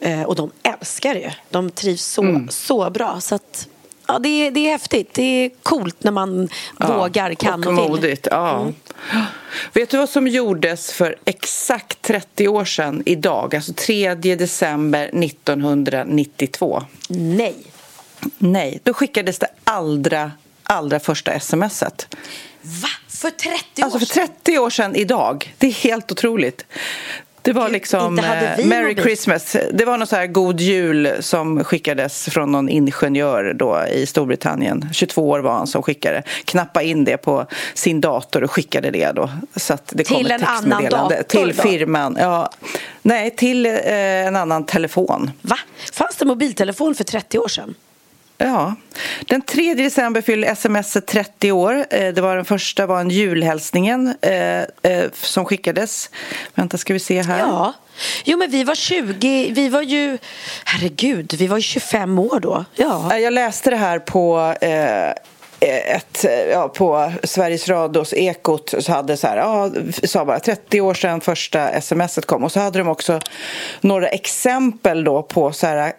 Eh, 0.00 0.22
och 0.22 0.34
de 0.34 0.50
älskar 0.62 1.14
det. 1.14 1.34
De 1.50 1.70
trivs 1.70 2.04
så, 2.04 2.46
så 2.50 2.90
bra. 2.90 3.20
Så 3.20 3.34
att, 3.34 3.68
ja, 4.12 4.18
det, 4.18 4.28
är, 4.28 4.50
det 4.50 4.66
är 4.66 4.70
häftigt. 4.70 5.14
Det 5.14 5.22
är 5.22 5.50
coolt 5.62 6.04
när 6.04 6.12
man 6.12 6.48
vågar, 6.78 7.34
kan 7.34 7.60
och, 7.60 7.66
och. 7.66 7.72
Mm. 7.72 7.90
modigt. 7.90 8.28
Ja. 8.30 8.72
Vet 9.72 9.90
du 9.90 9.96
vad 9.96 10.08
som 10.08 10.28
gjordes 10.28 10.92
för 10.92 11.16
exakt 11.24 12.02
30 12.02 12.48
år 12.48 12.64
sedan 12.64 13.02
idag? 13.06 13.54
Alltså 13.54 13.72
3 13.72 14.14
december 14.14 15.24
1992. 15.24 16.82
Nej. 17.08 17.56
Nej, 18.38 18.80
då 18.82 18.94
skickades 18.94 19.38
det 19.38 19.48
allra, 19.64 20.32
allra 20.62 21.00
första 21.00 21.40
smset. 21.40 22.16
Va? 22.62 22.88
För 23.08 23.30
30 23.30 23.82
år 23.82 23.84
Alltså 23.84 23.98
för 23.98 24.06
sedan? 24.06 24.28
30 24.42 24.58
år 24.58 24.70
sedan 24.70 24.96
idag. 24.96 25.54
Det 25.58 25.66
är 25.66 25.72
helt 25.72 26.12
otroligt. 26.12 26.64
Det 27.42 27.52
var 27.52 27.68
liksom 27.68 28.18
eh, 28.18 28.24
Merry. 28.66 28.94
Christmas. 28.94 29.56
Det 29.72 29.84
var 29.84 29.98
någon 29.98 30.06
så 30.06 30.16
här 30.16 30.26
god 30.26 30.60
jul 30.60 31.12
som 31.20 31.64
skickades 31.64 32.28
från 32.28 32.52
någon 32.52 32.68
ingenjör 32.68 33.52
då 33.54 33.84
i 33.92 34.06
Storbritannien. 34.06 34.88
22 34.92 35.28
år 35.30 35.38
var 35.38 35.52
han 35.52 35.66
som 35.66 35.82
skickade. 35.82 36.22
Knappa 36.44 36.82
in 36.82 37.04
det 37.04 37.16
på 37.16 37.46
sin 37.74 38.00
dator 38.00 38.44
och 38.44 38.50
skickade 38.50 38.90
det 38.90 39.12
då. 39.12 39.30
Så 39.56 39.78
det 39.90 40.04
kom 40.04 40.16
Till 40.16 40.30
ett 40.30 40.42
en 40.42 40.48
annan 40.48 40.84
dator 40.84 41.22
Till 41.22 41.52
då? 41.56 41.62
firman. 41.62 42.16
Ja. 42.20 42.50
Nej, 43.02 43.30
till 43.30 43.66
eh, 43.66 43.72
en 44.26 44.36
annan 44.36 44.64
telefon. 44.66 45.30
Va? 45.42 45.56
Fanns 45.92 46.16
det 46.16 46.24
mobiltelefon 46.24 46.94
för 46.94 47.04
30 47.04 47.38
år 47.38 47.48
sedan? 47.48 47.74
Ja. 48.42 48.74
Den 49.20 49.42
3 49.42 49.74
december 49.74 50.20
fyllde 50.20 50.46
sms 50.46 50.96
30 51.06 51.52
år. 51.52 51.86
Eh, 51.90 52.12
Det 52.12 52.20
var 52.20 52.36
den 52.36 52.44
första 52.44 52.86
var 52.86 53.00
en 53.00 53.10
julhälsningen 53.10 54.14
eh, 54.22 54.60
eh, 54.60 55.10
som 55.12 55.44
skickades. 55.44 56.10
Vänta, 56.54 56.78
ska 56.78 56.92
vi 56.92 56.98
se 57.00 57.22
här. 57.22 57.38
Ja. 57.38 57.72
Jo, 58.24 58.38
men 58.38 58.50
vi 58.50 58.64
var 58.64 58.74
20, 58.74 59.52
vi 59.54 59.68
var 59.68 59.82
ju, 59.82 60.18
herregud, 60.64 61.34
vi 61.38 61.46
var 61.46 61.56
ju 61.56 61.62
25 61.62 62.18
år 62.18 62.40
då. 62.40 62.64
Ja. 62.74 63.18
Jag 63.18 63.32
läste 63.32 63.70
det 63.70 63.76
här 63.76 63.98
på 63.98 64.54
eh, 64.60 65.10
ett, 65.96 66.24
ja, 66.52 66.68
på 66.68 67.12
Sveriges 67.22 67.68
Radios 67.68 68.12
Ekot 68.12 68.74
så 68.78 68.92
hade 68.92 69.16
så 69.16 69.26
här, 69.26 69.36
ja, 69.36 69.70
sa 70.04 70.24
bara 70.24 70.40
30 70.40 70.80
år 70.80 70.94
sedan 70.94 71.20
första 71.20 71.80
smset 71.80 72.26
kom 72.26 72.44
och 72.44 72.52
så 72.52 72.60
hade 72.60 72.78
de 72.78 72.88
också 72.88 73.20
några 73.80 74.08
exempel 74.08 75.04
då 75.04 75.22
på 75.22 75.52
så 75.52 75.66
här 75.66 75.92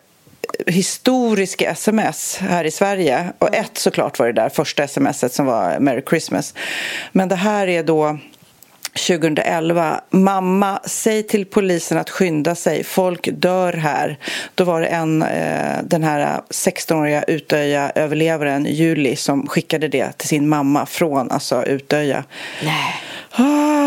historiska 0.68 1.72
sms 1.72 2.38
här 2.38 2.64
i 2.64 2.72
Sverige 2.72 3.34
och 3.40 3.56
ett 3.56 3.78
såklart 3.78 4.20
var 4.20 4.26
det 4.26 4.34
där 4.34 4.50
första 4.50 4.88
smset 4.88 5.34
som 5.34 5.46
var 5.46 5.80
Merry 5.80 6.04
Christmas 6.10 6.54
men 7.12 7.30
det 7.30 7.36
här 7.36 7.68
är 7.68 7.84
då 7.84 8.18
2011. 8.94 10.02
Mamma, 10.10 10.80
säg 10.86 11.24
till 11.24 11.46
polisen 11.46 11.98
att 11.98 12.10
skynda 12.10 12.56
sig. 12.56 12.84
Folk 12.84 13.30
dör 13.32 13.74
här. 13.74 14.18
Då 14.56 14.64
var 14.64 14.82
det 14.82 14.88
en, 14.88 15.22
eh, 15.22 15.78
den 15.84 16.04
här 16.04 16.42
16-åriga 16.50 17.24
Utöja-överlevaren 17.24 18.66
Julie 18.66 19.16
som 19.16 19.48
skickade 19.48 19.88
det 19.88 20.12
till 20.12 20.28
sin 20.28 20.50
mamma 20.50 20.86
från 20.86 21.32
alltså, 21.32 21.66
Utöja. 21.66 22.24
Nej. 22.64 23.02
Ah, 23.32 23.83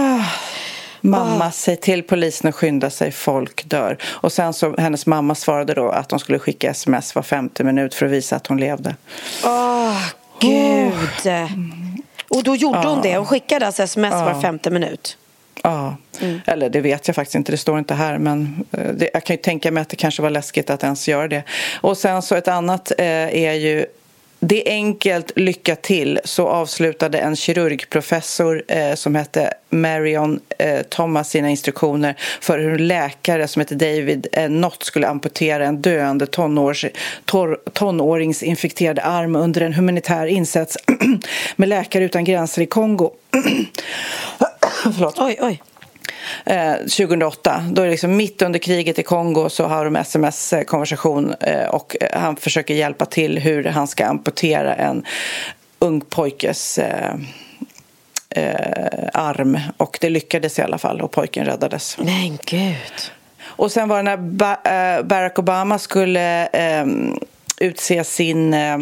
mamma, 1.11 1.53
säg 1.53 1.77
till 1.77 2.03
polisen 2.03 2.49
att 2.49 2.55
skynda 2.55 2.91
sig. 2.91 3.13
Folk 3.13 3.65
dör. 3.65 3.99
Och 4.05 4.33
sen 4.33 4.53
så 4.53 4.77
hennes 4.77 5.07
mamma 5.07 5.35
svarade 5.35 5.75
då 5.75 5.89
att 5.89 6.09
de 6.09 6.19
skulle 6.19 6.39
skicka 6.39 6.71
sms 6.71 7.15
var 7.15 7.23
femte 7.23 7.65
minut 7.65 7.95
för 7.95 8.07
att 8.07 8.13
visa 8.13 8.37
att 8.37 8.47
hon 8.47 8.61
levde. 8.61 8.97
Åh, 9.45 10.03
gud. 10.41 11.33
Och 12.29 12.43
då 12.43 12.57
gjorde 12.57 12.89
hon 12.89 13.03
det. 13.03 13.17
Hon 13.17 13.27
skickade 13.27 13.67
alltså 13.67 13.83
sms 13.83 14.13
var 14.13 14.41
femte 14.41 14.71
minut. 14.71 15.17
Ja, 15.63 15.97
eller 16.47 16.71
det 16.71 16.81
vet 16.81 17.09
jag 17.09 17.15
faktiskt 17.17 17.35
inte, 17.35 17.53
det 17.53 17.59
står 17.59 17.79
inte 17.79 17.95
här 17.95 18.19
men 18.19 18.65
eh, 18.73 18.89
det, 18.95 19.11
jag 19.13 19.25
kan 19.25 19.37
ju 19.37 19.43
tänka 19.43 19.71
mig 19.71 19.81
att 19.81 19.89
det 19.89 19.97
kanske 19.97 20.23
var 20.23 20.31
läskigt 20.31 20.71
att 20.71 20.83
ens 20.83 21.09
göra 21.09 21.29
det. 21.29 21.43
Och 21.81 21.97
sen 21.97 22.23
så 22.23 22.35
ett 22.35 22.49
annat 22.49 22.93
eh, 22.99 23.07
är 23.45 23.53
ju 23.53 23.87
det 24.41 24.69
är 24.69 24.73
enkelt, 24.73 25.33
lycka 25.37 25.77
till, 25.77 26.21
så 26.25 26.49
avslutade 26.49 27.19
en 27.19 27.37
kirurgprofessor 27.37 28.63
eh, 28.69 28.95
som 28.95 29.15
hette 29.15 29.55
Marion 29.71 30.41
eh, 30.59 30.83
Thomas 30.83 31.31
sina 31.31 31.51
instruktioner 31.51 32.15
för 32.41 32.59
hur 32.59 32.73
en 32.73 32.87
läkare 32.87 33.49
som 33.49 33.61
hette 33.61 33.75
David 33.75 34.27
eh, 34.33 34.51
Nott 34.51 34.83
skulle 34.83 35.09
amputera 35.09 35.67
en 35.67 35.83
döende 35.83 36.27
tonårs, 36.27 36.85
tor, 37.25 37.59
tonåringsinfekterad 37.73 38.99
arm 38.99 39.37
under 39.37 39.61
en 39.61 39.75
humanitär 39.75 40.27
insats 40.27 40.77
med 41.57 41.69
Läkare 41.69 42.05
utan 42.05 42.25
gränser 42.25 42.63
i 42.63 42.67
Kongo. 42.67 43.11
Förlåt. 44.83 45.19
Oj, 45.19 45.39
oj. 45.41 45.63
Eh, 46.47 46.75
2008. 46.77 47.65
Då 47.71 47.83
är 47.83 47.87
det 47.87 47.91
liksom 47.91 48.17
mitt 48.17 48.43
under 48.43 48.59
kriget 48.59 48.99
i 48.99 49.03
Kongo 49.03 49.49
så 49.49 49.65
har 49.65 49.85
de 49.85 49.97
sms-konversation 49.97 51.35
eh, 51.41 51.69
och 51.69 51.97
eh, 52.01 52.21
han 52.21 52.37
försöker 52.37 52.75
hjälpa 52.75 53.07
till 53.07 53.39
hur 53.39 53.65
han 53.65 53.87
ska 53.87 54.07
amputera 54.07 54.75
en 54.75 55.05
ung 55.79 56.01
pojkes 56.01 56.79
eh, 56.79 57.15
eh, 58.31 59.09
arm 59.13 59.59
och 59.77 59.99
det 60.01 60.11
lyckades 60.11 60.59
i 60.59 60.63
alla 60.63 60.79
fall 60.79 61.01
och 61.01 61.11
pojken 61.11 61.45
räddades. 61.47 61.99
Men 61.99 62.39
gud. 62.45 63.11
Och 63.45 63.73
sen 63.73 63.89
var 63.89 63.97
det 63.97 64.03
när 64.03 64.17
ba 64.17 64.57
eh, 64.65 65.03
Barack 65.03 65.39
Obama 65.39 65.79
skulle 65.79 66.47
eh, 66.47 66.87
utse 67.61 68.05
sin 68.05 68.55
eh, 68.55 68.79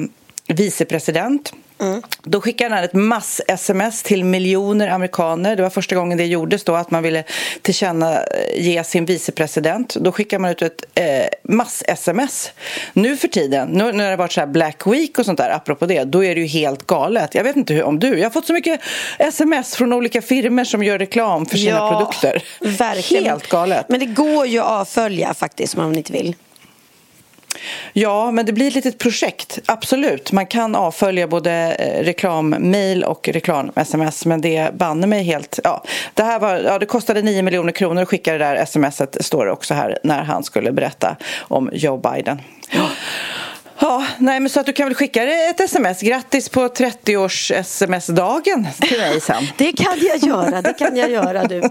Då 2.23 2.41
skickade 2.41 2.75
han 2.75 2.85
ett 2.85 2.95
mass-sms 2.95 4.03
till 4.03 4.25
miljoner 4.25 4.89
amerikaner. 4.89 5.57
Det 5.57 5.63
var 5.63 5.71
första 5.71 5.97
gången 5.97 6.19
det 6.19 6.25
gjordes 6.25 6.65
då 6.65 6.75
att 6.75 6.91
man 6.91 7.03
ville 7.03 7.25
tillkännage 7.63 8.87
sin 8.87 9.05
vicepresident. 9.05 9.95
Då 9.95 10.13
skickar 10.13 10.39
man 10.39 10.51
ut 10.51 10.63
ett 10.63 10.85
eh, 10.95 11.05
mass-sms. 11.43 12.51
Nu 12.93 13.17
för 13.17 13.29
tiden, 13.29 13.69
nu 13.69 13.93
när 13.93 14.05
det 14.05 14.11
har 14.11 14.17
varit 14.17 14.33
så 14.33 14.41
här 14.41 14.47
Black 14.47 14.87
Week 14.87 15.19
och 15.19 15.25
sånt 15.27 15.39
där, 15.39 15.51
apropå 15.51 15.87
det, 15.87 16.05
då 16.05 16.25
är 16.25 16.35
det 16.35 16.41
ju 16.41 16.47
helt 16.47 16.87
galet. 16.87 17.35
Jag 17.35 17.45
vet 17.45 17.57
inte 17.57 17.75
hur, 17.75 17.83
om 17.83 17.99
du, 17.99 18.19
jag 18.19 18.25
har 18.25 18.31
fått 18.31 18.47
så 18.47 18.53
mycket 18.53 18.81
sms 19.19 19.77
från 19.77 19.93
olika 19.93 20.23
firmor 20.23 20.65
som 20.65 20.83
gör 20.83 20.99
reklam 20.99 21.47
för 21.47 21.57
sina 21.57 21.91
produkter. 21.91 22.43
Verkligen. 22.61 23.25
Helt 23.25 23.49
galet. 23.49 23.89
Men 23.89 24.01
det 24.01 24.07
går 24.07 24.47
ju 24.47 24.59
att 24.59 24.67
avfölja 24.67 25.35
faktiskt 25.35 25.75
om 25.75 25.83
man 25.83 25.97
inte 25.97 26.13
vill. 26.13 26.35
Ja, 27.93 28.31
men 28.31 28.47
det 28.47 28.53
blir 28.53 28.69
ett 28.69 28.75
litet 28.75 28.99
projekt. 28.99 29.59
Absolut. 29.67 30.33
Man 30.33 30.47
kan 30.47 30.75
avfölja 30.75 31.27
både 31.27 31.53
eh, 31.53 32.05
reklammail 32.05 33.05
och 33.05 33.29
reklam-sms, 33.29 34.27
men 34.27 34.41
det 34.41 34.75
banne 34.75 35.07
mig 35.07 35.23
helt... 35.23 35.59
Ja, 35.65 35.85
det, 36.15 36.23
här 36.23 36.39
var, 36.39 36.57
ja, 36.57 36.79
det 36.79 36.87
kostade 36.87 37.23
9 37.23 37.43
miljoner 37.43 37.73
kronor 37.73 38.03
att 38.03 38.09
skicka 38.09 38.33
det 38.33 38.39
där 38.39 38.65
smset, 38.65 39.17
står 39.21 39.47
det 39.47 39.53
också 39.53 39.75
här, 39.75 39.99
när 40.03 40.23
han 40.23 40.45
skulle 40.45 40.73
berätta 40.73 41.17
om 41.39 41.71
Joe 41.73 41.97
Biden. 41.97 42.43
Ja. 42.71 42.89
Ja, 43.79 44.07
nej, 44.19 44.41
men 44.41 44.51
så 44.51 44.61
att 44.61 44.67
du 44.67 44.73
kan 44.73 44.87
väl 44.87 44.95
skicka 44.95 45.23
ett 45.23 45.61
sms. 45.61 46.01
Grattis 46.01 46.49
på 46.49 46.69
30-års 46.69 47.51
sms-dagen 47.51 48.67
till 48.81 48.99
mig 48.99 49.21
sen. 49.21 49.47
Det 49.57 49.73
kan 49.73 49.99
jag 50.01 50.17
göra, 50.17 50.63
det 50.63 50.73
kan 50.73 50.97
jag 50.97 51.11
göra 51.11 51.45
du. 51.45 51.63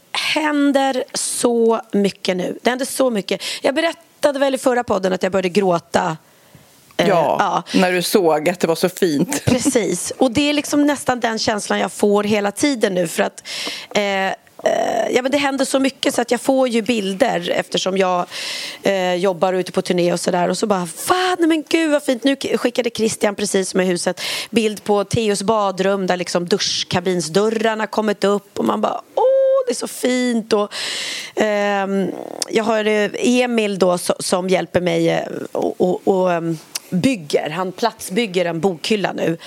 händer 0.11 1.03
så 1.13 1.81
mycket 1.91 2.37
nu. 2.37 2.57
Det 2.61 2.69
händer 2.69 2.85
så 2.85 3.09
mycket. 3.09 3.43
Jag 3.61 3.75
berättade 3.75 4.39
väl 4.39 4.55
i 4.55 4.57
förra 4.57 4.83
podden 4.83 5.13
att 5.13 5.23
jag 5.23 5.31
började 5.31 5.49
gråta 5.49 6.17
Ja, 7.07 7.35
ja, 7.39 7.79
när 7.79 7.91
du 7.91 8.01
såg 8.01 8.49
att 8.49 8.59
det 8.59 8.67
var 8.67 8.75
så 8.75 8.89
fint. 8.89 9.45
Precis, 9.45 10.13
och 10.17 10.31
det 10.31 10.49
är 10.49 10.53
liksom 10.53 10.85
nästan 10.87 11.19
den 11.19 11.39
känslan 11.39 11.79
jag 11.79 11.91
får 11.91 12.23
hela 12.23 12.51
tiden 12.51 12.93
nu 12.93 13.07
för 13.07 13.23
att 13.23 13.47
eh, 13.95 14.31
ja, 15.11 15.21
men 15.21 15.31
det 15.31 15.37
händer 15.37 15.65
så 15.65 15.79
mycket 15.79 16.15
så 16.15 16.21
att 16.21 16.31
jag 16.31 16.41
får 16.41 16.67
ju 16.67 16.81
bilder 16.81 17.49
eftersom 17.49 17.97
jag 17.97 18.25
eh, 18.83 19.15
jobbar 19.15 19.53
ute 19.53 19.71
på 19.71 19.81
turné 19.81 20.13
och 20.13 20.19
sådär 20.19 20.49
och 20.49 20.57
så 20.57 20.67
bara 20.67 20.85
fan 20.85 21.37
men 21.39 21.63
gud 21.69 21.91
vad 21.91 22.03
fint 22.03 22.23
nu 22.23 22.35
skickade 22.35 22.89
Christian 22.89 23.35
precis 23.35 23.75
med 23.75 23.87
huset 23.87 24.21
bild 24.49 24.83
på 24.83 25.03
Teos 25.03 25.43
badrum 25.43 26.07
där 26.07 26.17
liksom 26.17 26.47
duschkabinsdörrarna 26.47 27.87
kommit 27.87 28.23
upp 28.23 28.59
och 28.59 28.65
man 28.65 28.81
bara 28.81 29.01
åh 29.15 29.30
det 29.67 29.71
är 29.71 29.75
så 29.75 29.87
fint. 29.87 30.53
Och, 30.53 30.73
eh, 31.41 32.07
jag 32.49 32.63
har 32.63 32.85
eh, 32.85 33.09
Emil 33.19 33.79
då 33.79 33.97
som 34.19 34.49
hjälper 34.49 34.81
mig 34.81 35.09
eh, 35.09 35.27
och, 35.51 35.81
och, 35.81 36.07
och 36.07 36.33
ehm, 36.33 36.57
bygger. 36.91 37.49
Han 37.49 37.71
platsbygger 37.71 38.45
en 38.45 38.59
bokhylla 38.59 39.13
nu. 39.13 39.37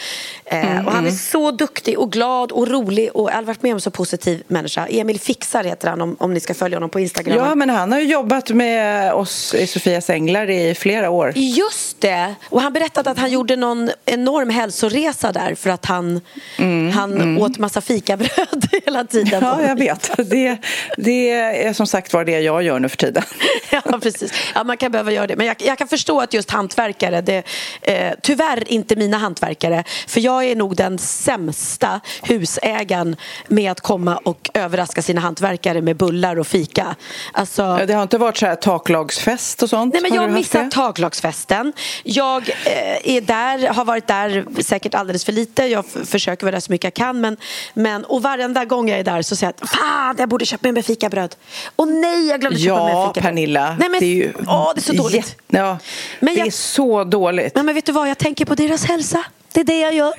Eh, 0.45 0.73
mm. 0.73 0.87
Och 0.87 0.93
han 0.93 1.05
är 1.05 1.09
mm. 1.09 1.19
så 1.19 1.51
duktig 1.51 1.99
och 1.99 2.13
glad 2.13 2.53
och 2.53 2.69
rolig 2.69 3.11
och 3.15 3.31
jag 3.31 3.35
har 3.35 3.43
varit 3.43 3.63
med 3.63 3.75
om 3.75 3.81
så 3.81 3.91
positiv 3.91 4.43
människa. 4.49 4.87
Emil 4.87 5.21
Fixar 5.21 5.65
heter 5.65 5.89
han 5.89 6.01
om, 6.01 6.17
om 6.21 6.35
ni 6.35 6.41
ska 6.41 6.55
följa 6.55 6.77
honom 6.77 6.91
på 6.91 7.01
Instagram. 7.01 7.37
Ja, 7.37 7.55
men 7.55 7.71
han 7.71 7.93
har 7.93 8.01
ju 8.01 8.07
jobbat 8.07 8.51
med 8.51 9.13
oss 9.13 9.55
i 9.55 9.67
Sofias 9.67 10.11
Änglar 10.11 10.51
i 10.51 10.75
flera 10.75 11.11
år. 11.11 11.33
Just 11.35 12.01
det! 12.01 12.35
Och 12.51 12.63
han 12.63 12.73
berättade 12.73 13.11
att 13.11 13.19
han 13.19 13.31
gjorde 13.31 13.57
någon 13.57 13.91
enorm 14.05 14.51
hälsoresa 14.51 15.33
där 15.33 15.55
för 15.55 15.71
att 15.71 15.87
han, 15.87 16.21
mm. 16.59 16.91
han 16.91 17.13
mm. 17.13 17.39
åt 17.39 17.59
massa 17.59 17.81
fikabröd 17.81 18.69
hela 18.85 19.05
tiden. 19.05 19.43
Ja, 19.43 19.63
jag 19.63 19.79
vet. 19.79 20.11
Det, 20.31 20.59
det 20.97 21.31
är 21.31 21.73
som 21.73 21.87
sagt 21.87 22.13
var 22.13 22.25
det 22.25 22.41
jag 22.41 22.63
gör 22.63 22.79
nu 22.79 22.89
för 22.89 22.97
tiden. 22.97 23.23
ja, 23.71 23.81
precis. 24.03 24.33
Ja, 24.55 24.65
man 24.65 24.77
kan 24.77 24.93
behöva 24.93 25.13
göra 25.13 25.27
det. 25.27 25.37
Men 25.37 25.47
jag, 25.47 25.57
jag 25.59 25.79
kan 25.79 25.89
förstå 25.89 26.21
att 26.21 26.35
just 26.35 26.51
hantverkare, 26.51 27.21
det, 27.21 27.34
eh, 27.83 28.13
tyvärr 28.23 28.73
inte 28.73 28.97
mina 28.97 29.19
hantverkare. 29.19 29.85
För 30.07 30.21
jag 30.21 30.45
är 30.45 30.57
nog 30.57 30.77
den 30.77 30.99
sämsta 30.99 32.01
husägaren 32.23 33.17
med 33.49 33.73
att 33.73 33.81
komma 33.81 34.17
och 34.17 34.51
överraska 34.55 35.03
sina 35.03 35.21
hantverkare 35.21 35.83
med 35.83 35.97
bullar 35.97 36.39
och 36.39 36.47
fika. 36.47 36.95
Alltså, 37.33 37.81
det 37.87 37.93
har 37.93 38.03
inte 38.03 38.19
varit 38.19 38.37
så 38.37 38.47
här 38.47 38.55
taklagsfest 38.55 39.63
och 39.63 39.71
sånt? 39.71 39.95
Nej, 39.95 40.03
men 40.03 40.15
jag 40.15 40.23
har 40.23 40.29
missat 40.29 40.71
taklagsfesten. 40.71 41.73
Jag 42.03 42.49
eh, 42.49 43.17
är 43.17 43.21
där, 43.21 43.69
har 43.69 43.85
varit 43.85 44.07
där 44.07 44.45
säkert 44.63 44.95
alldeles 44.95 45.25
för 45.25 45.33
lite. 45.33 45.63
Jag 45.65 45.85
försöker 46.05 46.47
vara 46.47 46.53
där 46.53 46.61
så 46.61 46.73
mycket 46.73 46.85
jag 46.85 46.95
kan. 46.95 47.21
Men, 47.21 47.37
men, 47.75 48.05
och 48.05 48.23
varenda 48.23 48.65
gång 48.65 48.89
jag 48.89 48.99
är 48.99 49.05
där 49.05 49.23
så 49.23 49.37
säger 49.37 49.55
jag 49.59 49.65
att 49.65 49.71
fan, 49.71 50.17
jag 50.19 50.29
borde 50.29 50.47
köpa 50.47 50.67
med 50.67 50.75
mig 50.75 50.83
fikabröd. 50.83 51.37
Och 51.77 51.89
nej, 51.89 52.27
jag 52.27 52.41
glömde 52.41 52.59
köpa 52.59 52.75
ja, 52.75 52.85
med 52.85 52.95
mig 52.95 53.07
fikabröd. 53.07 53.17
Ja, 53.17 53.23
Pernilla. 53.23 53.77
Nej, 53.79 53.89
men, 53.89 54.01
det 54.01 54.07
är 54.07 54.15
ju 54.15 54.33
åh, 54.47 54.73
det 54.75 54.81
är 54.81 54.83
så 54.83 54.93
dåligt. 54.93 55.37
Ja, 55.49 55.79
men 56.21 56.35
det 56.35 56.39
jag, 56.39 56.47
är 56.47 56.51
så 56.51 57.05
dåligt. 57.05 57.24
Men, 57.55 57.67
men 57.67 57.75
vet 57.75 57.87
du 57.87 57.93
vad, 57.93 58.09
jag 58.09 58.19
tänker 58.19 58.45
på 58.45 58.55
deras 58.55 58.85
hälsa. 58.85 59.25
Det 59.53 59.61
är 59.61 59.65
det 59.65 59.79
jag 59.79 59.95
gör. 59.95 60.13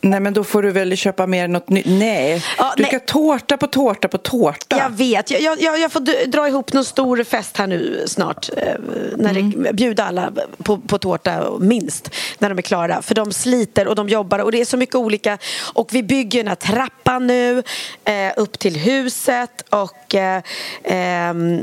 Nej, 0.00 0.20
men 0.20 0.34
då 0.34 0.44
får 0.44 0.62
du 0.62 0.70
väl 0.70 0.96
köpa 0.96 1.26
mer 1.26 1.48
något 1.48 1.68
nytt. 1.68 1.86
Nej, 1.88 2.42
Ja, 2.58 2.74
du 2.76 2.82
nej. 2.82 2.90
ska 2.90 3.00
tårta 3.00 3.56
på 3.56 3.66
tårta 3.66 4.08
på 4.08 4.18
tårta. 4.18 4.76
Jag 4.78 4.90
vet. 4.90 5.30
Jag, 5.30 5.40
jag- 5.60 5.78
jag, 5.78 5.92
får 5.92 6.26
dra 6.26 6.48
ihop 6.48 6.72
någon 6.72 6.84
stor 6.84 7.24
fest 7.24 7.56
här 7.56 7.66
nu 7.66 8.04
snart. 8.06 8.48
Eh, 8.56 8.74
när 9.16 9.34
det, 9.34 9.72
bjuda 9.72 10.04
alla 10.04 10.32
på, 10.62 10.78
på 10.78 10.98
tårta, 10.98 11.50
minst, 11.60 12.10
när 12.38 12.48
de 12.48 12.58
är 12.58 12.62
klara. 12.62 13.02
För 13.02 13.14
de 13.14 13.32
sliter 13.32 13.88
och 13.88 13.94
de 13.94 14.08
jobbar 14.08 14.38
och 14.38 14.52
det 14.52 14.60
är 14.60 14.64
så 14.64 14.76
mycket 14.76 14.94
olika. 14.94 15.38
Och 15.74 15.88
vi 15.94 16.02
bygger 16.02 16.38
den 16.38 16.48
här 16.48 16.54
trappan 16.54 17.26
nu 17.26 17.62
eh, 18.04 18.32
upp 18.36 18.58
till 18.58 18.76
huset. 18.76 19.64
Och, 19.70 20.14
eh, 20.14 20.42
ehm, 20.84 21.60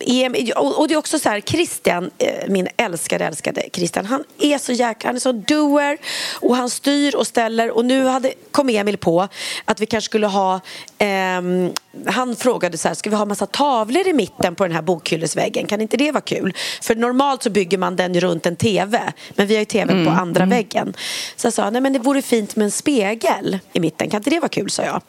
eh, 0.00 0.56
och 0.56 0.88
det 0.88 0.94
är 0.94 0.98
också 0.98 1.18
så 1.18 1.28
här, 1.28 1.40
Christian, 1.40 2.10
eh, 2.18 2.48
min 2.48 2.68
älskade, 2.76 3.24
älskade 3.24 3.62
Christian, 3.72 4.06
han 4.06 4.24
är 4.38 4.58
så 4.58 4.72
jäkla, 4.72 5.08
han 5.08 5.16
är 5.16 5.20
så 5.20 5.32
doer 5.32 5.98
och 6.40 6.56
han 6.56 6.70
styr 6.70 6.99
och 7.08 7.26
ställer 7.26 7.70
och 7.70 7.84
nu 7.84 8.06
hade, 8.06 8.34
kom 8.50 8.68
Emil 8.68 8.96
på 8.96 9.28
att 9.64 9.80
vi 9.80 9.86
kanske 9.86 10.08
skulle 10.08 10.26
ha 10.26 10.60
ehm, 10.98 11.72
han 12.06 12.36
frågade 12.36 12.78
så 12.78 12.88
här, 12.88 12.94
ska 12.94 13.10
vi 13.10 13.16
ha 13.16 13.24
massa 13.24 13.46
tavlor 13.46 14.08
i 14.08 14.12
mitten 14.12 14.54
på 14.54 14.64
den 14.64 14.72
här 14.72 14.82
bokhyllesväggen? 14.82 15.66
Kan 15.66 15.80
inte 15.80 15.96
det 15.96 16.12
vara 16.12 16.20
kul? 16.20 16.54
För 16.82 16.94
normalt 16.94 17.42
så 17.42 17.50
bygger 17.50 17.78
man 17.78 17.96
den 17.96 18.20
runt 18.20 18.46
en 18.46 18.56
tv, 18.56 19.12
men 19.34 19.46
vi 19.46 19.54
har 19.54 19.60
ju 19.60 19.64
tvn 19.64 20.04
på 20.04 20.10
andra 20.10 20.46
väggen. 20.46 20.94
Så 21.36 21.46
jag 21.46 21.54
sa, 21.54 21.70
nej 21.70 21.80
men 21.80 21.92
det 21.92 21.98
vore 21.98 22.22
fint 22.22 22.56
med 22.56 22.64
en 22.64 22.70
spegel 22.70 23.58
i 23.72 23.80
mitten, 23.80 24.10
kan 24.10 24.18
inte 24.18 24.30
det 24.30 24.40
vara 24.40 24.48
kul? 24.48 24.70
sa 24.70 24.82
jag. 24.82 25.02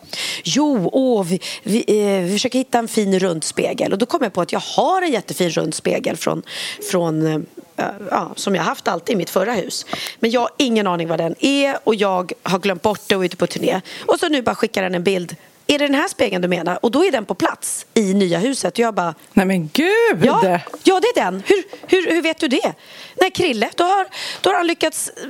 Jo, 0.44 0.90
åh, 0.94 1.24
vi, 1.24 1.40
vi, 1.64 1.80
eh, 1.88 2.22
vi 2.22 2.32
försöker 2.32 2.60
hitta 2.60 2.80
en 2.80 2.88
fin 2.88 3.20
rund 3.20 3.44
spegel 3.44 3.92
och 3.92 3.98
då 3.98 4.06
kom 4.06 4.24
jag 4.24 4.34
på 4.34 4.42
att 4.42 4.52
jag 4.52 4.60
har 4.60 5.02
en 5.02 5.12
jättefin 5.12 5.50
rund 5.50 5.74
spegel 5.74 6.18
från, 6.18 6.44
från 6.92 7.28
eh, 7.28 7.40
Eh, 7.82 7.88
ja, 8.12 8.32
som 8.36 8.56
jag 8.56 8.64
haft 8.64 8.88
alltid 8.88 9.14
i 9.14 9.18
mitt 9.18 9.30
förra 9.30 9.54
hus. 9.54 9.86
Men 10.20 10.32
jag 10.32 10.42
har 10.42 10.50
ingen 10.58 10.88
aning 10.88 11.08
vad 11.08 11.20
den 11.20 11.36
är 11.40 11.78
och 11.84 11.96
jag 11.96 12.32
har 12.44 12.60
glömt 12.60 12.82
bort 12.82 13.02
det 13.08 13.16
och 13.16 13.22
är 13.22 13.26
ute 13.26 13.38
på 13.38 13.48
turné. 13.48 13.82
Och 14.06 14.20
så 14.20 14.30
nu 14.30 14.42
bara 14.42 14.56
skickar 14.56 14.84
den 14.84 14.96
en 14.96 15.04
bild. 15.04 15.36
Är 15.72 15.80
det 15.80 15.88
den 15.88 15.96
här 15.96 16.08
spegeln 16.08 16.42
du 16.42 16.48
menar? 16.48 16.80
Och 16.86 16.92
då 16.92 17.06
är 17.06 17.12
den 17.12 17.26
på 17.26 17.34
plats 17.36 17.86
i 17.94 18.14
nya 18.14 18.40
huset. 18.40 18.74
Och 18.74 18.80
jag 18.80 18.94
bara, 18.94 19.16
Nej, 19.34 19.46
men 19.46 19.70
gud! 19.74 19.92
ja, 20.24 20.60
ja 20.84 21.00
det 21.00 21.20
är 21.20 21.24
den. 21.26 21.44
Hur, 21.46 21.64
hur, 21.88 22.14
hur 22.16 22.22
vet 22.22 22.40
du 22.40 22.48
det? 22.48 22.74
Nej, 23.22 23.32
Krille, 23.32 23.70
då 23.76 23.84
har, 23.84 24.06
då 24.42 24.50
har 24.50 24.58
han 24.58 24.68
lyckats 24.68 25.10
eh, 25.18 25.24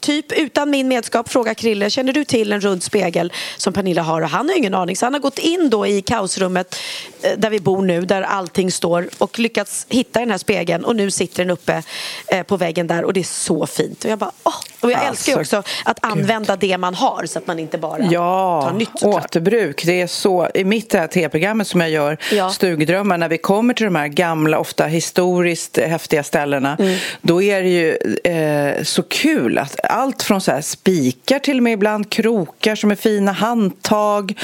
typ 0.00 0.32
utan 0.32 0.70
min 0.70 0.88
medskap 0.88 1.28
fråga 1.28 1.54
Krille, 1.54 1.90
känner 1.90 2.12
du 2.12 2.24
till 2.24 2.52
en 2.52 2.60
rund 2.60 2.82
spegel 2.82 3.32
som 3.56 3.72
Pernilla 3.72 4.02
har? 4.02 4.22
Och 4.22 4.28
han 4.28 4.48
har 4.48 4.56
ingen 4.56 4.74
aning. 4.74 4.96
Så 4.96 5.06
han 5.06 5.12
har 5.12 5.20
gått 5.20 5.38
in 5.38 5.70
då 5.70 5.86
i 5.86 6.02
kaosrummet 6.02 6.76
eh, 7.22 7.32
där 7.38 7.50
vi 7.50 7.60
bor 7.60 7.82
nu, 7.82 8.00
där 8.04 8.22
allting 8.22 8.72
står 8.72 9.08
och 9.18 9.38
lyckats 9.38 9.86
hitta 9.88 10.20
den 10.20 10.30
här 10.30 10.38
spegeln 10.38 10.84
och 10.84 10.96
nu 10.96 11.10
sitter 11.10 11.44
den 11.44 11.50
uppe 11.50 11.82
eh, 12.26 12.42
på 12.42 12.56
väggen 12.56 12.86
där 12.86 13.04
och 13.04 13.12
det 13.12 13.20
är 13.20 13.24
så 13.24 13.66
fint. 13.66 14.04
Och 14.04 14.10
jag 14.10 14.18
bara, 14.18 14.32
åh! 14.44 14.54
Och 14.80 14.90
jag 14.90 15.06
älskar 15.06 15.32
ju 15.32 15.38
Alltså, 15.38 15.58
också 15.58 15.70
att 15.84 16.04
använda 16.04 16.56
det 16.56 16.78
man 16.78 16.94
har 16.94 17.26
så 17.26 17.38
att 17.38 17.46
man 17.46 17.58
inte 17.58 17.78
bara 17.78 17.98
Ja, 18.10 18.62
tar 18.64 18.72
nytt 18.78 18.88
såklart. 18.98 19.24
återbruk. 19.24 19.61
Det 19.62 20.00
är 20.00 20.06
så, 20.06 20.48
I 20.54 20.64
mitt 20.64 20.90
det 20.90 20.98
här 20.98 21.06
tv-programmet 21.06 21.66
som 21.66 21.80
jag 21.80 21.90
gör, 21.90 22.16
Ja. 22.32 22.50
Stugdrömmar, 22.50 23.18
när 23.18 23.28
vi 23.28 23.38
kommer 23.38 23.74
till 23.74 23.84
de 23.84 23.94
här 23.96 24.08
gamla, 24.08 24.58
ofta 24.58 24.86
historiskt 24.86 25.78
häftiga 25.78 26.22
ställena, 26.22 26.76
Mm. 26.80 26.98
då 27.22 27.42
är 27.42 27.62
det 27.62 27.68
ju 27.68 27.96
eh, 28.32 28.82
så 28.82 29.02
kul 29.02 29.58
att 29.58 29.76
allt 29.84 30.22
från 30.22 30.40
så 30.40 30.58
spikar 30.62 31.38
till 31.38 31.56
och 31.56 31.62
med 31.62 31.72
ibland 31.72 32.10
krokar 32.10 32.74
som 32.74 32.90
är 32.90 32.94
fina, 32.94 33.32
handtag. 33.32 34.38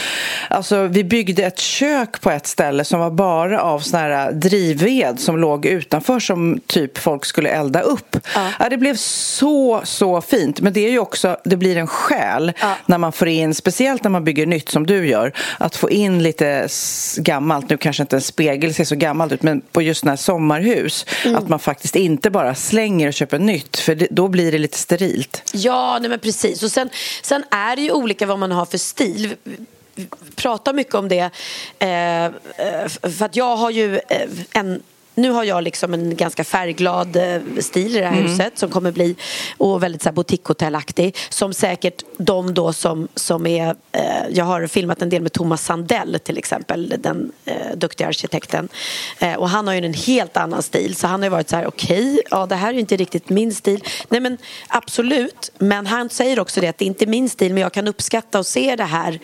Alltså, 0.50 0.86
vi 0.86 1.04
byggde 1.04 1.44
ett 1.44 1.58
kök 1.58 2.20
på 2.20 2.30
ett 2.30 2.46
ställe 2.46 2.84
som 2.84 3.00
var 3.00 3.10
bara 3.10 3.60
av 3.60 3.80
sån 3.80 4.00
här 4.00 4.32
drivved 4.32 5.20
som 5.20 5.38
låg 5.38 5.66
utanför 5.66 6.20
som 6.20 6.60
typ 6.66 6.98
folk 6.98 7.24
skulle 7.24 7.48
elda 7.48 7.80
upp. 7.80 8.16
Ja. 8.58 8.68
det 8.68 8.76
blev 8.76 8.96
så, 8.96 9.80
så 9.84 10.20
fint. 10.20 10.60
Men 10.60 10.72
det 10.72 10.86
är 10.86 10.90
ju 10.90 10.98
också, 10.98 11.36
det 11.44 11.56
blir 11.56 11.76
en 11.76 11.86
själ 11.86 12.52
Ja. 12.60 12.74
när 12.86 12.98
man 12.98 13.12
får 13.12 13.28
in, 13.28 13.54
speciellt 13.54 14.02
när 14.04 14.10
man 14.10 14.24
bygger 14.24 14.46
nytt 14.46 14.68
som 14.68 14.86
du 14.86 15.07
gör, 15.08 15.32
att 15.58 15.76
få 15.76 15.90
in 15.90 16.22
lite 16.22 16.68
gammalt, 17.16 17.70
nu 17.70 17.76
kanske 17.76 18.02
inte 18.02 18.16
en 18.16 18.22
spegel 18.22 18.74
ser 18.74 18.84
så 18.84 18.94
gammalt 18.94 19.32
ut, 19.32 19.42
men 19.42 19.60
på 19.60 19.82
just 19.82 20.00
sådana 20.00 20.12
här 20.12 20.16
sommarhus, 20.16 21.06
Mm. 21.24 21.36
att 21.36 21.48
man 21.48 21.58
faktiskt 21.58 21.96
inte 21.96 22.30
bara 22.30 22.54
slänger 22.54 23.06
och 23.08 23.14
köper 23.14 23.38
nytt, 23.38 23.76
för 23.78 23.94
det, 23.94 24.08
då 24.10 24.28
blir 24.28 24.52
det 24.52 24.58
lite 24.58 24.78
sterilt. 24.78 25.42
Ja, 25.52 25.98
nej 26.00 26.10
men 26.10 26.18
precis. 26.18 26.62
Och 26.62 26.70
sen, 26.70 26.90
sen 27.22 27.44
är 27.50 27.76
det 27.76 27.82
ju 27.82 27.92
olika 27.92 28.26
vad 28.26 28.38
man 28.38 28.52
har 28.52 28.66
för 28.66 28.78
stil. 28.78 29.34
Vi 29.94 30.06
pratar 30.36 30.72
mycket 30.72 30.94
om 30.94 31.08
det. 31.08 31.30
Eh, 31.78 32.24
eh, 32.24 32.30
för 33.02 33.24
att 33.24 33.36
jag 33.36 33.56
har 33.56 33.70
ju 33.70 33.96
eh, 33.96 34.28
en 34.52 34.82
nu 35.18 35.30
har 35.30 35.44
jag 35.44 35.64
liksom 35.64 35.94
en 35.94 36.16
ganska 36.16 36.44
färgglad 36.44 37.16
eh, 37.16 37.40
stil 37.60 37.96
i 37.96 38.00
det 38.00 38.06
här 38.06 38.22
huset 38.22 38.58
som 38.58 38.70
kommer 38.70 38.92
bli 38.92 39.16
och 39.56 39.82
väldigt 39.82 40.02
så 40.02 40.08
här 40.08 40.14
boutiquehotellaktig 40.14 41.16
som 41.28 41.54
säkert 41.54 42.04
de 42.16 42.54
då 42.54 42.72
som, 42.72 43.08
som 43.14 43.46
är 43.46 43.76
eh, 43.92 44.02
jag 44.30 44.44
har 44.44 44.66
filmat 44.66 45.02
en 45.02 45.08
del 45.08 45.22
med 45.22 45.32
Thomas 45.32 45.64
Sandell 45.64 46.18
till 46.24 46.38
exempel 46.38 46.94
den 46.98 47.32
eh, 47.44 47.76
duktiga 47.76 48.08
arkitekten. 48.08 48.68
Eh, 49.18 49.34
och 49.34 49.48
han 49.48 49.66
har 49.66 49.74
ju 49.74 49.86
en 49.86 49.94
helt 49.94 50.36
annan 50.36 50.62
stil 50.62 50.94
så 50.94 51.06
han 51.06 51.20
har 51.20 51.26
ju 51.26 51.30
varit 51.30 51.48
så 51.48 51.56
här 51.56 51.66
okej, 51.66 52.20
ja 52.30 52.46
det 52.46 52.54
här 52.54 52.68
är 52.68 52.74
ju 52.74 52.80
inte 52.80 52.96
riktigt 52.96 53.30
min 53.30 53.54
stil. 53.54 53.84
Nej 54.08 54.20
men 54.20 54.38
absolut 54.68 55.52
men 55.58 55.86
han 55.86 56.10
säger 56.10 56.40
också 56.40 56.60
det 56.60 56.68
att 56.68 56.78
det 56.78 56.84
är 56.84 56.86
inte 56.86 57.06
min 57.06 57.28
stil 57.28 57.54
men 57.54 57.62
jag 57.62 57.72
kan 57.72 57.88
uppskatta 57.88 58.38
och 58.38 58.46
se 58.46 58.76
det 58.76 58.84
här 58.84 59.20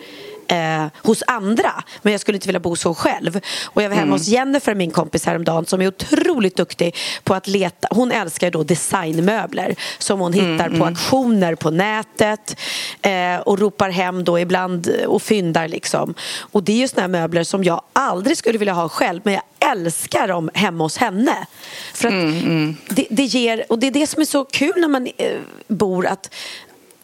eh, 0.47 0.85
hos 0.95 1.23
andra 1.27 1.83
men 2.01 2.11
jag 2.11 2.21
skulle 2.21 2.35
inte 2.35 2.47
vilja 2.47 2.59
bo 2.59 2.75
så 2.75 2.93
själv. 2.95 3.39
Och 3.65 3.83
jag 3.83 3.89
var 3.89 3.95
hemma 3.95 4.11
hos 4.11 4.27
Jennifer, 4.27 4.75
min 4.75 4.91
kompis 4.91 5.25
häromdagen 5.25 5.65
som 5.65 5.81
är 5.81 5.87
otroligt 5.87 6.55
duktig 6.55 6.95
på 7.23 7.33
att 7.33 7.47
leta. 7.47 7.87
Hon 7.91 8.11
älskar 8.11 8.51
då 8.51 8.63
designmöbler 8.63 9.75
som 9.97 10.19
hon 10.19 10.33
hittar 10.33 10.69
på 10.69 10.85
auktioner 10.85 11.55
på 11.55 11.71
nätet 11.71 12.59
eh, 13.01 13.37
och 13.37 13.59
ropar 13.59 13.89
hem 13.89 14.23
då 14.23 14.39
ibland 14.39 14.87
och 15.07 15.21
fyndar 15.21 15.67
liksom. 15.67 16.13
Och 16.39 16.63
det 16.63 16.71
är 16.71 16.77
ju 16.77 16.87
såna 16.87 17.01
här 17.01 17.07
möbler 17.07 17.43
som 17.43 17.63
jag 17.63 17.81
aldrig 17.93 18.37
skulle 18.37 18.57
vilja 18.57 18.73
ha 18.73 18.89
själv 18.89 19.21
men 19.23 19.33
jag 19.33 19.43
älskar 19.71 20.27
dem 20.27 20.49
hemma 20.53 20.83
hos 20.83 20.97
henne. 20.97 21.45
För 21.93 22.07
att 22.07 22.13
Det, 22.89 23.07
det 23.09 23.23
ger, 23.23 23.65
och 23.69 23.79
det 23.79 23.87
är 23.87 23.91
det 23.91 24.07
som 24.07 24.21
är 24.21 24.25
så 24.25 24.45
kul 24.45 24.73
när 24.75 24.87
man 24.87 25.07
eh, 25.17 25.37
bor 25.67 26.07
att 26.07 26.33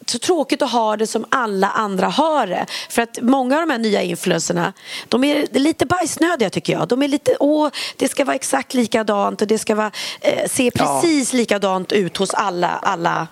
så 0.06 0.18
tråkigt 0.18 0.62
att 0.62 0.70
ha 0.70 0.96
det 0.96 1.06
som 1.06 1.24
alla 1.28 1.68
andra 1.68 2.06
har 2.06 2.46
det. 2.46 2.66
För 2.88 3.02
att 3.02 3.18
många 3.22 3.54
av 3.54 3.60
de 3.60 3.70
här 3.70 3.78
nya 3.78 4.02
influencerna, 4.02 4.72
de 5.08 5.24
är 5.24 5.46
lite 5.58 5.86
bajsnödiga 5.86 6.50
tycker 6.50 6.72
jag. 6.72 6.88
De 6.88 7.02
är 7.02 7.08
lite, 7.08 7.36
åh, 7.40 7.68
det 7.96 8.08
ska 8.08 8.24
vara 8.24 8.36
exakt 8.36 8.74
likadant 8.74 9.42
och 9.42 9.48
det 9.48 9.58
ska 9.58 9.74
vara, 9.74 9.90
eh, 10.20 10.48
se 10.48 10.70
precis 10.70 11.32
likadant 11.32 11.92
ut 11.92 12.16
hos 12.16 12.34
alla, 12.34 12.68
alla 12.68 13.26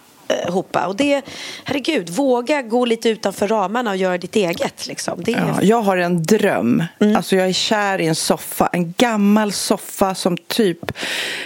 eh, 0.45 0.53
hopa. 0.53 0.87
Och 0.87 0.97
det, 0.97 1.23
herregud, 1.65 2.11
våga 2.11 2.63
gå 2.63 2.85
lite 2.85 3.09
utanför 3.09 3.49
ramarna 3.49 3.91
och 3.91 3.97
göra 3.97 4.19
ditt 4.19 4.37
eget. 4.37 4.87
Liksom. 4.87 5.23
Det 5.23 5.33
är, 5.33 5.41
Ja, 5.41 5.63
jag 5.63 5.83
har 5.83 5.97
en 5.97 6.23
dröm. 6.23 6.85
Alltså 7.17 7.37
jag 7.37 7.49
är 7.49 7.53
kär 7.53 8.01
i 8.01 8.07
en 8.07 8.15
soffa. 8.15 8.69
En 8.73 8.95
gammal 8.99 9.53
soffa 9.53 10.15
som 10.15 10.37
typ 10.37 10.93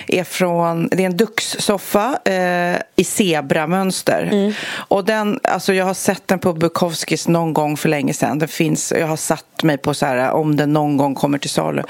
är 0.07 0.25
från... 0.25 0.89
Det 0.89 1.03
är 1.03 1.07
en 1.07 1.17
duxsoffa 1.17 2.19
eh, 2.25 2.77
i 2.97 3.05
zebramönster. 3.05 4.55
Och 4.75 5.05
den, 5.05 5.41
alltså 5.43 5.75
jag 5.75 5.85
har 5.85 5.95
sett 5.95 6.29
den 6.29 6.39
på 6.39 6.53
Bukowskis 6.53 7.29
någon 7.29 7.53
gång 7.53 7.77
för 7.77 7.89
länge 7.89 8.15
sedan. 8.15 8.39
Den 8.39 8.49
finns, 8.49 8.93
jag 8.97 9.07
har 9.07 9.17
satt 9.17 9.63
mig 9.63 9.79
på 9.79 9.95
så 9.95 10.07
här 10.07 10.31
om 10.31 10.57
den 10.57 10.73
någon 10.73 10.97
gång 10.97 11.15
kommer 11.15 11.39
till 11.39 11.51
salu. 11.51 11.83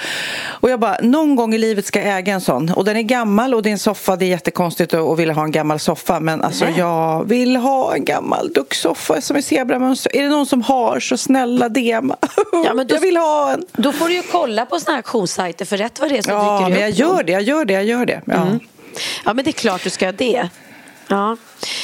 Och 0.45 0.71
jag 0.71 0.81
bara, 0.81 0.99
någon 1.03 1.37
gång 1.37 1.55
i 1.55 1.59
livet 1.59 1.87
ska 1.87 2.03
jag 2.03 2.19
äga 2.19 2.35
en 2.35 2.41
sån. 2.41 2.71
Och 2.71 2.85
den 2.85 2.97
är 2.97 3.03
gammal 3.03 3.55
och 3.55 3.63
det 3.63 3.71
är 3.71 3.73
en 3.73 3.79
soffa. 3.79 4.17
Det 4.17 4.25
är 4.25 4.29
jättekonstigt 4.29 4.95
att, 4.95 5.19
vilja 5.19 5.35
ha 5.35 5.45
en 5.45 5.51
gammal 5.51 5.79
soffa. 5.79 6.21
Men 6.21 6.43
alltså 6.43 6.65
jag 6.77 6.84
vill 7.27 7.57
ha 7.57 7.95
en 7.95 8.05
gammal 8.05 8.53
duxsoffa 8.53 9.21
som 9.21 9.37
är 9.37 9.41
zebramönster. 9.41 10.17
Är 10.17 10.23
det 10.23 10.29
någon 10.29 10.47
som 10.47 10.63
har 10.63 11.01
så 11.01 11.17
snälla 11.17 11.69
DMa. 11.69 12.17
Ja, 12.53 12.75
men 12.75 12.87
då- 12.87 12.95
jag 12.95 13.01
vill 13.01 13.17
ha 13.17 13.53
en. 13.53 13.65
Då 13.73 13.93
får 13.93 14.09
du 14.09 14.15
ju 14.15 14.23
kolla 14.23 14.67
på 14.67 14.81
såna 14.81 14.93
här 14.93 14.97
auktionssajter 14.99 15.65
för 15.65 15.77
rätt 15.77 16.01
vad 16.01 16.11
det 16.11 16.19
är 16.19 16.23
så 16.23 16.31
Ja, 16.31 16.59
dyker 16.59 16.71
det 16.71 16.81
men 16.81 16.81
jag 16.81 16.91
upp 16.91 16.99
gör 16.99 17.23
det, 17.23 17.33
jag 17.33 17.43
gör 17.43 17.65
det, 17.65 17.73
jag 17.73 17.85
gör 17.85 18.07
det. 18.07 18.21
Ja. 18.27 18.47
Ja, 19.25 19.35
men 19.35 19.45
det 19.45 19.51
är 19.51 19.53
klart 19.53 19.85
du 19.85 19.91
ska 19.91 20.05
göra 20.05 20.17
det. 20.17 20.49
Ja. 21.09 21.37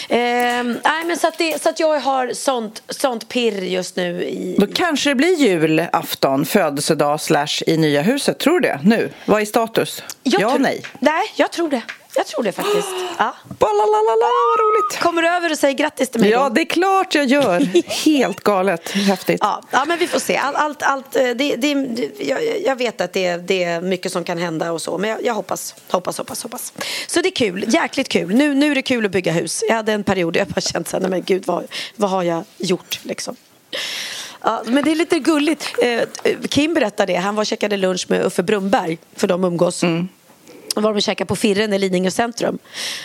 Ehm, 0.08 0.78
nej, 0.84 1.04
men 1.06 1.16
så 1.16 1.26
att, 1.28 1.38
det, 1.38 1.62
så 1.62 1.68
att 1.68 1.80
jag 1.80 2.00
har 2.00 2.32
sånt, 2.34 2.82
sånt 2.88 3.28
pirr 3.28 3.62
just 3.62 3.96
nu 3.96 4.22
i... 4.24 4.56
Då 4.58 4.66
kanske 4.66 5.10
det 5.10 5.14
blir 5.14 5.34
julafton, 5.36 6.44
födelsedag 6.44 7.20
slash 7.20 7.62
i 7.66 7.76
nya 7.76 8.02
huset. 8.02 8.38
Tror 8.38 8.60
du 8.60 8.68
det? 8.68 8.80
Nu? 8.84 9.10
Vad 9.24 9.40
är 9.40 9.44
status? 9.46 10.02
Jag 10.22 10.42
ja, 10.42 10.48
tror- 10.50 10.58
nej. 10.58 10.82
Nej, 10.98 11.22
jag 11.36 11.50
tror 11.52 11.68
det. 11.70 11.82
Jag 12.20 12.26
tror 12.26 12.42
det 12.44 12.52
faktiskt. 12.52 12.88
Ja. 13.18 13.34
Balalala, 13.58 14.16
vad 14.20 14.60
roligt. 14.60 15.00
Kommer 15.02 15.22
du 15.22 15.28
över 15.28 15.50
och 15.52 15.58
säger 15.58 15.74
grattis 15.74 16.08
till 16.08 16.20
mig 16.20 16.30
Ja, 16.30 16.42
då? 16.42 16.48
det 16.54 16.60
är 16.60 16.64
klart 16.64 17.14
jag 17.14 17.26
gör. 17.26 17.60
Helt 18.04 18.40
galet. 18.40 18.90
Häftigt. 18.90 19.38
Ja, 19.40 19.62
ja, 19.70 19.84
men 19.88 19.98
vi 19.98 20.06
får 20.06 20.18
se. 20.18 20.36
Allt, 20.36 20.56
allt, 20.56 20.82
allt, 20.82 21.16
eh, 21.16 21.22
det, 21.22 21.56
det, 21.56 21.68
jag, 22.18 22.40
jag 22.64 22.76
vet 22.76 23.00
att 23.00 23.12
det, 23.12 23.36
det 23.36 23.64
är 23.64 23.80
mycket 23.80 24.12
som 24.12 24.24
kan 24.24 24.38
hända 24.38 24.72
och 24.72 24.82
så, 24.82 24.98
men 24.98 25.10
jag, 25.10 25.24
jag 25.24 25.34
hoppas, 25.34 25.74
hoppas, 25.90 26.18
hoppas, 26.18 26.42
hoppas. 26.42 26.72
Så 27.06 27.20
det 27.20 27.28
är 27.28 27.34
kul, 27.34 27.64
jäkligt 27.68 28.08
kul. 28.08 28.34
Nu, 28.34 28.54
nu 28.54 28.70
är 28.70 28.74
det 28.74 28.82
kul 28.82 29.04
att 29.06 29.10
bygga 29.12 29.32
hus. 29.32 29.64
Jag 29.68 29.74
hade 29.76 29.92
en 29.92 30.04
period 30.04 30.32
där 30.32 30.40
jag 30.40 30.48
bara 30.48 30.60
känt 30.60 30.88
så 30.88 30.96
här, 30.96 31.00
nej 31.00 31.10
men 31.10 31.22
gud, 31.22 31.46
vad, 31.46 31.66
vad 31.96 32.10
har 32.10 32.22
jag 32.22 32.44
gjort 32.58 32.98
liksom? 33.02 33.36
Ja, 34.42 34.62
men 34.66 34.84
det 34.84 34.90
är 34.90 34.96
lite 34.96 35.18
gulligt. 35.18 35.74
Eh, 35.82 36.00
Kim 36.48 36.74
berättade 36.74 37.12
det, 37.12 37.18
han 37.18 37.34
var 37.34 37.42
och 37.42 37.46
käkade 37.46 37.76
lunch 37.76 38.06
med 38.08 38.24
Uffe 38.26 38.42
Brumberg, 38.42 38.98
för 39.16 39.26
de 39.26 39.44
umgås. 39.44 39.80
Då 39.80 39.86
var 40.74 40.82
de 40.82 40.96
och 40.96 41.02
käkade 41.02 41.28
på 41.28 41.36
Firren 41.36 41.72
i 41.72 41.78
Lidingö 41.78 42.10
centrum. 42.10 42.58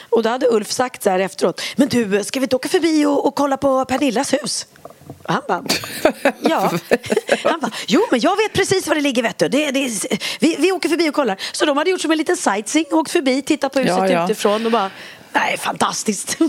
Och 0.10 0.24
då 0.24 0.30
hade 0.30 0.48
Ulf 0.48 0.72
sagt 0.72 1.04
så 1.04 1.10
här 1.10 1.20
efteråt. 1.20 1.62
Men 1.76 1.88
du, 1.88 2.24
ska 2.24 2.40
vi 2.40 2.44
inte 2.44 2.56
åka 2.56 2.70
förbi 2.70 3.06
och, 3.06 3.28
och 3.28 3.36
kolla 3.36 3.58
på 3.58 3.86
Pernillas 3.86 4.34
hus? 4.34 4.68
Och 5.08 5.34
han 5.34 5.42
bara, 5.48 5.64
ja. 6.42 6.72
Han 7.44 7.60
bara, 7.60 7.72
jo 7.88 8.08
men 8.12 8.20
jag 8.20 8.36
vet 8.36 8.54
precis 8.54 8.88
var 8.88 8.96
det 8.96 9.02
ligger 9.02 9.24
vet 9.24 9.38
du. 9.38 9.48
Det, 9.48 9.72
det, 9.72 9.92
vi, 10.40 10.56
vi 10.60 10.72
åker 10.72 10.90
förbi 10.90 11.10
och 11.10 11.14
kollar. 11.14 11.38
Så 11.52 11.66
de 11.66 11.78
hade 11.78 11.90
gjort 11.90 12.02
som 12.02 12.12
en 12.12 12.18
liten 12.18 12.38
sightseeing, 12.38 12.86
åkt 12.92 13.12
förbi, 13.12 13.42
tittat 13.42 13.74
på 13.74 13.80
huset 13.80 13.98
Ja, 13.98 14.10
ja. 14.10 14.26
utifrån 14.26 14.66
och 14.66 14.72
bara, 14.72 14.92
nej 15.34 15.58
fantastiskt. 15.58 16.38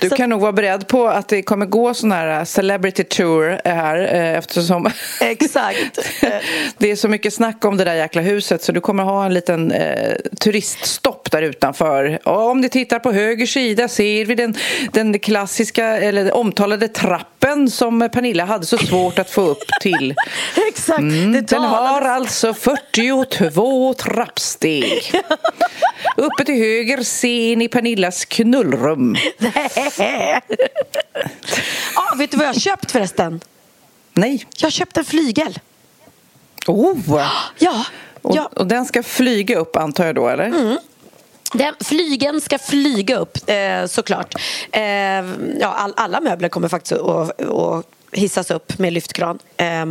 Du 0.00 0.08
Så- 0.08 0.16
kan 0.16 0.30
nog 0.30 0.40
vara 0.40 0.52
beredd 0.52 0.88
på 0.88 1.06
att 1.08 1.28
det 1.28 1.42
kommer 1.42 1.66
gå 1.66 1.94
sån 1.94 2.12
här 2.12 2.44
celebrity 2.44 3.04
tour 3.04 3.60
här 3.64 3.98
eh, 4.14 4.38
eftersom 4.38 4.90
Exakt. 5.20 5.98
Det 6.78 6.90
är 6.90 6.96
så 6.96 7.08
mycket 7.08 7.34
snack 7.34 7.64
om 7.64 7.76
det 7.76 7.84
där 7.84 7.94
jäkla 7.94 8.22
huset 8.22 8.62
så 8.62 8.72
du 8.72 8.80
kommer 8.80 9.02
ha 9.02 9.26
en 9.26 9.34
liten 9.34 9.72
eh, 9.72 10.12
turiststopp 10.40 11.30
där 11.30 11.42
utanför. 11.42 12.18
Och 12.24 12.50
om 12.50 12.60
ni 12.60 12.68
tittar 12.68 12.98
på 12.98 13.12
höger 13.12 13.46
sida 13.46 13.88
ser 13.88 14.24
vi 14.24 14.34
den, 14.34 14.54
den 14.92 15.18
klassiska 15.18 15.86
eller 15.86 16.32
omtalade 16.34 16.88
trappen 16.88 17.70
som 17.70 18.08
Pernilla 18.12 18.44
hade 18.44 18.66
så 18.66 18.78
svårt 18.78 19.18
att 19.18 19.30
få 19.30 19.40
upp 19.40 19.64
till. 19.80 20.14
Exakt. 20.68 20.98
det 20.98 21.04
Mm, 21.04 21.44
Den 21.46 21.62
har 21.62 22.02
alltså 22.02 22.54
42 22.54 23.94
trappsteg. 23.94 25.12
Uppe 26.16 26.44
till 26.44 26.54
höger 26.54 27.02
ser 27.02 27.56
ni 27.56 27.68
Pernillas 27.68 28.24
knullrum. 28.24 29.16
Ja, 31.94 32.14
vet 32.16 32.30
du 32.30 32.36
vad 32.36 32.46
jag 32.46 32.52
har 32.52 32.60
köpt 32.60 32.90
förresten? 32.90 33.40
Nej. 34.12 34.46
Jag 34.58 34.66
har 34.66 34.70
köpt 34.70 34.96
en 34.96 35.04
flygel. 35.04 35.58
Oh! 36.66 36.98
Ja, 37.58 37.84
Och, 38.22 38.36
ja. 38.36 38.50
och 38.56 38.66
den 38.66 38.84
ska 38.86 39.02
flyga 39.02 39.58
upp 39.58 39.76
antar 39.76 40.06
jag 40.06 40.14
då, 40.14 40.28
eller? 40.28 40.78
Den, 41.52 41.74
flygen 41.84 42.40
ska 42.40 42.58
flyga 42.58 43.16
upp, 43.16 43.38
eh, 43.50 43.86
såklart. 43.86 44.34
Eh, 44.72 44.82
ja, 44.82 45.24
all, 45.62 45.92
alla 45.96 46.20
möbler 46.20 46.48
kommer 46.48 46.68
faktiskt 46.68 46.92
att, 46.92 47.42
att 47.42 47.86
hissas 48.12 48.50
upp 48.50 48.78
med 48.78 48.92
lyftkran. 48.92 49.38
Eh, 49.56 49.86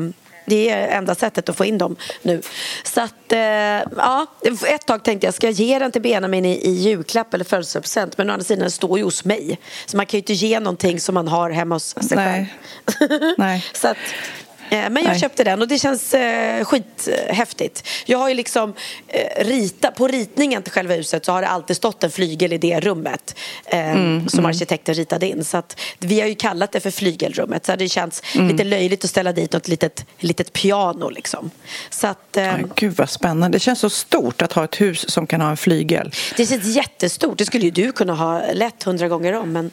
det 0.46 0.70
är 0.70 0.88
enda 0.88 1.16
sättet 1.16 1.50
att 1.50 1.58
få 1.58 1.66
in 1.66 1.78
dem 1.78 1.96
nu. 2.22 2.42
Så 2.84 3.02
att, 3.02 3.32
eh, 3.32 3.40
ja, 3.40 4.26
ett 4.68 4.86
tag 4.86 5.04
tänkte 5.04 5.28
jag, 5.28 5.34
ska 5.34 5.48
jag 5.48 5.54
ge 5.54 5.80
den 5.80 5.92
till 5.92 6.02
Benjamin 6.02 6.46
i, 6.46 6.68
i 6.68 6.72
julklapp 6.72 7.34
eller 7.34 7.46
födelsedagspresent? 7.46 8.18
Men 8.18 8.30
å 8.30 8.34
andra 8.34 8.44
sidan, 8.44 8.62
den 8.62 8.72
står 8.72 8.98
ju 8.98 9.04
hos 9.04 9.26
mig. 9.26 9.60
Så 9.86 9.98
man 9.98 10.06
kan 10.06 10.18
ju 10.18 10.22
inte 10.22 10.34
ge 10.34 10.60
någonting 10.60 11.00
som 11.00 11.16
man 11.16 11.28
har 11.28 11.50
hemma 11.50 11.76
hos 11.76 11.90
sig 11.90 12.18
Nej. 12.18 12.54
själv. 12.98 13.34
Nej. 13.38 13.66
Så 13.74 13.88
att, 13.88 13.98
men 14.70 14.96
jag 14.96 15.04
Nej. 15.04 15.20
köpte 15.20 15.44
den 15.44 15.62
och 15.62 15.68
det 15.68 15.80
känns 15.80 16.14
eh, 16.14 16.64
skithäftigt. 16.66 17.84
Jag 18.06 18.18
har 18.18 18.30
ju 18.30 18.36
liksom 18.36 18.74
eh, 19.08 19.44
rita, 19.46 19.92
på 19.92 20.08
ritningen 20.08 20.64
till 20.64 20.72
själva 20.72 20.94
huset 20.94 21.26
så 21.26 21.32
har 21.32 21.42
det 21.42 21.48
alltid 21.48 21.76
stått 21.78 22.04
en 22.04 22.12
flygel 22.12 22.54
i 22.54 22.58
det 22.58 22.80
rummet 22.80 23.36
eh, 23.66 23.92
Mm, 23.92 24.28
som 24.30 24.46
arkitekten 24.46 24.96
ritade 24.96 25.28
in. 25.28 25.44
Så 25.46 25.58
att 25.58 25.80
vi 26.00 26.20
har 26.22 26.28
ju 26.28 26.36
kallat 26.36 26.72
det 26.72 26.80
för 26.80 26.92
flygelrummet. 26.92 27.66
Så 27.66 27.76
det 27.76 27.90
känns 27.90 28.22
Mm. 28.36 28.48
lite 28.48 28.64
löjligt 28.64 29.04
att 29.04 29.10
ställa 29.10 29.32
dit 29.32 29.54
något 29.54 29.68
litet, 29.68 30.06
litet 30.20 30.54
piano 30.54 31.10
liksom. 31.10 31.52
Så 31.90 32.08
att, 32.08 32.38
eh, 32.38 32.56
Oj, 32.56 32.66
Gud 32.76 32.94
vad 32.98 33.10
spännande. 33.10 33.56
Det 33.56 33.60
känns 33.60 33.80
så 33.80 33.90
stort 33.90 34.42
att 34.42 34.54
ha 34.54 34.64
ett 34.64 34.82
hus 34.82 35.10
som 35.10 35.28
kan 35.28 35.42
ha 35.42 35.50
en 35.50 35.58
flygel. 35.58 36.12
det 36.38 36.46
känns 36.46 36.76
jättestort. 36.76 37.38
Det 37.38 37.46
skulle 37.46 37.64
ju 37.66 37.72
du 37.72 37.92
kunna 37.92 38.14
ha 38.14 38.42
lätt 38.54 38.84
hundra 38.84 39.08
gånger 39.08 39.34
om. 39.34 39.52
Men, 39.52 39.72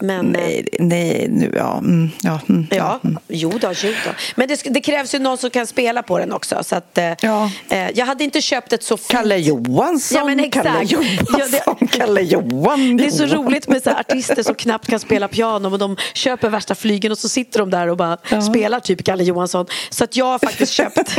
men, 0.00 0.36
eh, 0.36 0.40
Nej, 0.42 0.68
nej, 0.78 1.26
nu, 1.30 1.52
ja. 1.56 1.78
Mm, 1.78 2.10
ja, 2.22 2.40
mm, 2.48 2.66
Ja, 2.70 3.00
mm. 3.04 3.18
jo 3.28 3.50
då, 3.60 3.72
jo 3.82 3.92
då. 4.04 4.10
Men 4.34 4.48
det, 4.48 4.62
det 4.64 4.80
krävs 4.80 5.14
ju 5.14 5.18
någon 5.18 5.38
som 5.38 5.50
kan 5.50 5.66
spela 5.66 6.02
på 6.02 6.18
den 6.18 6.32
också. 6.32 6.64
Så 6.64 6.76
att, 6.76 6.98
eh, 6.98 7.12
Ja. 7.22 7.50
eh, 7.70 7.90
jag 7.94 8.06
hade 8.06 8.24
inte 8.24 8.40
köpt 8.40 8.72
ett 8.72 8.82
så 8.82 8.96
fint... 8.96 9.08
Kalle 9.10 9.36
Johansson, 9.36 10.18
Ja, 10.18 10.24
men 10.24 10.40
exakt. 10.40 10.66
Kalle 10.66 10.84
Johansson, 10.84 11.26
Ja, 11.66 11.76
det- 11.80 11.86
Kalle 11.86 12.20
Johan. 12.20 12.96
Det 12.96 13.06
är 13.06 13.10
så 13.10 13.26
roligt 13.26 13.68
med 13.68 13.82
så 13.82 13.90
artister 13.90 14.42
som 14.42 14.54
knappt 14.54 14.86
kan 14.90 15.00
spela 15.00 15.28
piano 15.28 15.70
men 15.70 15.78
de 15.80 15.96
köper 16.14 16.48
värsta 16.48 16.74
flygen 16.74 17.12
och 17.12 17.18
så 17.18 17.28
sitter 17.28 17.58
de 17.58 17.70
där 17.70 17.88
och 17.88 17.96
bara 17.96 18.16
spelar 18.50 18.80
typ 18.80 19.04
Kalle 19.04 19.24
Johansson. 19.24 19.66
Så 19.90 20.04
att 20.04 20.16
jag 20.16 20.24
har 20.26 20.38
faktiskt 20.38 20.72
köpt... 20.72 20.96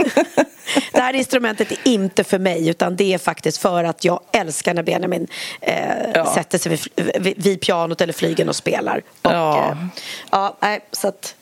det 0.94 1.00
här 1.02 1.14
instrumentet 1.14 1.72
är 1.72 1.78
inte 1.84 2.24
för 2.24 2.40
mig 2.40 2.70
utan 2.70 2.96
det 2.96 3.14
är 3.14 3.18
faktiskt 3.18 3.58
för 3.58 3.84
att 3.84 4.04
jag 4.06 4.20
älskar 4.34 4.74
när 4.74 4.84
Benjamin 4.84 5.28
eh, 5.62 5.76
Ja. 6.14 6.34
sätter 6.36 6.58
sig 6.58 6.70
vid, 6.96 7.06
vid, 7.24 7.44
vid 7.44 7.62
pianot 7.62 8.02
eller 8.02 8.14
flygen 8.14 8.50
och 8.50 8.56
spelar. 8.56 8.71
Och, 9.22 9.32
Ja. 9.32 9.70
eh, 9.72 9.78
ja, 10.32 10.58
nej, 10.62 10.80
så 10.92 11.08
att... 11.08 11.36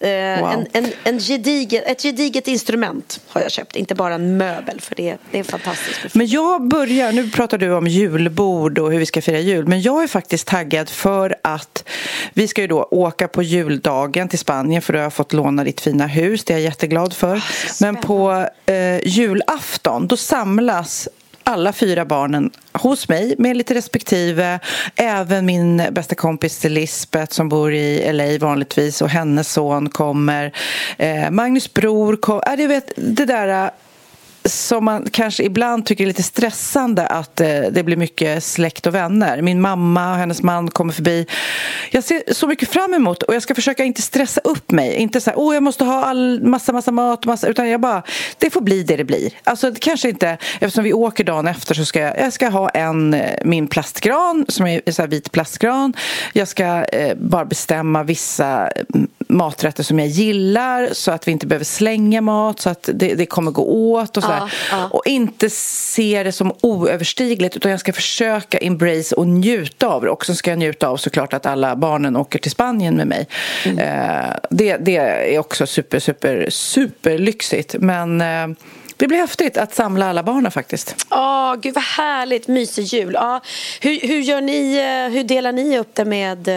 Eh, 0.00 0.08
Wow. 0.40 0.52
en, 0.52 0.66
en, 0.72 0.92
en 1.04 1.18
gedigen, 1.18 1.82
ett 1.86 2.02
gediget 2.02 2.48
instrument 2.48 3.20
har 3.28 3.40
jag 3.40 3.50
köpt, 3.50 3.76
inte 3.76 3.94
bara 3.94 4.14
en 4.14 4.36
möbel 4.36 4.80
för 4.80 4.94
det, 4.94 5.16
det 5.30 5.38
är 5.38 5.42
fantastiskt. 5.42 6.14
Men 6.14 6.26
jag 6.26 6.68
börjar, 6.68 7.12
nu 7.12 7.30
pratar 7.30 7.58
du 7.58 7.72
om 7.72 7.86
julbord 7.86 8.78
och 8.78 8.92
hur 8.92 8.98
vi 8.98 9.06
ska 9.06 9.22
fira 9.22 9.38
jul, 9.38 9.66
men 9.66 9.82
jag 9.82 10.02
är 10.02 10.06
faktiskt 10.06 10.46
taggad 10.46 10.88
för 10.88 11.36
att 11.42 11.84
vi 12.32 12.48
ska 12.48 12.60
ju 12.60 12.66
då 12.66 12.88
åka 12.90 13.28
på 13.28 13.42
juldagen 13.42 14.28
till 14.28 14.38
Spanien 14.38 14.82
för 14.82 14.92
då 14.92 14.98
har 14.98 15.10
fått 15.10 15.32
låna 15.32 15.64
ditt 15.64 15.80
fina 15.80 16.06
hus, 16.06 16.44
det 16.44 16.52
är 16.52 16.58
jag 16.58 16.64
jätteglad 16.64 17.12
för. 17.12 17.42
Men 17.80 17.96
på 17.96 18.48
eh, 18.66 19.06
julafton, 19.06 20.06
då 20.06 20.16
samlas 20.16 21.08
alla 21.44 21.72
fyra 21.72 22.04
barnen 22.04 22.50
hos 22.72 23.08
mig 23.08 23.34
med 23.38 23.56
lite 23.56 23.74
respektive. 23.74 24.60
Även 24.96 25.46
min 25.46 25.82
bästa 25.90 26.14
kompis 26.14 26.64
Lisbeth 26.64 27.32
som 27.32 27.48
bor 27.48 27.74
i 27.74 28.12
LA 28.12 28.46
vanligtvis 28.46 29.02
och 29.02 29.08
hennes 29.08 29.52
son 29.52 29.88
kommer. 29.88 30.52
Eh, 30.98 31.30
Magnus 31.30 31.74
bror 31.74 32.16
kommer... 32.16 32.60
Äh, 32.60 32.68
vet, 32.68 32.92
det 32.96 33.24
där 33.24 33.70
som 34.44 34.84
man 34.84 35.06
kanske 35.12 35.42
ibland 35.42 35.86
tycker 35.86 36.04
är 36.04 36.08
lite 36.08 36.22
stressande 36.22 37.06
att 37.06 37.40
eh, 37.40 37.60
det 37.70 37.84
blir 37.84 37.96
mycket 37.96 38.44
släkt 38.44 38.86
och 38.86 38.94
vänner. 38.94 39.42
Min 39.42 39.60
mamma 39.60 40.10
och 40.10 40.16
hennes 40.16 40.42
man 40.42 40.70
kommer 40.70 40.92
förbi. 40.92 41.26
Jag 41.90 42.04
ser 42.04 42.22
så 42.32 42.46
mycket 42.46 42.68
fram 42.68 42.94
emot 42.94 43.22
och 43.22 43.34
jag 43.34 43.42
ska 43.42 43.54
försöka 43.54 43.84
inte 43.84 44.02
stressa 44.02 44.40
upp 44.40 44.70
mig. 44.70 44.94
Inte 44.94 45.20
så 45.20 45.30
här, 45.30 45.38
åh 45.38 45.54
jag 45.54 45.62
måste 45.62 45.84
ha 45.84 46.04
all, 46.04 46.42
massa, 46.42 46.72
massa 46.72 46.92
mat, 46.92 47.24
massa, 47.24 47.46
utan 47.46 47.68
jag 47.68 47.80
bara, 47.80 48.02
det 48.38 48.50
får 48.50 48.60
bli 48.60 48.82
det 48.82 48.96
det 48.96 49.04
blir. 49.04 49.32
Alltså 49.44 49.70
det 49.70 49.80
kanske 49.80 50.08
inte, 50.08 50.38
eftersom 50.60 50.84
vi 50.84 50.92
åker 50.92 51.24
dagen 51.24 51.46
efter 51.46 51.74
så 51.74 51.84
ska 51.84 52.00
jag, 52.00 52.18
jag 52.18 52.32
ska 52.32 52.48
ha 52.48 52.68
en, 52.68 53.14
eh, 53.14 53.44
min 53.44 53.66
plastgran 53.66 54.44
som 54.48 54.66
är 54.66 54.80
en 54.86 54.94
så 54.94 55.02
här 55.02 55.08
vit 55.08 55.32
plastgran. 55.32 55.92
Jag 56.32 56.48
ska 56.48 56.84
eh, 56.84 57.16
bara 57.16 57.44
bestämma 57.44 58.02
vissa 58.02 58.68
mm, 58.68 59.08
maträtter 59.28 59.82
som 59.82 59.98
jag 59.98 60.08
gillar 60.08 60.88
så 60.92 61.10
att 61.10 61.28
vi 61.28 61.32
inte 61.32 61.46
behöver 61.46 61.64
slänga 61.64 62.20
mat 62.20 62.60
så 62.60 62.70
att 62.70 62.88
det, 62.94 63.14
det 63.14 63.26
kommer 63.26 63.50
gå 63.50 63.62
åt 63.64 64.16
och 64.16 64.22
sådär. 64.30 64.94
Och 64.94 65.02
inte 65.06 65.50
se 65.50 66.22
det 66.22 66.32
som 66.32 66.52
oöverstigligt 66.60 67.56
utan 67.56 67.70
jag 67.70 67.80
ska 67.80 67.92
försöka 67.92 68.58
embrace 68.58 69.14
och 69.14 69.26
njuta 69.26 69.86
av 69.86 70.02
det. 70.02 70.10
Och 70.10 70.26
så 70.26 70.34
ska 70.34 70.50
jag 70.50 70.58
njuta 70.58 70.88
av 70.88 70.96
såklart 70.96 71.32
att 71.32 71.46
alla 71.46 71.76
barnen 71.76 72.16
åker 72.16 72.38
till 72.38 72.50
Spanien 72.50 72.96
med 72.96 73.06
mig. 73.06 73.28
Mm. 73.64 73.78
Eh, 73.78 74.36
det, 74.50 74.76
det 74.76 74.96
är 74.96 75.38
också 75.38 75.66
super, 75.66 75.98
super, 75.98 76.46
super 76.50 77.18
lyxigt. 77.18 77.74
Men 77.78 78.20
eh, 78.20 78.48
det 78.96 79.08
blir 79.08 79.18
häftigt 79.18 79.56
att 79.56 79.74
samla 79.74 80.10
alla 80.10 80.22
barnen 80.22 80.50
faktiskt. 80.50 81.06
Åh, 81.10 81.54
gud 81.62 81.74
vad 81.74 81.84
härligt, 81.84 82.48
mysig 82.48 82.84
jul. 82.84 83.12
Ja, 83.14 83.40
hur, 83.80 84.00
hur, 84.00 84.20
gör 84.20 84.40
ni, 84.40 84.76
eh, 84.76 85.12
hur 85.14 85.24
delar 85.24 85.52
ni 85.52 85.78
upp 85.78 85.94
det 85.94 86.04
med 86.04 86.48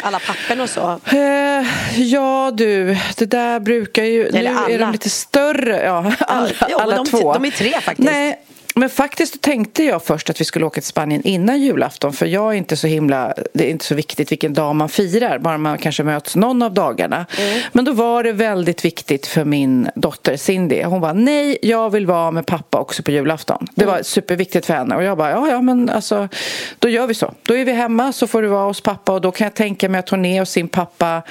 alla 0.00 0.18
pappen 0.18 0.60
och 0.60 0.70
så? 0.70 0.90
Eh, 0.90 1.47
ja 1.96 2.50
du, 2.54 2.96
det 3.16 3.26
där 3.26 3.60
brukar 3.60 4.04
ju... 4.04 4.26
Eller 4.26 4.40
nu 4.42 4.46
är 4.58 4.64
alla. 4.64 4.78
de 4.78 4.92
lite 4.92 5.10
större. 5.10 5.82
Ja, 5.84 6.12
alla, 6.20 6.48
jo, 6.68 6.78
alla 6.78 6.96
de- 6.96 7.06
två. 7.06 7.32
de 7.34 7.44
är 7.44 7.50
tre 7.50 7.80
faktiskt. 7.80 8.10
Nej, 8.10 8.38
men 8.78 8.90
faktiskt 8.90 9.40
tänkte 9.42 9.84
jag 9.84 10.02
först 10.02 10.30
att 10.30 10.40
vi 10.40 10.44
skulle 10.44 10.66
åka 10.66 10.80
till 10.80 10.88
Spanien 10.88 11.22
innan 11.22 11.60
julafton 11.60 12.12
för 12.12 12.26
jag 12.26 12.52
är 12.52 12.56
inte 12.56 12.76
så 12.76 12.86
himla, 12.86 13.34
det 13.54 13.66
är 13.66 13.70
inte 13.70 13.84
så 13.84 13.94
viktigt 13.94 14.32
vilken 14.32 14.54
dag 14.54 14.74
man 14.76 14.88
firar, 14.88 15.38
bara 15.38 15.58
man 15.58 15.78
kanske 15.78 16.02
möts 16.02 16.36
någon 16.36 16.62
av 16.62 16.74
dagarna. 16.74 17.26
Mm. 17.38 17.60
Men 17.72 17.84
då 17.84 17.92
var 17.92 18.22
det 18.22 18.32
väldigt 18.32 18.84
viktigt 18.84 19.26
för 19.26 19.44
min 19.44 19.88
dotter 19.94 20.36
Cindy. 20.36 20.82
Hon 20.82 21.00
var 21.00 21.14
nej, 21.14 21.58
jag 21.62 21.90
vill 21.90 22.06
vara 22.06 22.30
med 22.30 22.46
pappa 22.46 22.78
också 22.78 23.02
på 23.02 23.10
julafton. 23.10 23.66
Det 23.74 23.84
Mm. 23.84 23.94
var 23.94 24.02
superviktigt 24.02 24.66
för 24.66 24.74
henne 24.74 24.96
och 24.96 25.02
jag 25.02 25.18
bara, 25.18 25.30
ja 25.30 25.48
ja 25.50 25.60
men 25.60 25.90
alltså, 25.90 26.28
då 26.78 26.88
gör 26.88 27.06
vi 27.06 27.14
så. 27.14 27.34
Då 27.42 27.56
är 27.56 27.64
vi 27.64 27.72
hemma 27.72 28.12
så 28.12 28.26
får 28.26 28.42
du 28.42 28.48
vara 28.48 28.66
hos 28.66 28.80
pappa 28.80 29.12
och 29.12 29.20
då 29.20 29.32
kan 29.32 29.44
jag 29.44 29.54
tänka 29.54 29.88
mig 29.88 29.98
att 29.98 30.08
hon 30.08 30.24
är 30.24 30.40
hos 30.40 30.50
sin 30.50 30.68
pappa 30.68 31.22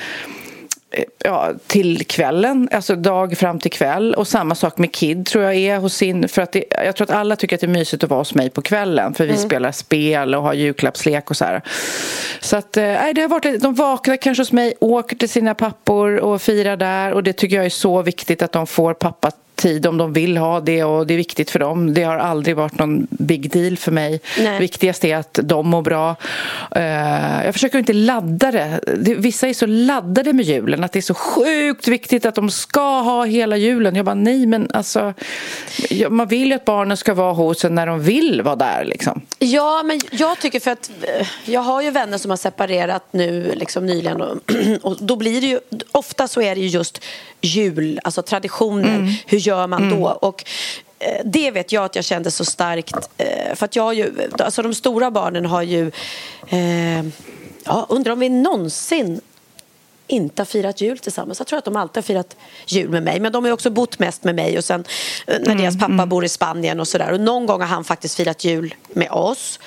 ja, 1.24 1.54
till 1.68 2.06
kvällen, 2.06 2.70
alltså 2.72 2.96
dag 2.96 3.38
fram 3.38 3.60
till 3.60 3.72
kväll. 3.72 4.14
Och 4.14 4.28
samma 4.28 4.56
sak 4.56 4.78
med 4.78 4.94
Kid 4.94 5.26
tror 5.26 5.44
jag 5.44 5.56
är 5.56 5.78
hos 5.78 5.94
sin... 5.94 6.28
För 6.28 6.42
att 6.42 6.52
det, 6.52 6.64
jag 6.70 6.96
tror 6.96 7.06
att 7.06 7.16
alla 7.16 7.36
tycker 7.36 7.56
att 7.56 7.62
det 7.62 7.68
är 7.68 7.70
mysigt 7.70 8.04
att 8.04 8.10
vara 8.10 8.20
hos 8.20 8.34
mig 8.34 8.50
på 8.50 8.62
kvällen 8.62 9.14
för 9.14 9.26
vi 9.26 9.38
spelar 9.38 9.72
spel 9.72 10.36
och 10.36 10.44
har 10.44 10.54
julklappslek 10.54 11.30
och 11.30 11.38
så 11.38 11.46
här. 11.46 11.62
Så 12.40 12.58
att, 12.58 12.78
eh, 12.78 12.84
nej, 12.84 13.14
det 13.14 13.22
har 13.22 13.30
varit, 13.30 13.62
de 13.62 13.76
vaknar 13.76 14.18
kanske 14.18 14.42
hos 14.42 14.52
mig, 14.52 14.74
åker 14.80 15.16
till 15.16 15.30
sina 15.30 15.56
pappor 15.56 16.16
och 16.16 16.42
firar 16.42 16.78
där 16.78 17.14
och 17.14 17.24
det 17.24 17.34
tycker 17.34 17.56
jag 17.56 17.66
är 17.66 17.70
så 17.70 18.02
viktigt 18.02 18.42
att 18.42 18.52
de 18.52 18.68
får 18.68 18.94
pappa 18.94 19.32
tid 19.58 19.88
om 19.88 19.98
de 19.98 20.14
vill 20.14 20.38
ha 20.38 20.60
det 20.60 20.84
och 20.84 21.08
det 21.08 21.14
är 21.14 21.18
viktigt 21.18 21.52
för 21.52 21.60
dem. 21.60 21.94
Det 21.94 22.04
har 22.04 22.18
aldrig 22.18 22.56
varit 22.56 22.80
någon 22.80 23.08
big 23.10 23.52
deal 23.52 23.78
för 23.78 23.92
mig. 23.92 24.22
Nej. 24.40 24.60
Viktigast 24.60 25.06
är 25.06 25.18
att 25.18 25.40
de 25.44 25.68
mår 25.70 25.82
bra. 25.82 26.16
Eh, 26.76 27.46
jag 27.46 27.54
försöker 27.54 27.80
inte 27.80 27.94
ladda 27.94 28.52
det. 28.52 28.80
Vissa 29.18 29.48
är 29.48 29.54
så 29.54 29.66
laddade 29.66 30.34
med 30.34 30.46
julen 30.46 30.84
att 30.84 30.92
det 30.92 31.00
är 31.00 31.02
så 31.02 31.14
sjukt 31.14 31.88
viktigt 31.88 32.26
att 32.26 32.36
de 32.36 32.50
ska 32.50 33.00
ha 33.02 33.26
hela 33.26 33.58
julen. 33.58 33.96
Jag 33.96 34.06
bara, 34.06 34.16
nej 34.16 34.46
men 34.46 34.70
alltså 34.74 35.14
man 36.10 36.28
vill 36.28 36.48
ju 36.48 36.54
att 36.54 36.66
barnen 36.66 36.98
ska 36.98 37.14
vara 37.14 37.34
hos 37.34 37.66
en 37.66 37.76
när 37.76 37.88
de 37.88 38.02
vill 38.02 38.42
vara 38.42 38.56
där 38.56 38.86
liksom. 38.86 39.22
Ja, 39.40 39.84
men 39.86 40.02
jag 40.12 40.40
tycker 40.40 40.60
för 40.60 40.72
att 40.72 40.92
eh, 41.02 41.28
jag 41.46 41.62
har 41.62 41.82
ju 41.82 41.92
vänner 41.92 42.18
som 42.18 42.30
har 42.30 42.38
separerat 42.38 43.04
nu 43.12 43.54
liksom 43.56 43.86
nyligen 43.86 44.22
och, 44.22 44.38
och 44.82 44.98
då 45.00 45.16
blir 45.16 45.42
det 45.42 45.48
ju 45.48 45.60
ofta 45.92 46.28
så 46.28 46.42
är 46.42 46.56
det 46.56 46.62
ju 46.62 46.68
just 46.68 47.04
jul, 47.42 48.00
alltså 48.04 48.22
traditioner. 48.22 48.96
Mm. 48.96 49.14
Hur 49.26 49.47
gör 49.48 49.68
man 49.68 49.90
då? 49.90 50.08
Och 50.22 50.44
eh, 51.00 51.22
det 51.26 51.52
vet 51.52 51.72
jag 51.72 51.86
att 51.86 51.96
jag 51.96 52.06
kände 52.06 52.32
så 52.32 52.46
starkt. 52.46 53.10
Eh, 53.18 53.56
för 53.56 53.66
att 53.66 53.76
jag 53.76 53.94
ju, 53.94 54.30
alltså 54.40 54.62
de 54.62 54.74
stora 54.74 55.12
barnen 55.12 55.46
har 55.46 55.62
ju... 55.62 55.92
Eh, 56.50 57.06
ja, 57.66 57.86
undrar 57.90 58.14
om 58.14 58.20
vi 58.20 58.30
någonsin 58.30 59.22
inte 60.08 60.42
har 60.42 60.46
firat 60.46 60.82
jul 60.82 61.00
tillsammans. 61.00 61.40
Jag 61.40 61.48
tror 61.48 61.60
att 61.60 61.66
de 61.66 61.76
alltid 61.76 61.98
har 61.98 62.02
firat 62.02 62.36
jul 62.66 62.90
med 62.90 63.04
mig. 63.04 63.20
Men 63.20 63.32
de 63.32 63.46
har 63.46 63.52
också 63.52 63.70
bott 63.70 64.00
mest 64.00 64.24
med 64.24 64.36
mig 64.36 64.58
och 64.58 64.64
sen 64.64 64.84
när 65.28 65.36
mm, 65.36 65.58
deras 65.58 65.78
pappa 65.80 65.94
mm. 65.94 66.10
bor 66.10 66.26
i 66.26 66.30
Spanien 66.30 66.80
och 66.80 66.88
sådär. 66.88 67.12
Och 67.12 67.20
någon 67.20 67.46
gång 67.46 67.62
har 67.62 67.68
han 67.68 67.84
faktiskt 67.84 68.16
firat 68.16 68.44
jul 68.44 68.76
med 68.94 69.12
oss. 69.12 69.60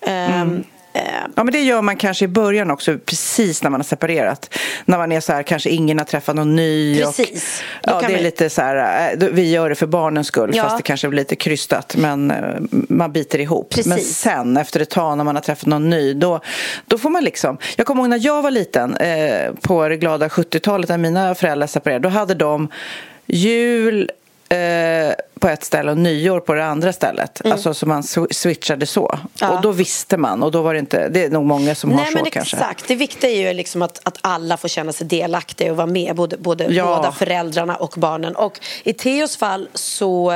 Mm. 0.00 0.42
Um, 0.42 0.64
Ja, 0.92 1.44
men 1.44 1.52
det 1.52 1.60
gör 1.60 1.82
man 1.82 1.96
kanske 1.96 2.24
i 2.24 2.28
början 2.28 2.70
också, 2.70 2.98
precis 2.98 3.62
när 3.62 3.70
man 3.70 3.80
har 3.80 3.84
separerat. 3.84 4.54
När 4.84 4.98
man 4.98 5.12
är 5.12 5.20
så 5.20 5.32
här, 5.32 5.42
kanske 5.42 5.70
ingen 5.70 5.98
har 5.98 6.04
träffat 6.04 6.36
någon 6.36 6.56
ny. 6.56 7.02
Precis. 7.02 7.62
Och, 7.82 7.90
ja, 7.90 8.00
det 8.00 8.06
är 8.06 8.16
vi... 8.16 8.22
lite 8.22 8.50
så 8.50 8.62
här, 8.62 9.12
äh, 9.12 9.28
vi 9.28 9.50
gör 9.50 9.68
det 9.68 9.74
för 9.74 9.86
barnens 9.86 10.26
skull, 10.26 10.50
ja. 10.54 10.62
fast 10.62 10.76
det 10.76 10.82
kanske 10.82 11.08
blir 11.08 11.20
lite 11.20 11.36
krystat. 11.36 11.96
Men 11.98 12.30
äh, 12.30 12.36
man 12.70 13.12
biter 13.12 13.38
ihop. 13.38 13.68
Precis. 13.70 13.86
Men 13.86 14.00
sen, 14.00 14.56
efter 14.56 14.80
ett 14.80 14.90
tag, 14.90 15.16
när 15.16 15.24
man 15.24 15.34
har 15.34 15.42
träffat 15.42 15.66
någon 15.66 15.90
ny, 15.90 16.14
då, 16.14 16.40
då 16.86 16.98
får 16.98 17.10
man 17.10 17.24
liksom... 17.24 17.58
Jag 17.76 17.86
kommer 17.86 18.02
ihåg 18.02 18.10
när 18.10 18.26
jag 18.26 18.42
var 18.42 18.50
liten, 18.50 18.96
eh, 18.96 19.52
på 19.60 19.88
det 19.88 19.96
glada 19.96 20.28
70-talet, 20.28 20.88
när 20.88 20.98
mina 20.98 21.34
föräldrar 21.34 21.66
separerade, 21.66 22.08
då 22.08 22.08
hade 22.08 22.34
de 22.34 22.68
jul, 23.26 24.10
eh, 24.54 25.14
på 25.40 25.48
ett 25.48 25.64
ställe 25.64 25.90
och 25.90 25.98
nyår 25.98 26.40
på 26.40 26.54
det 26.54 26.64
andra 26.64 26.92
stället. 26.92 27.40
Mm. 27.40 27.52
Alltså 27.52 27.74
så 27.74 27.86
man 27.86 28.02
switchade 28.30 28.86
så. 28.86 29.18
Ja. 29.40 29.50
Och 29.50 29.62
då 29.62 29.72
visste 29.72 30.16
man 30.16 30.42
och 30.42 30.50
då 30.50 30.62
var 30.62 30.74
det 30.74 30.80
inte, 30.80 31.08
det 31.08 31.24
är 31.24 31.30
nog 31.30 31.44
många 31.44 31.74
som 31.74 31.90
Nej, 31.90 31.98
har 31.98 32.06
så 32.06 32.18
men 32.18 32.30
kanske. 32.30 32.56
Exakt, 32.56 32.88
det 32.88 32.94
viktiga 32.94 33.30
är 33.30 33.48
ju 33.48 33.52
liksom 33.52 33.82
att, 33.82 34.00
att 34.02 34.18
alla 34.20 34.56
får 34.56 34.68
känna 34.68 34.92
sig 34.92 35.06
delaktiga 35.06 35.70
och 35.70 35.76
vara 35.76 35.86
med, 35.86 36.16
både, 36.16 36.36
både 36.36 36.64
ja. 36.64 36.96
båda 36.96 37.12
föräldrarna 37.12 37.76
och 37.76 37.94
barnen. 37.96 38.36
Och 38.36 38.60
i 38.84 38.92
Theos 38.92 39.36
fall 39.36 39.68
så, 39.74 40.30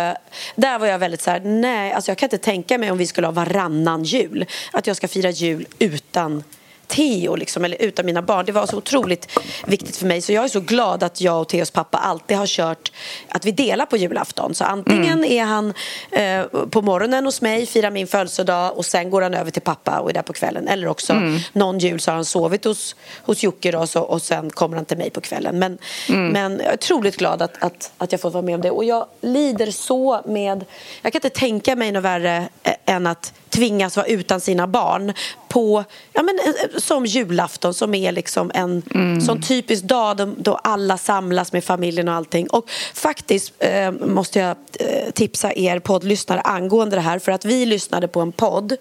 där 0.56 0.78
var 0.78 0.86
jag 0.86 0.98
väldigt 0.98 1.22
så 1.22 1.30
här, 1.30 1.40
nej, 1.40 1.92
alltså 1.92 2.10
jag 2.10 2.18
kan 2.18 2.26
inte 2.26 2.38
tänka 2.38 2.78
mig 2.78 2.90
om 2.90 2.98
vi 2.98 3.06
skulle 3.06 3.26
ha 3.26 3.32
varannan 3.32 4.04
jul, 4.04 4.46
att 4.72 4.86
jag 4.86 4.96
ska 4.96 5.08
fira 5.08 5.30
jul 5.30 5.66
utan 5.78 6.44
Theo, 6.86 7.36
liksom, 7.36 7.64
eller 7.64 7.82
utan 7.82 8.06
mina 8.06 8.22
barn. 8.22 8.46
Det 8.46 8.52
var 8.52 8.66
så 8.66 8.76
otroligt 8.76 9.38
viktigt 9.66 9.96
för 9.96 10.06
mig. 10.06 10.20
Så 10.20 10.32
jag 10.32 10.44
är 10.44 10.48
så 10.48 10.60
glad 10.60 11.02
att 11.02 11.20
jag 11.20 11.40
och 11.40 11.48
Theos 11.48 11.70
pappa 11.70 11.98
alltid 11.98 12.36
har 12.36 12.46
kört 12.46 12.92
att 13.28 13.44
vi 13.44 13.50
delar 13.50 13.86
på 13.86 13.96
julafton. 13.96 14.54
Så 14.54 14.64
antingen 14.64 15.24
mm. 15.24 15.32
är 15.32 15.44
han 15.44 15.74
eh, 16.10 16.66
på 16.70 16.82
morgonen 16.82 17.24
hos 17.24 17.40
mig, 17.40 17.66
firar 17.66 17.90
min 17.90 18.06
födelsedag 18.06 18.76
och 18.76 18.86
sen 18.86 19.10
går 19.10 19.22
han 19.22 19.34
över 19.34 19.50
till 19.50 19.62
pappa 19.62 19.98
och 20.00 20.10
är 20.10 20.14
där 20.14 20.22
på 20.22 20.32
kvällen. 20.32 20.68
Eller 20.68 20.88
också 20.88 21.12
mm. 21.12 21.38
någon 21.52 21.78
jul 21.78 22.00
så 22.00 22.10
har 22.10 22.16
han 22.16 22.24
sovit 22.24 22.64
hos, 22.64 22.96
hos 23.22 23.42
Jocke 23.42 23.70
då, 23.70 23.86
så, 23.86 24.02
och 24.02 24.22
sen 24.22 24.50
kommer 24.50 24.76
han 24.76 24.84
till 24.84 24.98
mig 24.98 25.10
på 25.10 25.20
kvällen. 25.20 25.58
Men, 25.58 25.78
mm. 26.08 26.28
men 26.28 26.52
jag 26.52 26.68
är 26.68 26.74
otroligt 26.74 27.16
glad 27.16 27.42
att, 27.42 27.62
att, 27.62 27.92
att 27.98 28.12
jag 28.12 28.20
fått 28.20 28.32
vara 28.32 28.42
med 28.42 28.54
om 28.54 28.60
det. 28.60 28.70
Och 28.70 28.84
jag 28.84 29.06
lider 29.20 29.70
så 29.70 30.20
med... 30.26 30.64
Jag 31.02 31.12
kan 31.12 31.18
inte 31.18 31.30
tänka 31.30 31.76
mig 31.76 31.92
något 31.92 32.04
värre 32.04 32.48
eh, 32.62 32.94
än 32.94 33.06
att 33.06 33.32
tvingas 33.54 33.96
vara 33.96 34.06
utan 34.06 34.40
sina 34.40 34.66
barn 34.66 35.12
på, 35.48 35.84
ja, 36.12 36.22
men, 36.22 36.38
eh, 36.38 36.78
som 36.78 37.06
julafton 37.06 37.74
som 37.74 37.94
är 37.94 38.12
liksom 38.12 38.50
en 38.54 38.82
mm. 38.94 39.20
sån 39.20 39.42
typisk 39.42 39.84
dag 39.84 40.34
då 40.38 40.54
alla 40.54 40.98
samlas 40.98 41.52
med 41.52 41.64
familjen 41.64 42.08
och 42.08 42.14
allting. 42.14 42.50
Och 42.50 42.70
faktiskt 42.94 43.52
eh, 43.58 43.90
måste 43.92 44.38
jag 44.38 44.56
eh, 44.80 45.10
tipsa 45.10 45.52
er 45.52 45.78
poddlyssnare 45.78 46.40
angående 46.40 46.96
det 46.96 47.02
här 47.02 47.18
för 47.18 47.32
att 47.32 47.44
vi 47.44 47.66
lyssnade 47.66 48.08
på 48.08 48.20
en 48.20 48.32
podd 48.32 48.72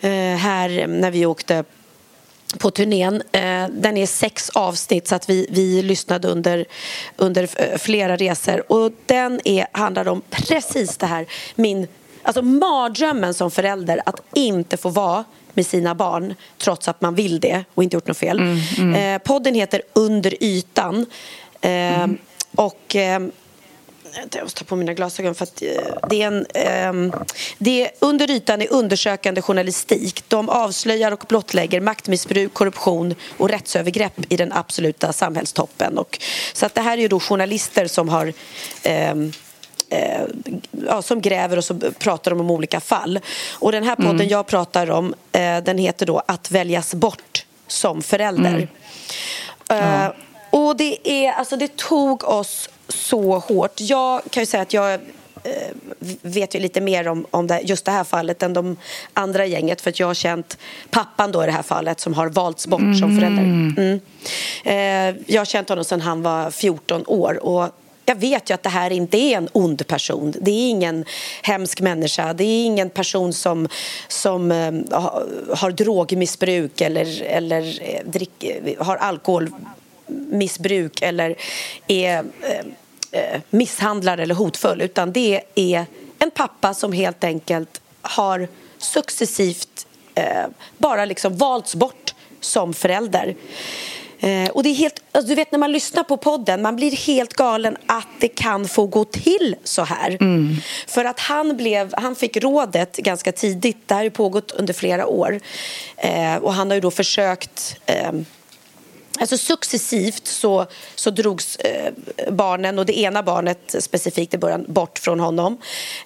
eh, 0.00 0.10
här 0.36 0.86
när 0.86 1.10
vi 1.10 1.26
åkte 1.26 1.64
på 2.58 2.70
turnén. 2.70 3.22
Eh, 3.32 3.68
den 3.70 3.96
är 3.96 4.06
sex 4.06 4.50
avsnitt 4.50 5.08
så 5.08 5.14
att 5.14 5.30
vi, 5.30 5.46
vi 5.50 5.82
lyssnade 5.82 6.28
under, 6.28 6.64
under 7.16 7.78
flera 7.78 8.16
resor. 8.16 8.72
Och 8.72 8.92
den 9.06 9.40
är, 9.44 9.66
handlar 9.72 10.08
om 10.08 10.22
precis 10.30 10.96
det 10.96 11.06
här, 11.06 11.26
min 11.54 11.86
Alltså 12.26 12.42
mardrömmen 12.42 13.34
som 13.34 13.50
förälder 13.50 14.02
att 14.06 14.20
inte 14.34 14.76
få 14.76 14.88
vara 14.88 15.24
med 15.54 15.66
sina 15.66 15.94
barn 15.94 16.34
trots 16.58 16.88
att 16.88 17.00
man 17.00 17.14
vill 17.14 17.40
det 17.40 17.64
och 17.74 17.82
inte 17.82 17.96
gjort 17.96 18.06
något 18.06 18.16
fel. 18.16 18.38
Mm, 18.38 18.58
mm. 18.78 19.14
Eh, 19.14 19.22
podden 19.22 19.54
heter 19.54 19.82
Under 19.92 20.42
ytan. 20.42 21.06
Eh, 21.60 21.70
mm. 21.70 22.18
Och... 22.54 22.96
Eh, 22.96 23.20
jag 24.32 24.42
måste 24.42 24.58
ta 24.58 24.64
på 24.64 24.76
mina 24.76 24.94
glasögon 24.94 25.34
för 25.34 25.42
att 25.42 25.62
eh, 25.62 26.08
det 26.10 26.22
är 26.22 26.26
en... 26.26 26.46
Ehm, 26.54 27.12
det 27.58 27.82
är, 27.82 27.90
under 27.98 28.30
ytan 28.30 28.62
är 28.62 28.72
undersökande 28.72 29.42
journalistik. 29.42 30.24
De 30.28 30.48
avslöjar 30.48 31.12
och 31.12 31.24
blottlägger 31.28 31.80
maktmissbruk, 31.80 32.54
korruption 32.54 33.14
och 33.36 33.48
rättsövergrepp 33.48 34.32
i 34.32 34.36
den 34.36 34.52
absoluta 34.52 35.12
samhällstoppen. 35.12 35.98
Och, 35.98 36.18
så 36.52 36.66
att 36.66 36.74
det 36.74 36.80
här 36.80 36.98
är 36.98 37.02
ju 37.02 37.08
då 37.08 37.20
journalister 37.20 37.86
som 37.86 38.08
har 38.08 38.32
ehm, 38.82 39.32
eh, 39.90 40.22
ja, 40.86 41.02
som 41.02 41.20
gräver 41.20 41.56
och 41.56 41.64
så 41.64 41.74
pratar 41.98 42.30
de 42.30 42.40
om 42.40 42.50
olika 42.50 42.80
fall. 42.80 43.20
Och 43.52 43.72
den 43.72 43.84
här 43.84 43.96
podden 43.96 44.14
mm. 44.14 44.28
jag 44.28 44.46
pratar 44.46 44.90
om 44.90 45.14
eh, 45.32 45.58
den 45.58 45.78
heter 45.78 46.06
då 46.06 46.22
Att 46.26 46.50
väljas 46.50 46.94
bort 46.94 47.46
som 47.66 48.02
förälder. 48.02 48.68
Mm. 49.68 50.04
Eh, 50.04 50.10
och 50.50 50.76
det, 50.76 51.10
är, 51.10 51.32
alltså, 51.32 51.56
det 51.56 51.76
tog 51.76 52.24
oss 52.24 52.68
så 52.88 53.38
hårt. 53.38 53.80
Jag 53.80 54.22
kan 54.30 54.42
ju 54.42 54.46
säga 54.46 54.62
att 54.62 54.72
jag 54.72 54.92
eh, 54.92 55.00
vet 56.22 56.54
ju 56.54 56.58
lite 56.58 56.80
mer 56.80 57.08
om, 57.08 57.26
om 57.30 57.46
det, 57.46 57.60
just 57.60 57.84
det 57.84 57.90
här 57.90 58.04
fallet 58.04 58.42
än 58.42 58.52
de 58.52 58.76
andra 59.12 59.46
gänget 59.46 59.80
för 59.80 59.90
att 59.90 60.00
jag 60.00 60.06
har 60.06 60.14
känt 60.14 60.58
pappan 60.90 61.32
då 61.32 61.42
i 61.42 61.46
det 61.46 61.52
här 61.52 61.62
fallet 61.62 62.00
som 62.00 62.14
har 62.14 62.28
valts 62.28 62.66
bort 62.66 62.80
mm. 62.80 62.94
som 62.94 63.16
förälder. 63.16 63.42
Mm. 63.42 64.00
Eh, 64.64 65.22
jag 65.26 65.40
har 65.40 65.44
känt 65.44 65.68
honom 65.68 65.84
sedan 65.84 66.00
han 66.00 66.22
var 66.22 66.50
14 66.50 67.04
år 67.06 67.44
och 67.46 67.70
jag 68.06 68.16
vet 68.16 68.50
ju 68.50 68.54
att 68.54 68.62
det 68.62 68.68
här 68.68 68.90
inte 68.90 69.18
är 69.18 69.36
en 69.36 69.48
ond 69.52 69.86
person. 69.86 70.34
Det 70.40 70.50
är 70.50 70.70
ingen 70.70 71.04
hemsk 71.42 71.80
människa. 71.80 72.32
Det 72.32 72.44
är 72.44 72.66
ingen 72.66 72.90
person 72.90 73.32
som, 73.32 73.68
som 74.08 74.52
eh, 74.52 74.72
har 75.56 75.70
drogmissbruk 75.70 76.80
eller, 76.80 77.22
eller 77.22 77.78
eh, 77.82 78.00
drick, 78.04 78.44
har 78.78 78.96
alkoholmissbruk 78.96 81.02
eller 81.02 81.34
är 81.86 82.22
uh, 82.22 82.26
misshandlare 83.50 84.22
eller 84.22 84.34
hotfull. 84.34 84.82
Utan 84.82 85.12
det 85.12 85.40
är 85.54 85.86
en 86.18 86.30
pappa 86.30 86.74
som 86.74 86.92
helt 86.92 87.24
enkelt 87.24 87.80
har 88.02 88.48
successivt 88.78 89.86
bara 90.78 91.04
liksom 91.04 91.36
valts 91.36 91.74
bort 91.74 92.14
som 92.40 92.74
förälder. 92.74 93.36
Eh, 94.20 94.50
och 94.50 94.62
det 94.62 94.68
är 94.68 94.74
helt, 94.74 95.02
alltså, 95.12 95.28
du 95.28 95.34
vet 95.34 95.52
när 95.52 95.58
man 95.58 95.72
lyssnar 95.72 96.02
på 96.02 96.16
podden, 96.16 96.62
man 96.62 96.76
blir 96.76 96.90
helt 96.90 97.34
galen 97.34 97.76
att 97.86 98.08
det 98.20 98.28
kan 98.28 98.68
få 98.68 98.86
gå 98.86 99.04
till 99.04 99.56
så 99.64 99.82
här. 99.82 100.16
Mm. 100.20 100.56
För 100.86 101.04
att 101.04 101.20
han, 101.20 101.56
blev, 101.56 101.94
han 101.96 102.16
fick 102.16 102.36
rådet 102.36 102.96
ganska 102.96 103.32
tidigt, 103.32 103.88
det 103.88 103.94
här 103.94 104.02
har 104.02 104.10
pågått 104.10 104.52
under 104.52 104.74
flera 104.74 105.06
år. 105.06 105.40
Eh, 105.96 106.36
och 106.36 106.52
han 106.52 106.70
har 106.70 106.74
ju 106.74 106.80
då 106.80 106.90
försökt 106.90 107.76
eh, 107.86 108.12
Alltså 109.20 109.38
successivt 109.38 110.26
så, 110.26 110.66
så 110.94 111.10
drogs 111.10 111.56
eh, 111.56 111.92
barnen, 112.30 112.78
och 112.78 112.86
det 112.86 112.98
ena 112.98 113.22
barnet 113.22 113.74
specifikt 113.78 114.34
i 114.34 114.38
början, 114.38 114.64
bort 114.68 114.98
från 114.98 115.20
honom. 115.20 115.58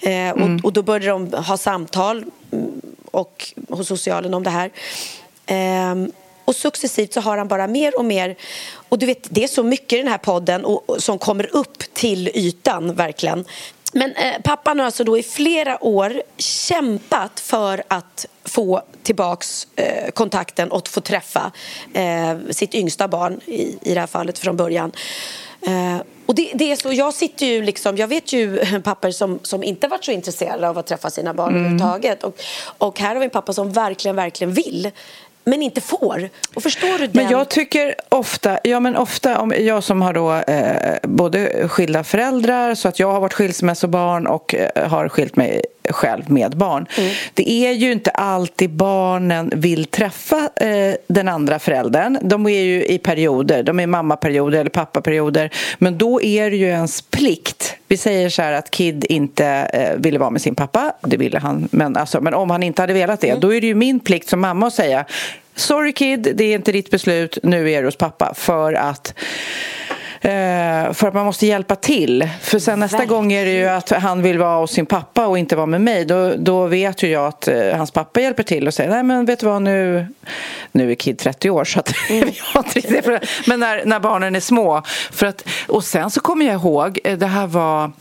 Eh, 0.02 0.10
mm. 0.10 0.56
och, 0.56 0.64
och, 0.64 0.72
då 0.72 0.82
började 0.82 1.06
de 1.06 1.42
ha 1.42 1.56
samtal 1.56 2.24
mm, 2.52 2.80
och, 3.10 3.54
hos 3.68 3.88
socialen 3.88 4.34
om 4.34 4.42
det 4.42 4.50
här. 4.50 4.70
Eh, 5.46 6.10
och 6.50 6.56
successivt 6.56 7.12
så 7.12 7.20
har 7.20 7.38
han 7.38 7.48
bara 7.48 7.66
mer 7.66 7.98
och 7.98 8.04
mer 8.04 8.36
och 8.88 8.98
du 8.98 9.06
vet, 9.06 9.26
det 9.30 9.44
är 9.44 9.48
så 9.48 9.62
mycket 9.62 9.92
i 9.92 9.96
den 9.96 10.08
här 10.08 10.18
podden 10.18 10.64
och, 10.64 10.90
och 10.90 11.02
som 11.02 11.18
kommer 11.18 11.56
upp 11.56 11.94
till 11.94 12.28
ytan 12.34 12.94
verkligen. 12.94 13.44
Men 13.92 14.12
eh, 14.12 14.40
pappan 14.44 14.78
har 14.78 14.86
alltså 14.86 15.04
då 15.04 15.18
i 15.18 15.22
flera 15.22 15.84
år 15.84 16.22
kämpat 16.38 17.40
för 17.40 17.82
att 17.88 18.26
få 18.44 18.82
tillbaks 19.02 19.68
eh, 19.76 20.10
kontakten 20.10 20.70
och 20.70 20.88
få 20.88 21.00
träffa 21.00 21.52
eh, 21.94 22.36
sitt 22.50 22.74
yngsta 22.74 23.08
barn 23.08 23.40
i, 23.46 23.78
i 23.82 23.94
det 23.94 24.00
här 24.00 24.06
fallet 24.06 24.38
från 24.38 24.56
början. 24.56 24.92
Eh, 25.66 26.02
och 26.26 26.34
det, 26.34 26.50
det, 26.54 26.72
är 26.72 26.76
så, 26.76 26.92
jag 26.92 27.14
sitter 27.14 27.46
ju 27.46 27.62
liksom, 27.62 27.96
jag 27.96 28.08
vet 28.08 28.32
ju 28.32 28.64
pappor 28.84 29.10
som, 29.10 29.38
som 29.42 29.64
inte 29.64 29.88
varit 29.88 30.04
så 30.04 30.12
intresserade 30.12 30.68
av 30.68 30.78
att 30.78 30.86
träffa 30.86 31.10
sina 31.10 31.34
barn 31.34 31.48
mm. 31.48 31.60
överhuvudtaget. 31.60 32.24
Och, 32.24 32.40
och 32.78 33.00
här 33.00 33.08
har 33.08 33.20
vi 33.20 33.24
en 33.24 33.30
pappa 33.30 33.52
som 33.52 33.72
verkligen, 33.72 34.16
verkligen 34.16 34.52
vill 34.52 34.90
men 35.50 35.62
inte 35.62 35.80
får. 35.80 36.28
Och 36.54 36.62
förstår 36.62 36.98
du 36.98 37.06
den? 37.06 37.10
Men 37.12 37.30
jag 37.30 37.48
tycker 37.48 37.94
ofta, 38.08 38.58
ja, 38.64 38.80
men 38.80 38.96
ofta 38.96 39.38
om 39.40 39.54
jag 39.58 39.84
som 39.84 40.02
har 40.02 40.12
då 40.12 40.34
eh, 40.34 40.96
både 41.02 41.68
skilda 41.68 42.04
föräldrar 42.04 42.74
så 42.74 42.88
att 42.88 42.98
jag 42.98 43.12
har 43.12 43.20
varit 43.20 43.34
skilsmässobarn 43.34 44.26
och 44.26 44.54
eh, 44.54 44.88
har 44.88 45.08
skilt 45.08 45.36
mig 45.36 45.62
själv 45.92 46.30
med 46.30 46.56
barn. 46.56 46.86
Mm. 46.98 47.10
Det 47.34 47.50
är 47.50 47.72
ju 47.72 47.92
inte 47.92 48.10
alltid 48.10 48.70
barnen 48.70 49.52
vill 49.54 49.84
träffa 49.84 50.50
eh, 50.56 50.94
den 51.06 51.28
andra 51.28 51.58
föräldern. 51.58 52.18
De 52.22 52.46
är 52.46 52.62
ju 52.62 52.84
i 52.84 52.98
perioder, 52.98 53.62
de 53.62 53.80
är 53.80 53.86
mammaperioder 53.86 54.58
eller 54.60 54.70
pappaperioder. 54.70 55.50
Men 55.78 55.98
då 55.98 56.22
är 56.22 56.50
det 56.50 56.56
ju 56.56 56.66
ens 56.66 57.02
plikt. 57.02 57.76
Vi 57.88 57.96
säger 57.96 58.28
så 58.28 58.42
här 58.42 58.52
att 58.52 58.70
Kid 58.70 59.04
inte 59.08 59.46
eh, 59.46 59.96
ville 59.96 60.18
vara 60.18 60.30
med 60.30 60.42
sin 60.42 60.54
pappa, 60.54 60.92
det 61.02 61.16
ville 61.16 61.38
han, 61.38 61.68
men, 61.72 61.96
alltså, 61.96 62.20
men 62.20 62.34
om 62.34 62.50
han 62.50 62.62
inte 62.62 62.82
hade 62.82 62.92
velat 62.92 63.20
det, 63.20 63.28
mm. 63.28 63.40
då 63.40 63.54
är 63.54 63.60
det 63.60 63.66
ju 63.66 63.74
min 63.74 64.00
plikt 64.00 64.28
som 64.28 64.40
mamma 64.40 64.66
att 64.66 64.74
säga 64.74 65.04
Sorry 65.54 65.92
Kid, 65.92 66.32
det 66.34 66.44
är 66.44 66.54
inte 66.54 66.72
ditt 66.72 66.90
beslut, 66.90 67.38
nu 67.42 67.70
är 67.70 67.80
du 67.80 67.88
hos 67.88 67.96
pappa. 67.96 68.34
För 68.34 68.72
att 68.72 69.14
för 70.22 71.06
att 71.06 71.14
man 71.14 71.26
måste 71.26 71.46
hjälpa 71.46 71.76
till. 71.76 72.28
För 72.40 72.58
sen 72.58 72.80
nästa 72.80 72.96
Verkligen. 72.96 73.22
gång 73.22 73.32
är 73.32 73.44
det 73.44 73.52
ju 73.52 73.66
att 73.66 73.90
han 73.90 74.22
vill 74.22 74.38
vara 74.38 74.60
hos 74.60 74.70
sin 74.70 74.86
pappa 74.86 75.26
och 75.26 75.38
inte 75.38 75.56
vara 75.56 75.66
med 75.66 75.80
mig. 75.80 76.04
Då, 76.04 76.34
då 76.36 76.66
vet 76.66 77.02
ju 77.02 77.08
jag 77.08 77.26
att 77.26 77.48
eh, 77.48 77.76
hans 77.76 77.90
pappa 77.90 78.20
hjälper 78.20 78.42
till 78.42 78.66
och 78.66 78.74
säger 78.74 78.90
nej 78.90 79.02
men 79.02 79.24
vet 79.24 79.40
du 79.40 79.46
vad 79.46 79.62
nu, 79.62 80.06
nu 80.72 80.90
är 80.90 80.94
Kid 80.94 81.18
30 81.18 81.50
år 81.50 81.64
så 81.64 81.80
att 81.80 81.92
mm. 82.10 83.20
Men 83.46 83.60
när, 83.60 83.84
när 83.84 84.00
barnen 84.00 84.36
är 84.36 84.40
små. 84.40 84.82
För 85.10 85.26
att, 85.26 85.44
och 85.68 85.84
sen 85.84 86.10
så 86.10 86.20
kommer 86.20 86.46
jag 86.46 86.54
ihåg, 86.54 86.98
eh, 87.04 87.18
det 87.18 87.26
här 87.26 87.46
var 87.46 87.92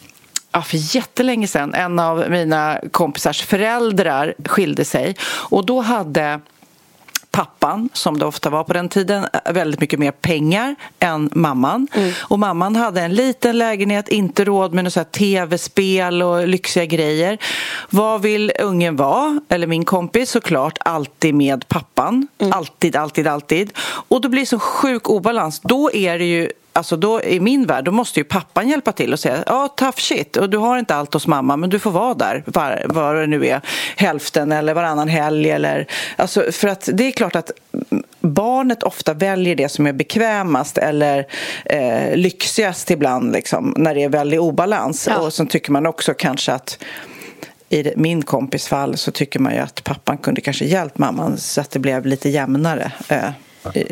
ja, 0.51 0.61
för 0.61 0.95
jättelänge 0.95 1.47
sedan, 1.47 1.73
en 1.73 1.99
av 1.99 2.25
mina 2.29 2.79
kompisars 2.91 3.41
föräldrar 3.41 4.33
skilde 4.45 4.85
sig 4.85 5.15
och 5.21 5.65
då 5.65 5.81
hade 5.81 6.39
pappan, 7.31 7.89
som 7.93 8.19
det 8.19 8.25
ofta 8.25 8.49
var 8.49 8.63
på 8.63 8.73
den 8.73 8.89
tiden, 8.89 9.27
väldigt 9.49 9.81
mycket 9.81 9.99
mer 9.99 10.11
pengar 10.11 10.75
än 10.99 11.29
mamman. 11.33 11.87
Mm. 11.93 12.13
Och 12.19 12.39
mamman 12.39 12.75
hade 12.75 13.01
en 13.01 13.13
liten 13.13 13.57
lägenhet, 13.57 14.09
inte 14.09 14.45
råd 14.45 14.73
med 14.73 14.83
något 14.83 15.11
tv-spel 15.11 16.21
och 16.21 16.47
lyxiga 16.47 16.85
grejer. 16.85 17.37
Vad 17.89 18.21
vill 18.21 18.51
ungen 18.59 18.95
vara? 18.95 19.41
Eller 19.49 19.67
min 19.67 19.85
kompis 19.85 20.31
såklart, 20.31 20.77
alltid 20.79 21.35
med 21.35 21.67
pappan. 21.67 22.27
Mm. 22.39 22.53
Alltid, 22.53 22.95
alltid, 22.95 23.27
alltid. 23.27 23.71
Och 23.79 24.21
då 24.21 24.29
blir 24.29 24.41
det 24.41 24.45
så 24.45 24.59
sjuk 24.59 25.09
obalans. 25.09 25.59
Då 25.63 25.91
är 25.93 26.19
det 26.19 26.25
ju 26.25 26.51
Alltså 26.79 26.97
då, 26.97 27.23
I 27.23 27.39
min 27.39 27.65
värld 27.65 27.85
då 27.85 27.91
måste 27.91 28.19
ju 28.19 28.23
pappan 28.23 28.69
hjälpa 28.69 28.91
till 28.91 29.13
och 29.13 29.19
säga 29.19 29.43
ja, 29.45 29.67
tough 29.67 29.97
shit 29.97 30.37
och 30.37 30.49
du 30.49 30.57
har 30.57 30.77
inte 30.77 30.95
allt 30.95 31.13
hos 31.13 31.27
mamma 31.27 31.57
men 31.57 31.69
du 31.69 31.79
får 31.79 31.91
vara 31.91 32.13
där 32.13 32.43
var, 32.45 32.81
var 32.85 33.15
det 33.15 33.27
nu 33.27 33.47
är 33.47 33.61
hälften 33.95 34.51
eller 34.51 34.73
varannan 34.73 35.07
helg. 35.07 35.49
Eller, 35.49 35.87
alltså, 36.15 36.51
för 36.51 36.67
att 36.67 36.89
det 36.93 37.03
är 37.03 37.11
klart 37.11 37.35
att 37.35 37.51
barnet 38.19 38.83
ofta 38.83 39.13
väljer 39.13 39.55
det 39.55 39.69
som 39.69 39.87
är 39.87 39.93
bekvämast 39.93 40.77
eller 40.77 41.27
eh, 41.65 42.15
lyxigast 42.15 42.91
ibland 42.91 43.33
liksom, 43.33 43.73
när 43.77 43.95
det 43.95 44.03
är 44.03 44.09
väldigt 44.09 44.39
obalans. 44.39 45.07
Ja. 45.07 45.17
Och 45.17 45.33
sen 45.33 45.47
tycker 45.47 45.71
man 45.71 45.85
också 45.85 46.13
kanske 46.13 46.53
att 46.53 46.83
i 47.69 47.93
min 47.95 48.21
kompis 48.21 48.67
fall 48.67 48.97
så 48.97 49.11
tycker 49.11 49.39
man 49.39 49.53
ju 49.53 49.59
att 49.59 49.83
pappan 49.83 50.17
kunde 50.17 50.41
kanske 50.41 50.65
hjälpt 50.65 50.97
mamman 50.97 51.37
så 51.37 51.61
att 51.61 51.71
det 51.71 51.79
blev 51.79 52.05
lite 52.05 52.29
jämnare. 52.29 52.91
Eh 53.07 53.29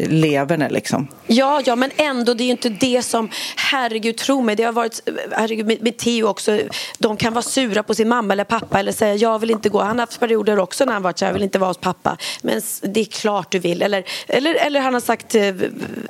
leverne 0.09 0.69
liksom. 0.69 1.07
Ja, 1.27 1.61
ja, 1.65 1.75
men 1.75 1.91
ändå, 1.97 2.33
det 2.33 2.43
är 2.43 2.45
ju 2.45 2.51
inte 2.51 2.69
det 2.69 3.01
som, 3.01 3.29
herregud, 3.55 4.17
tro 4.17 4.41
mig, 4.41 4.55
det 4.55 4.63
har 4.63 4.71
varit, 4.71 5.09
herregud, 5.31 5.65
med, 5.65 5.81
med 5.81 5.97
Theo 5.97 6.27
också, 6.27 6.59
de 6.97 7.17
kan 7.17 7.33
vara 7.33 7.41
sura 7.41 7.83
på 7.83 7.93
sin 7.93 8.09
mamma 8.09 8.33
eller 8.33 8.43
pappa 8.43 8.79
eller 8.79 8.91
säga 8.91 9.15
jag 9.15 9.39
vill 9.39 9.51
inte 9.51 9.69
gå, 9.69 9.81
han 9.81 9.99
har 9.99 10.05
haft 10.05 10.19
perioder 10.19 10.59
också 10.59 10.85
när 10.85 10.93
han 10.93 11.01
varit 11.01 11.19
så 11.19 11.25
jag 11.25 11.33
vill 11.33 11.43
inte 11.43 11.59
vara 11.59 11.69
hos 11.69 11.77
pappa, 11.77 12.17
men 12.41 12.61
det 12.81 12.99
är 12.99 13.05
klart 13.05 13.51
du 13.51 13.59
vill, 13.59 13.81
eller, 13.81 14.03
eller, 14.27 14.55
eller 14.55 14.79
han 14.79 14.93
har 14.93 15.01
sagt 15.01 15.35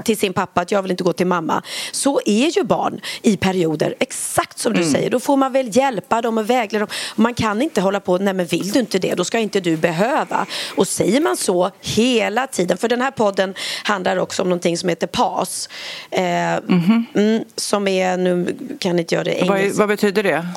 till 0.04 0.18
sin 0.18 0.34
pappa 0.34 0.62
att 0.62 0.72
jag 0.72 0.82
vill 0.82 0.92
inte 0.92 1.04
gå 1.04 1.14
till 1.14 1.28
mamma. 1.28 1.64
Så 1.92 2.22
är 2.26 2.58
ju 2.58 2.64
barn 2.64 3.02
i 3.22 3.38
perioder, 3.38 3.96
exakt 4.00 4.60
som 4.60 4.74
du 4.74 4.80
mm. 4.80 4.92
säger, 4.92 5.10
då 5.10 5.20
får 5.20 5.38
man 5.38 5.54
väl 5.54 5.78
hjälpa 5.78 6.22
dem 6.22 6.38
och 6.38 6.50
vägleda 6.50 6.86
dem. 6.86 6.96
Man 7.16 7.34
kan 7.34 7.62
inte 7.62 7.82
hålla 7.82 8.00
på, 8.00 8.18
nej 8.18 8.34
men 8.34 8.46
vill 8.46 8.72
du 8.72 8.80
inte 8.80 9.00
det, 9.00 9.16
då 9.16 9.24
ska 9.24 9.40
inte 9.40 9.60
du 9.60 9.78
behöva. 9.78 10.46
Och 10.76 10.88
säger 10.88 11.22
man 11.22 11.38
så 11.38 11.72
hela 11.82 12.48
tiden, 12.48 12.78
för 12.78 12.88
den 12.90 13.02
här 13.02 13.12
podden 13.12 13.47
handlar 13.84 14.18
också 14.18 14.42
om 14.42 14.50
någonting 14.50 14.78
som 14.78 14.90
heter 14.90 15.08
PAS. 15.08 15.70
Eh, 16.12 16.22
mm 16.22 16.62
-hmm. 16.68 17.04
mm, 17.16 17.44
som 17.56 17.88
är, 17.88 18.18
nu 18.18 18.56
kan 18.80 19.00
inte 19.00 19.16
göra 19.16 19.24
det 19.24 19.36
engelska. 19.36 19.68
Vad, 19.68 19.72
vad, 19.72 19.88
betyder 19.88 20.24
det? 20.24 20.48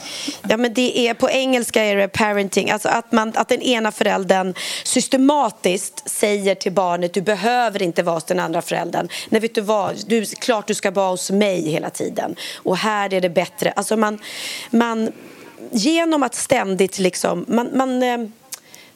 Ja, 0.48 0.56
men 0.56 0.74
det 0.74 0.98
är, 0.98 1.14
på 1.14 1.30
engelska 1.30 1.84
är 1.84 1.96
det 1.96 2.08
parenting, 2.08 2.70
alltså 2.70 2.88
att, 2.88 3.12
man, 3.12 3.32
att 3.36 3.48
den 3.48 3.62
ena 3.62 3.92
föräldern 3.92 4.54
systematiskt 4.84 6.10
säger 6.10 6.54
till 6.54 6.72
barnet 6.72 7.14
du 7.14 7.20
behöver 7.20 7.82
inte 7.82 8.02
vara 8.02 8.16
hos 8.16 8.24
den 8.24 8.40
andra 8.40 8.62
föräldern. 8.62 9.08
Nej, 9.28 9.40
vet 9.40 9.54
du 9.54 9.60
vad, 9.60 9.96
du, 10.06 10.24
klart 10.24 10.66
du 10.66 10.74
ska 10.74 10.90
vara 10.90 11.10
hos 11.10 11.30
mig 11.30 11.68
hela 11.68 11.90
tiden. 11.90 12.36
Och 12.56 12.76
här 12.76 13.14
är 13.14 13.20
det 13.20 13.28
bättre. 13.28 13.72
Alltså 13.76 13.96
man, 13.96 14.18
man 14.70 15.12
genom 15.70 16.22
att 16.22 16.34
ständigt 16.34 16.98
liksom, 16.98 17.44
man, 17.48 17.70
man 17.74 18.02
eh, 18.02 18.18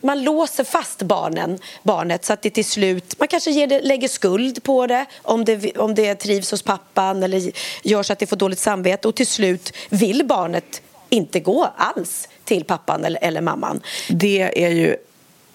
man 0.05 0.25
låser 0.25 0.65
fast 0.65 1.03
barnen, 1.03 1.59
barnet 1.83 2.25
så 2.25 2.33
att 2.33 2.43
det 2.43 2.51
till 2.51 2.65
slut, 2.65 3.19
man 3.19 3.29
kanske 3.29 3.51
ger 3.51 3.67
det, 3.67 3.81
lägger 3.81 4.09
skuld 4.09 4.63
på 4.63 4.87
det 4.87 5.07
om, 5.23 5.45
det 5.45 5.79
om 5.79 5.95
det 5.95 6.15
trivs 6.15 6.51
hos 6.51 6.63
pappan 6.63 7.23
eller 7.23 7.53
gör 7.83 8.03
så 8.03 8.13
att 8.13 8.19
det 8.19 8.27
får 8.27 8.37
dåligt 8.37 8.59
samvete 8.59 9.09
och 9.09 9.15
till 9.15 9.27
slut 9.27 9.77
vill 9.89 10.27
barnet 10.27 10.83
inte 11.09 11.41
gå 11.41 11.73
alls 11.77 12.29
till 12.45 12.65
pappan 12.65 13.05
eller, 13.05 13.25
eller 13.25 13.41
mamman. 13.41 13.81
Det 14.09 14.65
är 14.65 14.71
ju 14.71 14.97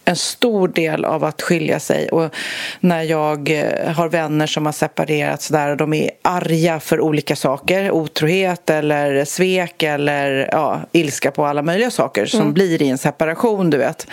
en 0.10 0.16
stor 0.16 0.68
del 0.68 1.06
av 1.06 1.24
att 1.24 1.42
skilja 1.42 1.80
sig. 1.80 2.10
Och 2.10 2.36
när 2.80 3.04
jag 3.04 3.50
eh, 3.50 3.94
har 3.94 4.10
vänner 4.10 4.48
som 4.48 4.66
har 4.66 4.74
separerats 4.74 5.48
där 5.48 5.72
och 5.72 5.78
de 5.78 5.94
är 5.94 6.12
arga 6.22 6.80
för 6.80 7.02
olika 7.02 7.36
saker, 7.36 7.92
otrohet 7.92 8.70
eller 8.70 9.26
svek 9.26 9.84
eller 9.84 10.50
ja, 10.52 10.82
ilska 10.92 11.32
på 11.32 11.46
alla 11.46 11.62
möjliga 11.62 11.92
saker 11.92 12.26
som 12.26 12.42
mm. 12.42 12.54
blir 12.54 12.82
i 12.82 12.90
en 12.90 12.98
separation, 12.98 13.70
du 13.70 13.78
vet. 13.78 14.08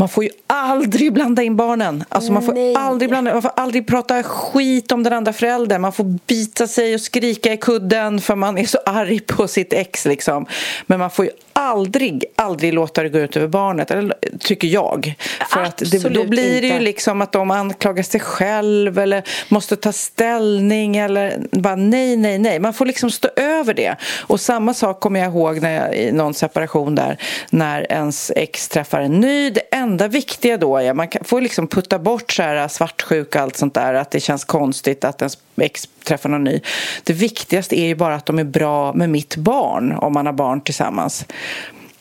Man 0.00 0.08
får 0.08 0.24
ju 0.24 0.30
aldrig 0.46 1.12
blanda 1.12 1.42
in 1.42 1.56
barnen. 1.56 2.04
Alltså 2.08 2.32
man, 2.32 2.42
får 2.42 2.76
aldrig 2.76 3.10
blanda, 3.10 3.32
man 3.32 3.42
får 3.42 3.52
aldrig 3.56 3.86
prata 3.86 4.22
skit 4.22 4.92
om 4.92 5.02
den 5.02 5.12
andra 5.12 5.32
föräldern. 5.32 5.80
Man 5.80 5.92
får 5.92 6.18
bita 6.26 6.66
sig 6.66 6.94
och 6.94 7.00
skrika 7.00 7.52
i 7.52 7.56
kudden 7.56 8.20
för 8.20 8.34
man 8.34 8.58
är 8.58 8.64
så 8.64 8.78
arg 8.86 9.20
på 9.20 9.48
sitt 9.48 9.72
ex. 9.72 10.04
Liksom. 10.04 10.46
Men 10.86 10.98
man 10.98 11.10
får 11.10 11.24
ju 11.24 11.30
aldrig, 11.58 12.24
aldrig 12.36 12.74
låta 12.74 13.02
det 13.02 13.08
gå 13.08 13.18
ut 13.18 13.36
över 13.36 13.48
barnet, 13.48 13.90
eller, 13.90 14.14
tycker 14.40 14.68
jag. 14.68 15.14
För 15.50 15.62
att 15.62 15.76
det, 15.76 16.08
då 16.08 16.24
blir 16.24 16.60
det 16.60 16.68
ju 16.68 16.80
liksom 16.80 17.22
att 17.22 17.32
de 17.32 17.50
anklagar 17.50 18.02
sig 18.02 18.20
själv 18.20 18.98
eller 18.98 19.22
måste 19.48 19.76
ta 19.76 19.92
ställning 19.92 20.96
eller 20.96 21.38
bara 21.52 21.76
nej, 21.76 22.16
nej, 22.16 22.38
nej. 22.38 22.58
Man 22.60 22.74
får 22.74 22.86
liksom 22.86 23.10
stå 23.10 23.28
över 23.36 23.74
det. 23.74 23.96
Och 24.18 24.40
samma 24.40 24.74
sak 24.74 25.00
kommer 25.00 25.20
jag 25.20 25.28
ihåg 25.28 25.60
när 25.60 25.74
jag, 25.74 25.96
i 25.96 26.12
någon 26.12 26.34
separation 26.34 26.94
där 26.94 27.16
när 27.50 27.92
ens 27.92 28.32
ex 28.36 28.68
träffar 28.68 29.00
en 29.00 29.20
ny. 29.20 29.50
Det 29.50 29.62
enda 29.70 30.08
viktiga 30.08 30.56
då 30.56 30.76
är 30.76 30.94
man 30.94 31.08
får 31.24 31.40
liksom 31.40 31.66
putta 31.66 31.98
bort 31.98 32.32
så 32.32 32.42
här 32.42 32.68
svartsjuka 32.68 33.38
och 33.38 33.42
allt 33.42 33.56
sånt 33.56 33.74
där, 33.74 33.94
att 33.94 34.10
det 34.10 34.20
känns 34.20 34.44
konstigt 34.44 35.04
att 35.04 35.22
ens 35.22 35.38
ex 35.60 35.88
träffar 36.04 36.28
någon 36.28 36.44
ny. 36.44 36.60
Det 37.04 37.12
viktigaste 37.12 37.80
är 37.80 37.86
ju 37.86 37.94
bara 37.94 38.14
att 38.14 38.26
de 38.26 38.38
är 38.38 38.44
bra 38.44 38.92
med 38.92 39.10
mitt 39.10 39.36
barn 39.36 39.92
om 39.92 40.12
man 40.12 40.26
har 40.26 40.32
barn 40.32 40.60
tillsammans. 40.60 41.26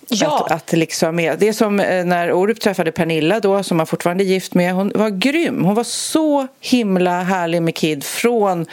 Ja. 0.09 0.45
Att, 0.45 0.51
att 0.51 0.73
liksom, 0.73 1.15
det 1.15 1.47
är 1.47 1.53
som 1.53 1.79
eh, 1.79 2.05
när 2.05 2.31
Orup 2.31 2.59
träffade 2.59 2.91
Pernilla 2.91 3.39
då, 3.39 3.63
som 3.63 3.79
han 3.79 3.87
fortfarande 3.87 4.23
är 4.23 4.25
gift 4.25 4.53
med. 4.53 4.73
Hon 4.73 4.91
var 4.95 5.09
grym. 5.09 5.63
Hon 5.63 5.75
var 5.75 5.83
så 5.83 6.47
himla 6.59 7.23
härlig 7.23 7.61
med 7.61 7.75
Kid 7.75 8.03
från 8.03 8.65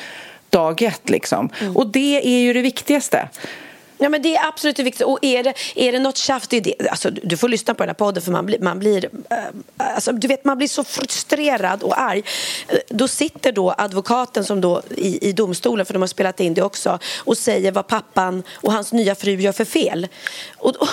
dag 0.50 0.82
ett. 0.82 1.10
Liksom. 1.10 1.50
Mm. 1.60 1.76
Och 1.76 1.86
det 1.86 2.26
är 2.26 2.38
ju 2.40 2.52
det 2.52 2.62
viktigaste. 2.62 3.28
Ja, 3.98 4.08
men 4.08 4.22
det 4.22 4.36
är 4.36 4.48
absolut 4.48 4.76
det 4.76 4.82
viktiga. 4.82 5.06
Och 5.06 5.18
är 5.22 5.42
det, 5.42 5.54
är 5.74 5.92
det 5.92 5.98
något 5.98 6.16
tjafs, 6.16 6.48
det 6.48 6.60
det. 6.60 6.88
Alltså, 6.90 7.10
du 7.10 7.36
får 7.36 7.48
lyssna 7.48 7.74
på 7.74 7.82
den 7.82 7.88
här 7.88 7.94
podden 7.94 8.22
för 8.22 8.32
man 8.32 8.46
blir, 8.46 8.58
man 8.58 8.78
blir, 8.78 9.08
äh, 9.30 9.36
alltså, 9.76 10.12
du 10.12 10.28
vet, 10.28 10.44
man 10.44 10.58
blir 10.58 10.68
så 10.68 10.84
frustrerad 10.84 11.82
och 11.82 12.00
arg. 12.00 12.22
Eh, 12.68 12.78
då 12.88 13.08
sitter 13.08 13.52
då 13.52 13.74
advokaten 13.78 14.44
som 14.44 14.60
då 14.60 14.82
i, 14.96 15.28
i 15.28 15.32
domstolen, 15.32 15.86
för 15.86 15.92
de 15.92 16.02
har 16.02 16.06
spelat 16.06 16.40
in 16.40 16.54
det 16.54 16.62
också, 16.62 16.98
och 17.18 17.38
säger 17.38 17.72
vad 17.72 17.86
pappan 17.86 18.42
och 18.54 18.72
hans 18.72 18.92
nya 18.92 19.14
fru 19.14 19.40
gör 19.40 19.52
för 19.52 19.64
fel. 19.64 20.08
Och, 20.56 20.76
och, 20.76 20.88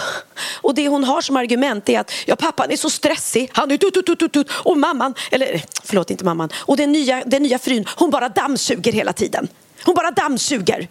och 0.62 0.76
det 0.76 0.88
hon 0.88 1.04
har 1.04 1.22
som 1.22 1.38
argument 1.38 1.90
är 1.90 2.00
att 2.00 2.12
ja, 2.26 2.36
pappan 2.36 2.72
är 2.72 2.78
så 2.78 2.90
stressig, 2.90 3.50
han 3.54 3.72
är 3.72 3.78
tut, 3.78 3.94
tut, 3.94 4.20
tut, 4.20 4.34
tut, 4.34 4.48
och 4.52 4.78
mamman, 4.78 5.14
eller 5.32 5.64
förlåt 5.84 6.12
inte 6.12 6.26
mamman, 6.26 6.50
och 6.56 6.78
den 6.78 6.92
nya, 6.92 7.24
den 7.26 7.44
nya 7.44 7.60
frun, 7.60 7.86
hon 7.96 8.10
bara 8.10 8.30
dammsuger 8.30 8.92
hela 8.92 9.14
tiden. 9.14 9.48
Hon 9.84 9.96
bara 9.96 10.12
dammsuger. 10.12 10.88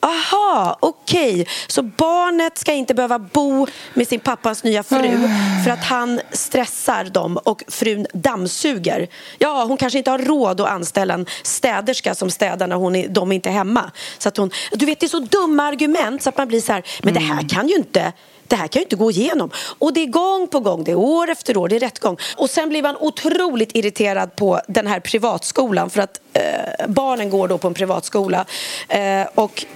Aha, 0.00 0.78
okej. 0.80 1.32
Okay. 1.32 1.44
Så 1.66 1.82
barnet 1.82 2.58
ska 2.58 2.72
inte 2.72 2.94
behöva 2.94 3.18
bo 3.18 3.66
med 3.94 4.08
sin 4.08 4.20
pappas 4.20 4.64
nya 4.64 4.82
fru 4.82 5.28
för 5.64 5.70
att 5.70 5.84
han 5.84 6.20
stressar 6.32 7.04
dem 7.04 7.36
och 7.36 7.62
frun 7.68 8.06
dammsuger. 8.12 9.08
Ja, 9.38 9.64
hon 9.64 9.76
kanske 9.76 9.98
inte 9.98 10.10
har 10.10 10.18
råd 10.18 10.60
att 10.60 10.68
anställa 10.68 11.14
en 11.14 11.26
städerska 11.42 12.14
som 12.14 12.30
städar 12.30 12.66
när 12.66 12.76
hon 12.76 12.96
är, 12.96 13.08
de 13.08 13.32
är 13.32 13.34
inte 13.34 13.48
är 13.48 13.52
hemma. 13.52 13.90
Så 14.18 14.28
att 14.28 14.36
hon, 14.36 14.50
du 14.72 14.86
vet, 14.86 15.00
det 15.00 15.06
är 15.06 15.08
så 15.08 15.20
dumma 15.20 15.62
argument 15.62 16.22
så 16.22 16.28
att 16.28 16.36
man 16.36 16.48
blir 16.48 16.60
så 16.60 16.72
här, 16.72 16.82
men 17.02 17.14
det 17.14 17.20
här 17.20 17.32
mm. 17.32 17.48
kan 17.48 17.68
ju 17.68 17.74
inte 17.74 18.12
det 18.46 18.56
här 18.56 18.68
kan 18.68 18.80
ju 18.80 18.84
inte 18.84 18.96
gå 18.96 19.10
igenom. 19.10 19.50
Och 19.78 19.92
det 19.92 20.00
är 20.00 20.06
gång 20.06 20.48
på 20.48 20.60
gång, 20.60 20.84
det 20.84 20.90
är 20.90 20.98
år 20.98 21.30
efter 21.30 21.56
år, 21.56 21.68
det 21.68 21.76
är 21.76 21.80
rättgång. 21.80 22.16
Och 22.36 22.50
sen 22.50 22.68
blir 22.68 22.82
man 22.82 22.96
otroligt 22.96 23.76
irriterad 23.76 24.36
på 24.36 24.60
den 24.68 24.86
här 24.86 25.00
privatskolan 25.00 25.90
för 25.90 26.00
att 26.00 26.20
eh, 26.32 26.88
barnen 26.88 27.30
går 27.30 27.48
då 27.48 27.58
på 27.58 27.68
en 27.68 27.74
privatskola. 27.74 28.44
Eh, 28.88 29.26
och 29.34 29.66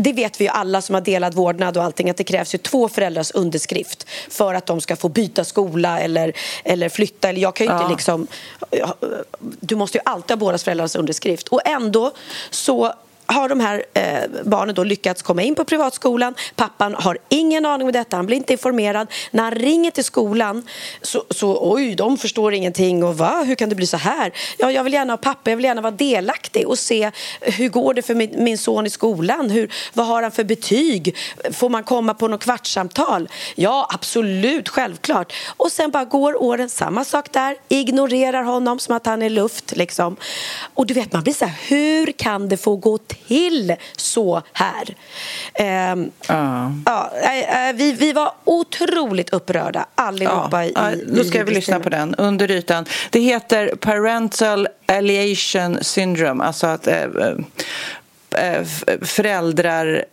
det 0.00 0.12
vet 0.12 0.40
vi 0.40 0.44
ju 0.44 0.50
alla 0.50 0.82
som 0.82 0.94
har 0.94 1.02
delad 1.02 1.34
vårdnad 1.34 1.76
och 1.76 1.84
allting 1.84 2.10
att 2.10 2.16
det 2.16 2.24
krävs 2.24 2.54
ju 2.54 2.58
två 2.58 2.88
föräldrars 2.88 3.30
underskrift 3.30 4.06
för 4.28 4.54
att 4.54 4.66
de 4.66 4.80
ska 4.80 4.96
få 4.96 5.08
byta 5.08 5.44
skola 5.44 6.00
eller, 6.00 6.32
eller 6.64 6.88
flytta. 6.88 7.28
Eller 7.28 7.40
jag 7.40 7.54
kan 7.54 7.66
ju 7.66 7.72
ja. 7.72 7.80
inte 7.82 7.92
liksom, 7.92 8.26
du 9.40 9.76
måste 9.76 9.98
ju 9.98 10.02
alltid 10.04 10.30
ha 10.30 10.36
båda 10.36 10.58
föräldrars 10.58 10.96
underskrift. 10.96 11.48
Och 11.48 11.60
ändå 11.66 12.12
så 12.50 12.94
har 13.32 13.48
de 13.48 13.60
här 13.60 13.84
eh, 13.94 14.22
barnen 14.44 14.74
då 14.74 14.84
lyckats 14.84 15.22
komma 15.22 15.42
in 15.42 15.54
på 15.54 15.64
privatskolan. 15.64 16.34
Pappan 16.56 16.94
har 16.94 17.18
ingen 17.28 17.66
aning 17.66 17.86
om 17.86 17.92
detta, 17.92 18.16
han 18.16 18.26
blir 18.26 18.36
inte 18.36 18.52
informerad. 18.52 19.06
När 19.30 19.42
han 19.42 19.54
ringer 19.54 19.90
till 19.90 20.04
skolan 20.04 20.66
så, 21.02 21.24
så 21.30 21.72
oj, 21.72 21.94
de 21.94 22.18
förstår 22.18 22.54
ingenting 22.54 23.04
och 23.04 23.18
va, 23.18 23.44
hur 23.46 23.54
kan 23.54 23.68
det 23.68 23.74
bli 23.74 23.86
så 23.86 23.96
här? 23.96 24.32
Ja, 24.58 24.72
jag 24.72 24.84
vill 24.84 24.92
gärna 24.92 25.12
ha 25.12 25.16
pappa, 25.16 25.50
jag 25.50 25.56
vill 25.56 25.64
gärna 25.64 25.80
vara 25.80 25.90
delaktig 25.90 26.68
och 26.68 26.78
se 26.78 27.10
hur 27.40 27.68
går 27.68 27.94
det 27.94 28.02
för 28.02 28.14
min, 28.14 28.44
min 28.44 28.58
son 28.58 28.86
i 28.86 28.90
skolan? 28.90 29.50
Hur, 29.50 29.72
vad 29.92 30.06
har 30.06 30.22
han 30.22 30.32
för 30.32 30.44
betyg? 30.44 31.16
Får 31.52 31.68
man 31.68 31.84
komma 31.84 32.14
på 32.14 32.28
något 32.28 32.44
kvartssamtal? 32.44 33.28
Ja, 33.54 33.88
absolut, 33.94 34.68
självklart. 34.68 35.32
Och 35.56 35.72
sen 35.72 35.90
bara 35.90 36.04
går 36.04 36.42
åren, 36.42 36.68
samma 36.68 37.04
sak 37.04 37.32
där, 37.32 37.56
ignorerar 37.68 38.42
honom 38.42 38.78
som 38.78 38.96
att 38.96 39.06
han 39.06 39.22
är 39.22 39.30
luft 39.30 39.76
liksom. 39.76 40.16
Och 40.74 40.86
du 40.86 40.94
vet, 40.94 41.12
man 41.12 41.22
blir 41.22 41.34
så 41.34 41.44
här, 41.44 41.58
hur 41.68 42.12
kan 42.12 42.48
det 42.48 42.56
få 42.56 42.76
gå 42.76 42.98
till? 42.98 43.17
Till 43.26 43.76
så 43.96 44.42
här. 44.52 44.94
Um, 45.92 46.12
uh. 46.30 46.70
ja, 46.84 47.12
vi, 47.74 47.92
vi 47.92 48.12
var 48.12 48.32
otroligt 48.44 49.30
upprörda 49.30 49.86
allihopa. 49.94 50.64
Ja, 50.64 50.92
i, 50.92 51.04
då 51.06 51.24
ska 51.24 51.40
i 51.40 51.42
vi 51.42 51.54
lyssna 51.54 51.80
på 51.80 51.88
den. 51.88 52.14
Under 52.14 52.50
ytan. 52.50 52.86
Det 53.10 53.20
heter 53.20 53.74
Parental 53.76 54.68
Alienation 54.86 55.78
Syndrome. 55.80 56.44
Alltså 56.44 56.66
att 56.66 56.86
äh, 56.86 57.02
äh, 58.36 58.64
föräldrar 59.02 60.04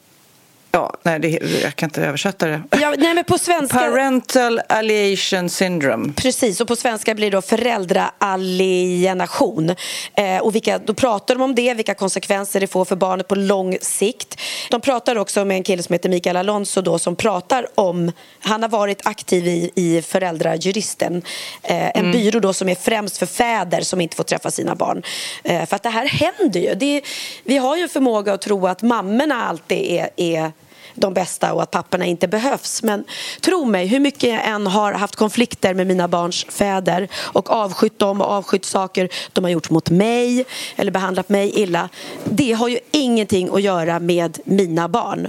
Ja, 0.76 0.93
nej, 1.03 1.19
det, 1.19 1.30
jag 1.64 1.76
kan 1.76 1.88
inte 1.88 2.02
översätta 2.02 2.47
det. 2.47 2.61
Ja, 2.72 2.93
nej, 2.97 3.14
men 3.14 3.23
på 3.23 3.38
svenska... 3.38 3.77
Parental 3.77 4.61
alienation 4.69 5.49
syndrome. 5.49 6.14
Precis, 6.14 6.61
och 6.61 6.68
på 6.68 6.76
svenska 6.76 7.15
blir 7.15 7.31
det 7.31 7.38
då 7.38 7.41
föräldraalienation. 7.41 9.76
Eh, 10.14 10.38
och 10.41 10.56
vilka, 10.56 10.77
då 10.77 10.93
pratar 10.93 11.35
de 11.35 11.41
om 11.41 11.56
det, 11.56 11.73
vilka 11.73 11.93
konsekvenser 11.93 12.60
det 12.60 12.68
får 12.68 12.85
för 12.85 12.95
barnet 12.95 13.27
på 13.27 13.35
lång 13.35 13.77
sikt. 13.81 14.41
De 14.69 14.81
pratar 14.81 15.15
också 15.15 15.45
med 15.45 15.57
en 15.57 15.64
kille 15.64 15.84
som 15.84 15.93
heter 15.93 16.10
Mikael 16.10 16.38
Alonso 16.38 16.81
då, 16.81 16.99
som 16.99 17.15
pratar 17.15 17.68
om... 17.76 18.11
Han 18.39 18.61
har 18.61 18.69
varit 18.69 19.07
aktiv 19.07 19.47
i, 19.47 19.72
i 19.76 20.02
Föräldrajuristen, 20.02 21.22
eh, 21.64 21.88
en 21.88 21.91
mm. 21.95 22.11
byrå 22.11 22.39
då 22.39 22.53
som 22.53 22.69
är 22.69 22.76
främst 22.76 23.18
för 23.18 23.26
fäder 23.26 23.81
som 23.81 24.02
inte 24.02 24.15
får 24.15 24.23
träffa 24.23 24.52
sina 24.52 24.76
barn. 24.76 25.03
Eh, 25.43 25.65
för 25.65 25.76
att 25.76 25.84
det 25.84 25.89
här 25.89 26.06
händer 26.06 26.60
ju. 26.60 26.76
Det, 26.76 27.02
vi 27.43 27.57
har 27.57 27.77
ju 27.77 27.84
en 27.84 27.89
förmåga 27.89 28.34
att 28.34 28.41
tro 28.41 28.68
att 28.68 28.81
mammorna 28.81 29.45
alltid 29.45 29.77
är, 29.77 30.10
är 30.15 30.52
de 30.95 31.14
bästa 31.14 31.53
och 31.53 31.64
att 31.64 31.72
papporna 31.72 32.06
inte 32.06 32.28
behövs. 32.28 32.84
Men 32.84 33.03
tro 33.41 33.66
mig, 33.66 33.88
hur 33.88 33.99
mycket 33.99 34.30
jag 34.30 34.48
än 34.48 34.68
har 34.68 34.94
haft 34.94 35.16
konflikter 35.16 35.74
med 35.74 35.88
mina 35.88 36.07
barns 36.07 36.45
fäder 36.49 37.07
och 37.16 37.52
avskytt 37.52 37.99
dem 37.99 38.22
och 38.22 38.28
avskytt 38.28 38.66
saker 38.66 39.10
de 39.34 39.44
har 39.44 39.52
gjort 39.52 39.70
mot 39.70 39.90
mig 39.90 40.45
eller 40.76 40.91
behandlat 40.91 41.30
mig 41.30 41.60
illa. 41.60 41.90
Det 42.24 42.52
har 42.52 42.68
ju 42.68 42.80
ingenting 42.91 43.49
att 43.53 43.62
göra 43.62 43.99
med 43.99 44.40
mina 44.45 44.88
barn. 44.88 45.28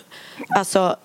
Alltså, 0.57 0.97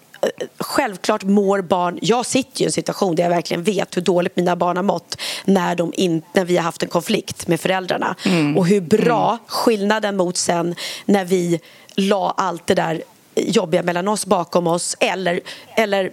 självklart 0.59 1.23
mår 1.23 1.61
barn... 1.61 1.99
Jag 2.01 2.25
sitter 2.25 2.61
i 2.61 2.65
en 2.65 2.71
situation 2.71 3.15
där 3.15 3.23
jag 3.23 3.29
verkligen 3.29 3.63
vet 3.63 3.97
hur 3.97 4.01
dåligt 4.01 4.35
mina 4.35 4.55
barn 4.55 4.77
har 4.77 4.83
mått 4.83 5.17
när, 5.45 5.75
de 5.75 5.93
in, 5.95 6.21
när 6.33 6.45
vi 6.45 6.57
har 6.57 6.63
haft 6.63 6.83
en 6.83 6.89
konflikt 6.89 7.47
med 7.47 7.59
föräldrarna. 7.59 8.15
Mm. 8.25 8.57
Och 8.57 8.67
hur 8.67 8.81
bra 8.81 9.29
mm. 9.29 9.39
skillnaden 9.47 10.17
mot 10.17 10.37
sen 10.37 10.75
när 11.05 11.25
vi 11.25 11.59
la 11.95 12.33
allt 12.37 12.67
det 12.67 12.75
där 12.75 13.03
jobbiga 13.35 13.83
mellan 13.83 14.07
oss 14.07 14.25
bakom 14.25 14.67
oss 14.67 14.97
eller, 14.99 15.39
eller 15.75 16.11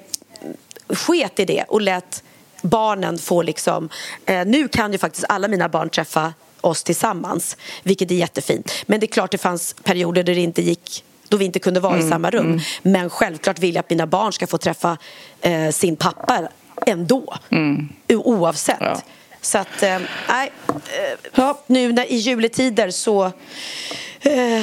sket 0.88 1.40
i 1.40 1.44
det 1.44 1.64
och 1.68 1.80
lät 1.80 2.22
barnen 2.62 3.18
få 3.18 3.42
liksom... 3.42 3.88
Eh, 4.26 4.46
nu 4.46 4.68
kan 4.68 4.92
ju 4.92 4.98
faktiskt 4.98 5.24
alla 5.28 5.48
mina 5.48 5.68
barn 5.68 5.90
träffa 5.90 6.34
oss 6.60 6.84
tillsammans, 6.84 7.56
vilket 7.82 8.10
är 8.10 8.14
jättefint. 8.14 8.72
Men 8.86 9.00
det 9.00 9.06
är 9.06 9.08
klart 9.08 9.30
det 9.30 9.38
fanns 9.38 9.76
perioder 9.82 10.22
där 10.22 10.34
det 10.34 10.40
inte 10.40 10.62
gick 10.62 11.04
då 11.28 11.36
vi 11.36 11.44
inte 11.44 11.58
kunde 11.58 11.80
vara 11.80 11.94
mm, 11.94 12.06
i 12.06 12.10
samma 12.10 12.30
rum. 12.30 12.46
Mm. 12.46 12.60
Men 12.82 13.10
självklart 13.10 13.58
vill 13.58 13.74
jag 13.74 13.80
att 13.80 13.90
mina 13.90 14.06
barn 14.06 14.32
ska 14.32 14.46
få 14.46 14.58
träffa 14.58 14.98
eh, 15.40 15.70
sin 15.70 15.96
pappa 15.96 16.48
ändå, 16.86 17.34
mm. 17.50 17.88
oavsett. 18.08 18.76
Ja. 18.80 19.00
Så 19.40 19.58
att, 19.58 19.82
eh, 19.82 19.98
nej. 20.28 20.52
Eh, 21.34 21.54
nu 21.66 21.92
när, 21.92 22.12
i 22.12 22.16
juletider 22.16 22.90
så 22.90 23.32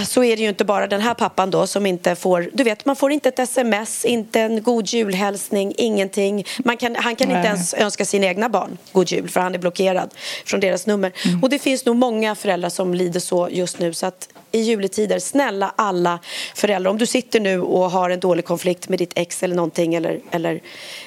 så 0.06 0.24
är 0.24 0.36
det 0.36 0.42
ju 0.42 0.50
inte 0.50 0.66
bara 0.66 0.88
den 0.88 1.02
här 1.02 1.14
pappan 1.14 1.52
då 1.52 1.68
som 1.68 1.86
inte 1.86 2.16
får, 2.16 2.50
du 2.54 2.64
vet 2.64 2.86
man 2.86 2.96
får 2.96 3.12
inte 3.12 3.30
ett 3.30 3.40
sms, 3.40 4.06
inte 4.06 4.42
en 4.42 4.64
god 4.64 4.88
julhälsning, 4.88 5.74
ingenting. 5.78 6.46
Man 6.60 6.78
kan, 6.78 6.96
han 6.96 7.16
kan 7.16 7.28
Nej. 7.28 7.38
inte 7.38 7.48
ens 7.48 7.74
önska 7.74 8.06
sina 8.06 8.26
egna 8.26 8.50
barn 8.50 8.78
god 8.92 9.12
jul 9.12 9.30
för 9.30 9.40
han 9.40 9.56
är 9.56 9.60
blockerad 9.60 10.14
från 10.46 10.60
deras 10.60 10.88
nummer. 10.88 11.12
Mm. 11.26 11.44
Och 11.44 11.50
det 11.50 11.60
finns 11.60 11.86
nog 11.86 11.96
många 11.96 12.36
föräldrar 12.36 12.70
som 12.70 12.94
lider 12.94 13.20
så 13.20 13.50
just 13.52 13.80
nu 13.80 13.94
så 13.94 14.06
att 14.06 14.30
i 14.52 14.62
juletider, 14.62 15.20
snälla 15.20 15.74
alla 15.76 16.20
föräldrar, 16.56 16.92
om 16.92 16.98
du 16.98 17.06
sitter 17.06 17.40
nu 17.40 17.62
och 17.62 17.92
har 17.92 18.10
en 18.10 18.20
dålig 18.20 18.46
konflikt 18.46 18.90
med 18.90 19.00
ditt 19.00 19.12
ex 19.16 19.44
eller 19.44 19.56
någonting 19.56 19.96
eller, 19.96 20.20
eller 20.32 20.60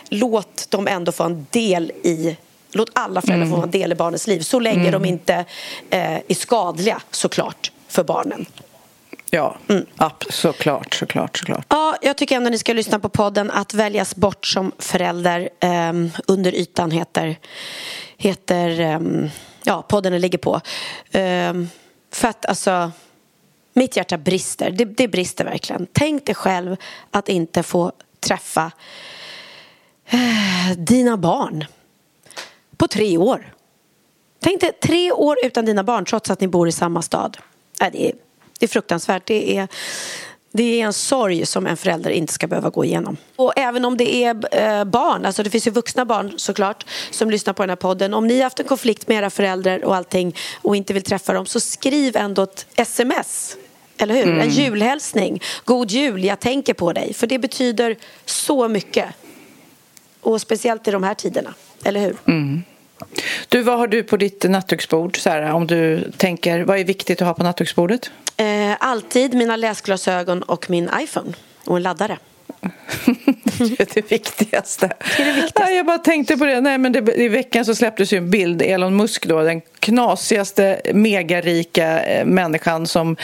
låt 0.08 0.70
dem 0.70 0.88
ändå 0.88 1.12
få 1.12 1.24
en 1.24 1.46
del 1.50 1.92
i 2.02 2.36
Låt 2.72 2.90
alla 2.92 3.20
föräldrar 3.20 3.46
mm. 3.46 3.58
få 3.58 3.62
en 3.62 3.70
del 3.70 3.92
i 3.92 3.94
barnets 3.94 4.26
liv 4.26 4.40
så 4.40 4.60
länge 4.60 4.88
mm. 4.88 4.92
de 4.92 5.08
inte 5.08 5.34
eh, 5.90 6.14
är 6.14 6.34
skadliga 6.34 7.02
såklart 7.10 7.70
för 7.88 8.04
barnen. 8.04 8.46
Ja, 9.30 9.56
mm. 9.68 9.86
såklart, 10.30 10.94
såklart, 10.94 11.38
såklart. 11.38 11.66
Ja, 11.68 11.96
jag 12.02 12.16
tycker 12.16 12.36
ändå 12.36 12.50
ni 12.50 12.58
ska 12.58 12.72
lyssna 12.72 12.98
på 12.98 13.08
podden 13.08 13.50
Att 13.50 13.74
väljas 13.74 14.16
bort 14.16 14.46
som 14.46 14.72
förälder. 14.78 15.48
Um, 15.90 16.10
under 16.26 16.54
ytan 16.54 16.90
heter, 16.90 17.38
heter 18.16 18.94
um, 18.94 19.30
ja, 19.64 19.82
podden 19.82 20.12
den 20.12 20.20
ligger 20.20 20.38
på. 20.38 20.60
Um, 21.12 21.68
för 22.12 22.28
att 22.28 22.46
alltså, 22.46 22.90
mitt 23.72 23.96
hjärta 23.96 24.18
brister. 24.18 24.70
Det, 24.70 24.84
det 24.84 25.08
brister 25.08 25.44
verkligen. 25.44 25.86
Tänk 25.92 26.26
dig 26.26 26.34
själv 26.34 26.76
att 27.10 27.28
inte 27.28 27.62
få 27.62 27.92
träffa 28.20 28.72
uh, 30.14 30.76
dina 30.76 31.16
barn 31.16 31.64
på 32.76 32.88
tre 32.88 33.18
år. 33.18 33.54
Tänk 34.40 34.60
dig 34.60 34.72
tre 34.72 35.12
år 35.12 35.36
utan 35.44 35.64
dina 35.64 35.84
barn 35.84 36.04
trots 36.04 36.30
att 36.30 36.40
ni 36.40 36.48
bor 36.48 36.68
i 36.68 36.72
samma 36.72 37.02
stad. 37.02 37.38
Nej, 37.80 37.90
det, 37.92 38.08
är, 38.08 38.12
det 38.58 38.66
är 38.66 38.68
fruktansvärt. 38.68 39.26
Det 39.26 39.56
är, 39.56 39.68
det 40.52 40.80
är 40.80 40.86
en 40.86 40.92
sorg 40.92 41.46
som 41.46 41.66
en 41.66 41.76
förälder 41.76 42.10
inte 42.10 42.32
ska 42.32 42.46
behöva 42.46 42.70
gå 42.70 42.84
igenom. 42.84 43.16
Och 43.36 43.52
även 43.56 43.84
om 43.84 43.96
det 43.96 44.24
är 44.24 44.30
eh, 44.52 44.84
barn, 44.84 45.26
alltså 45.26 45.42
det 45.42 45.50
finns 45.50 45.66
ju 45.66 45.70
vuxna 45.70 46.04
barn 46.04 46.32
såklart 46.36 46.86
som 47.10 47.30
lyssnar 47.30 47.52
på 47.52 47.62
den 47.62 47.70
här 47.70 47.76
podden. 47.76 48.14
Om 48.14 48.26
ni 48.26 48.36
har 48.36 48.44
haft 48.44 48.60
en 48.60 48.66
konflikt 48.66 49.08
med 49.08 49.16
era 49.16 49.30
föräldrar 49.30 49.84
och 49.84 49.96
allting 49.96 50.36
och 50.62 50.76
inte 50.76 50.92
vill 50.92 51.02
träffa 51.02 51.32
dem 51.32 51.46
så 51.46 51.60
skriv 51.60 52.16
ändå 52.16 52.42
ett 52.42 52.66
sms. 52.76 53.56
Eller 53.98 54.14
hur? 54.14 54.22
Mm. 54.22 54.40
En 54.40 54.48
julhälsning. 54.48 55.42
God 55.64 55.90
jul, 55.90 56.24
jag 56.24 56.40
tänker 56.40 56.74
på 56.74 56.92
dig. 56.92 57.14
För 57.14 57.26
det 57.26 57.38
betyder 57.38 57.96
så 58.24 58.68
mycket. 58.68 59.06
Och 60.20 60.40
speciellt 60.40 60.88
i 60.88 60.90
de 60.90 61.02
här 61.02 61.14
tiderna. 61.14 61.54
Eller 61.84 62.00
hur? 62.00 62.16
Mm. 62.26 62.62
Du, 63.48 63.62
vad 63.62 63.78
har 63.78 63.86
du 63.86 64.02
på 64.02 64.16
ditt 64.16 64.44
nattduksbord? 64.44 65.18
Så 65.18 65.30
här, 65.30 65.52
om 65.52 65.66
du 65.66 66.10
tänker, 66.16 66.64
vad 66.64 66.78
är 66.78 66.84
viktigt 66.84 67.22
att 67.22 67.26
ha 67.26 67.34
på 67.34 67.42
nattduksbordet? 67.42 68.10
Eh, 68.36 68.76
alltid 68.80 69.34
mina 69.34 69.56
läsglasögon 69.56 70.42
och 70.42 70.70
min 70.70 70.90
iPhone 71.00 71.32
och 71.64 71.76
en 71.76 71.82
laddare. 71.82 72.18
det 73.58 73.80
är 73.80 73.94
det 73.94 74.10
viktigaste. 74.12 74.92
Det 75.16 75.22
är 75.22 75.26
det 75.26 75.32
viktigaste. 75.32 75.72
jag 75.72 75.86
bara 75.86 75.98
tänkte 75.98 76.36
på 76.36 76.44
det. 76.44 76.60
Nej, 76.60 76.78
men 76.78 76.92
det, 76.92 77.14
I 77.14 77.28
veckan 77.28 77.64
så 77.64 77.74
släpptes 77.74 78.12
ju 78.12 78.18
en 78.18 78.30
bild. 78.30 78.62
Elon 78.62 78.96
Musk, 78.96 79.26
då, 79.26 79.42
den 79.42 79.60
knasigaste, 79.60 80.80
megarika 80.94 82.00
eh, 82.00 82.24
människan 82.24 82.86
som 82.86 83.16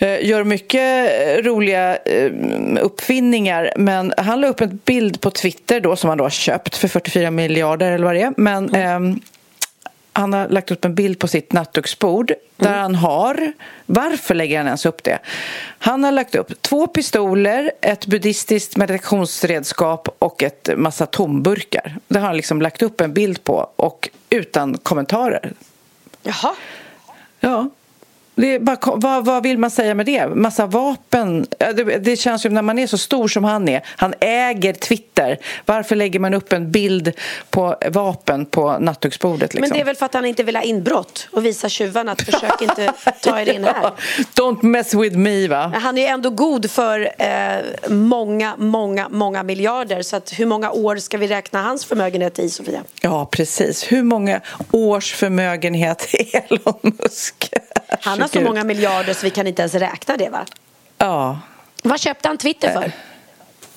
gör 0.00 0.44
mycket 0.44 1.10
roliga 1.46 1.96
eh, 1.96 2.32
uppfinningar 2.80 3.72
men 3.76 4.14
han 4.16 4.40
la 4.40 4.48
upp 4.48 4.60
en 4.60 4.80
bild 4.84 5.20
på 5.20 5.30
Twitter 5.30 5.80
då 5.80 5.96
som 5.96 6.08
han 6.08 6.18
då 6.18 6.24
har 6.24 6.30
köpt 6.30 6.76
för 6.76 6.88
44 6.88 7.30
miljarder 7.30 7.92
eller 7.92 8.04
vad 8.04 8.14
det 8.14 8.22
är. 8.22 8.34
Men 8.36 8.68
mm. 8.68 9.12
eh, 9.12 9.18
han 10.12 10.32
har 10.32 10.48
lagt 10.48 10.70
upp 10.70 10.84
en 10.84 10.94
bild 10.94 11.18
på 11.18 11.28
sitt 11.28 11.52
nattduksbord 11.52 12.32
där 12.56 12.68
mm. 12.68 12.80
han 12.80 12.94
har... 12.94 13.52
Varför 13.86 14.34
lägger 14.34 14.58
han 14.58 14.66
ens 14.66 14.86
upp 14.86 15.04
det? 15.04 15.18
Han 15.78 16.04
har 16.04 16.12
lagt 16.12 16.34
upp 16.34 16.62
två 16.62 16.86
pistoler, 16.86 17.72
ett 17.80 18.06
buddhistiskt 18.06 18.76
meditationsredskap 18.76 20.08
och 20.18 20.42
ett 20.42 20.70
massa 20.76 21.06
tomburkar. 21.06 21.96
Det 22.08 22.18
har 22.18 22.26
han 22.26 22.36
liksom 22.36 22.62
lagt 22.62 22.82
upp 22.82 23.00
en 23.00 23.14
bild 23.14 23.44
på 23.44 23.70
och 23.76 24.08
utan 24.30 24.78
kommentarer. 24.78 25.52
Jaha. 26.22 26.54
Ja, 27.40 27.70
bara, 28.60 28.78
vad, 28.82 29.24
vad 29.24 29.42
vill 29.42 29.58
man 29.58 29.70
säga 29.70 29.94
med 29.94 30.06
det? 30.06 30.26
Massa 30.28 30.66
vapen. 30.66 31.46
Det, 31.58 31.84
det 31.98 32.16
känns 32.16 32.46
ju 32.46 32.50
när 32.50 32.62
man 32.62 32.78
är 32.78 32.86
så 32.86 32.98
stor 32.98 33.28
som 33.28 33.44
han 33.44 33.68
är. 33.68 33.82
Han 33.86 34.14
äger 34.20 34.72
Twitter. 34.72 35.38
Varför 35.64 35.96
lägger 35.96 36.20
man 36.20 36.34
upp 36.34 36.52
en 36.52 36.70
bild 36.70 37.12
på 37.50 37.76
vapen 37.90 38.46
på 38.46 38.78
nattduksbordet? 38.78 39.54
Liksom? 39.54 39.60
Men 39.60 39.70
det 39.70 39.80
är 39.80 39.84
väl 39.84 39.96
för 39.96 40.06
att 40.06 40.14
han 40.14 40.24
inte 40.24 40.42
vill 40.42 40.56
ha 40.56 40.62
inbrott 40.62 41.28
och 41.32 41.44
visa 41.44 41.68
tjuvarna 41.68 42.12
att 42.12 42.22
försök 42.22 42.62
inte 42.62 42.92
ta 43.22 43.40
er 43.40 43.48
in 43.48 43.64
här. 43.64 43.90
Don't 44.34 44.64
mess 44.64 44.94
with 44.94 45.16
me, 45.16 45.48
va? 45.48 45.72
Han 45.74 45.98
är 45.98 46.08
ändå 46.08 46.30
god 46.30 46.70
för 46.70 47.12
eh, 47.18 47.88
många, 47.88 48.54
många, 48.58 49.08
många 49.08 49.42
miljarder. 49.42 50.02
Så 50.02 50.20
hur 50.32 50.46
många 50.46 50.70
år 50.70 50.96
ska 50.96 51.18
vi 51.18 51.26
räkna 51.26 51.62
hans 51.62 51.84
förmögenhet 51.84 52.38
i, 52.38 52.50
Sofia? 52.50 52.82
Ja, 53.00 53.26
precis. 53.26 53.92
Hur 53.92 54.02
många 54.02 54.40
års 54.70 55.12
förmögenhet 55.12 56.14
är 56.14 56.42
Elon 56.52 56.98
Musk? 57.02 57.50
Han 58.00 58.27
har 58.34 58.40
så 58.44 58.48
många 58.48 58.64
miljarder 58.64 59.14
så 59.14 59.26
vi 59.26 59.30
kan 59.30 59.46
inte 59.46 59.62
ens 59.62 59.74
räkna 59.74 60.16
det, 60.16 60.28
va? 60.28 60.46
Ja, 60.98 61.40
Vad 61.82 62.00
köpte 62.00 62.28
han 62.28 62.38
Twitter 62.38 62.72
för? 62.72 62.92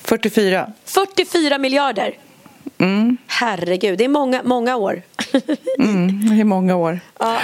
44. 0.03 0.71
44 0.85 1.57
miljarder! 1.57 2.13
Herregud, 3.27 3.97
det 3.97 4.03
är 4.05 4.09
många, 4.09 4.41
många 4.43 4.75
år. 4.75 5.01
Mm, 5.79 6.29
det 6.29 6.41
är 6.41 6.43
många 6.43 6.75
år. 6.75 6.99
ja. 7.19 7.37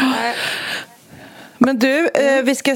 Men 1.59 1.79
du, 1.79 2.07
eh, 2.07 2.43
vi 2.43 2.55
ska 2.55 2.75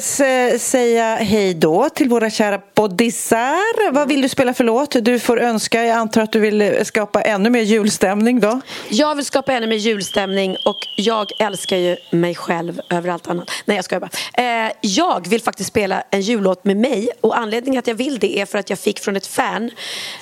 säga 0.60 1.16
hej 1.16 1.54
då 1.54 1.90
till 1.90 2.10
våra 2.10 2.30
kära 2.30 2.58
poddisar. 2.58 3.92
Vad 3.92 4.08
vill 4.08 4.22
du 4.22 4.30
spela 4.30 4.54
för 4.54 4.64
låt? 4.64 4.96
Du 5.02 5.20
får 5.20 5.40
önska. 5.40 5.84
Jag 5.84 5.98
antar 5.98 6.22
att 6.22 6.32
du 6.32 6.40
vill 6.40 6.62
eh, 6.62 6.84
skapa 6.84 7.22
ännu 7.22 7.50
mer 7.50 7.62
julstämning 7.62 8.40
då? 8.40 8.62
jag 8.90 9.16
vill 9.16 9.26
skapa 9.26 9.54
ännu 9.54 9.68
mer 9.68 9.76
julstämning 9.76 10.52
och 10.66 10.78
jag 10.98 11.28
älskar 11.40 11.78
ju 11.78 11.98
mig 12.12 12.36
själv 12.36 12.82
över 12.90 13.10
allt 13.10 13.28
annat. 13.28 13.52
Nej, 13.66 13.76
jag 13.76 13.86
skojar 13.86 14.00
bara. 14.00 14.66
Eh, 14.66 14.72
jag 14.82 15.28
vill 15.28 15.42
faktiskt 15.42 15.70
spela 15.70 16.04
en 16.10 16.22
jullåt 16.22 16.66
med 16.66 16.78
mig 16.78 17.10
och 17.22 17.38
anledningen 17.38 17.80
att 17.80 17.88
jag 17.88 17.96
vill 17.96 18.20
det 18.20 18.40
är 18.40 18.46
för 18.46 18.60
att 18.60 18.70
jag 18.70 18.80
fick 18.80 19.00
från 19.00 19.16
ett 19.16 19.28
fan 19.28 19.72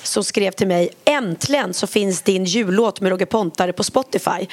som 0.02 0.24
skrev 0.24 0.50
till 0.50 0.66
mig 0.66 0.90
Äntligen 1.04 1.74
så 1.74 1.86
finns 1.86 2.22
din 2.22 2.44
jullåt 2.44 3.00
med 3.00 3.10
Roger 3.10 3.26
Pontare 3.26 3.72
på 3.72 3.84
Spotify. 3.84 4.46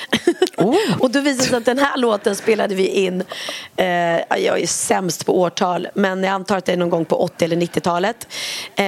och 1.00 1.12
då 1.12 1.20
visade 1.20 1.44
det 1.44 1.50
sig 1.50 1.58
att 1.58 1.66
den 1.66 1.80
här 1.80 1.98
låten 1.98 2.36
spelade 2.36 2.76
vi 2.76 2.88
in 2.88 3.24
eh, 3.76 3.97
jag 4.30 4.62
är 4.62 4.68
sämst 4.68 5.26
på 5.26 5.40
årtal 5.40 5.88
men 5.94 6.24
jag 6.24 6.32
antar 6.32 6.58
att 6.58 6.66
det 6.66 6.74
är 6.74 6.78
någon 6.78 6.90
gång 6.90 7.06
på 7.06 7.16
80 7.16 7.46
eller 7.46 7.56
90-talet. 7.56 8.28
Eh, 8.76 8.86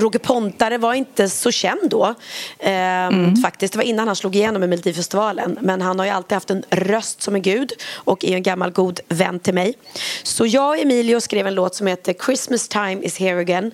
Roger 0.00 0.18
Pontare 0.18 0.78
var 0.78 0.94
inte 0.94 1.28
så 1.28 1.50
känd 1.50 1.90
då 1.90 2.14
eh, 2.58 3.10
faktiskt. 3.42 3.72
Det 3.72 3.76
var 3.76 3.84
innan 3.84 4.06
han 4.06 4.16
slog 4.16 4.36
igenom 4.36 4.62
i 4.62 4.66
Melodifestivalen 4.66 5.58
men 5.60 5.82
han 5.82 5.98
har 5.98 6.06
ju 6.06 6.12
alltid 6.12 6.36
haft 6.36 6.50
en 6.50 6.64
röst 6.70 7.22
som 7.22 7.34
en 7.34 7.42
gud 7.42 7.72
och 7.94 8.24
är 8.24 8.34
en 8.34 8.42
gammal 8.42 8.70
god 8.70 9.00
vän 9.08 9.38
till 9.38 9.54
mig. 9.54 9.74
Så 10.22 10.46
jag 10.46 10.68
och 10.68 10.78
Emilio 10.78 11.20
skrev 11.20 11.46
en 11.46 11.54
låt 11.54 11.74
som 11.74 11.86
heter 11.86 12.14
Christmas 12.26 12.68
time 12.68 13.02
is 13.02 13.18
here 13.18 13.40
again. 13.40 13.70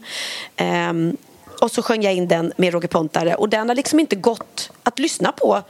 Och 1.60 1.70
så 1.70 1.82
sjöng 1.82 2.02
jag 2.02 2.14
in 2.14 2.28
den 2.28 2.52
med 2.56 2.72
Roger 2.72 2.88
Pontare 2.88 3.34
och 3.34 3.48
den 3.48 3.68
har 3.68 3.76
liksom 3.76 4.00
inte 4.00 4.16
gått 4.16 4.70
att 4.82 4.98
lyssna 4.98 5.32
på 5.32 5.62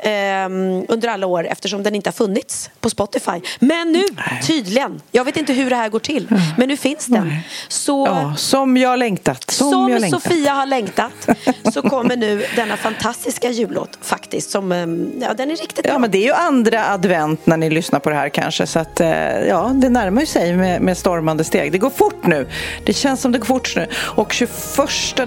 ehm, 0.00 0.84
under 0.88 1.08
alla 1.08 1.26
år 1.26 1.46
eftersom 1.46 1.82
den 1.82 1.94
inte 1.94 2.08
har 2.08 2.12
funnits 2.12 2.70
på 2.80 2.90
Spotify. 2.90 3.40
Men 3.58 3.92
nu, 3.92 4.04
tydligen. 4.46 5.00
Jag 5.12 5.24
vet 5.24 5.36
inte 5.36 5.52
hur 5.52 5.70
det 5.70 5.76
här 5.76 5.88
går 5.88 5.98
till, 5.98 6.28
men 6.58 6.68
nu 6.68 6.76
finns 6.76 7.06
den. 7.06 7.32
Så 7.68 8.06
Ja, 8.06 8.34
som 8.36 8.76
jag 8.76 8.98
längtat. 8.98 9.50
Som, 9.50 9.70
som 9.72 9.88
jag 9.88 10.00
längtat. 10.00 10.22
Sofia 10.22 10.52
har 10.52 10.66
längtat 10.66 11.28
så 11.74 11.82
kommer 11.82 12.16
nu 12.16 12.44
denna 12.56 12.76
fantastiska 12.76 13.50
jullåt 13.50 13.98
faktiskt. 14.02 14.50
Som, 14.50 14.72
ehm, 14.72 15.12
ja, 15.20 15.34
den 15.34 15.50
är 15.50 15.56
riktigt 15.56 15.84
Ja, 15.84 15.90
bra. 15.90 15.98
men 15.98 16.10
det 16.10 16.18
är 16.18 16.22
ju 16.26 16.32
andra 16.32 16.88
advent 16.90 17.46
när 17.46 17.56
ni 17.56 17.70
lyssnar 17.70 18.00
på 18.00 18.10
det 18.10 18.16
här 18.16 18.28
kanske. 18.28 18.66
Så 18.66 18.78
att, 18.78 19.00
eh, 19.00 19.08
ja, 19.48 19.70
det 19.74 19.88
närmar 19.88 20.20
ju 20.20 20.26
sig 20.26 20.56
med, 20.56 20.80
med 20.82 20.98
stormande 20.98 21.44
steg. 21.44 21.72
Det 21.72 21.78
går 21.78 21.90
fort 21.90 22.26
nu. 22.26 22.48
Det 22.84 22.92
känns 22.92 23.20
som 23.20 23.32
det 23.32 23.38
går 23.38 23.46
fort 23.46 23.72
nu. 23.76 23.86
Och 23.96 24.32
21 24.32 24.50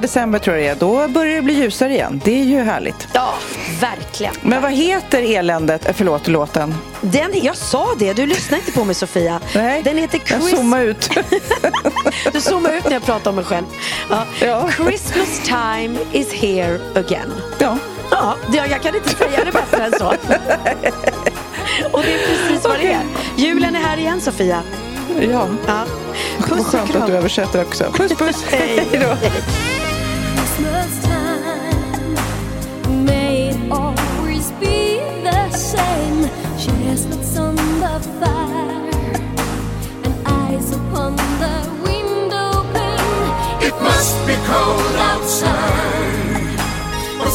december 0.01 0.39
tror 0.39 0.55
jag 0.57 0.65
det 0.65 0.69
är, 0.69 0.75
då 0.75 1.07
börjar 1.07 1.35
det 1.35 1.41
bli 1.41 1.53
ljusare 1.53 1.93
igen. 1.93 2.21
Det 2.25 2.39
är 2.41 2.43
ju 2.43 2.59
härligt. 2.61 3.07
Ja, 3.13 3.33
verkligen. 3.81 4.33
Men 4.41 4.61
vad 4.61 4.71
heter 4.71 5.35
eländet, 5.35 5.85
eh, 5.87 5.93
förlåt, 5.95 6.27
låten? 6.27 6.75
Den, 7.01 7.31
jag 7.33 7.57
sa 7.57 7.87
det, 7.99 8.13
du 8.13 8.25
lyssnar 8.25 8.57
inte 8.57 8.71
på 8.71 8.83
mig 8.83 8.95
Sofia. 8.95 9.39
Nej, 9.55 9.81
Den 9.83 9.97
heter 9.97 10.21
jag 10.25 10.41
Chris... 10.41 10.55
zoomar 10.55 10.81
ut. 10.81 11.09
Du 12.33 12.41
zoomar 12.41 12.71
ut 12.73 12.83
när 12.85 12.91
jag 12.93 13.03
pratar 13.05 13.29
om 13.29 13.35
mig 13.35 13.45
själv. 13.45 13.65
Ja. 14.09 14.23
Ja. 14.41 14.69
Christmas 14.71 15.39
time 15.43 15.97
is 16.11 16.33
here 16.33 16.79
again. 16.95 17.33
ja. 17.59 17.77
Ja, 18.11 18.35
jag 18.69 18.81
kan 18.81 18.95
inte 18.95 19.09
säga 19.09 19.45
det 19.45 19.51
bättre 19.51 19.83
än 19.85 19.91
så. 19.99 20.05
Och 21.91 22.01
det 22.03 22.13
är 22.13 22.27
precis 22.27 22.63
vad 22.63 22.79
det 22.79 22.91
är. 22.91 23.01
Julen 23.37 23.75
är 23.75 23.79
här 23.79 23.97
igen 23.97 24.21
Sofia. 24.21 24.63
ja. 25.19 25.47
Ja. 25.67 25.83
Vad 26.39 26.49
Puss 26.49 26.59
och 26.59 26.65
skönt 26.65 26.95
att 26.95 27.07
du 27.07 27.13
översätter 27.13 27.61
också. 27.61 27.83
Puss, 27.91 28.13
puss. 28.13 28.43
Hej 28.51 28.87
då. 28.91 29.17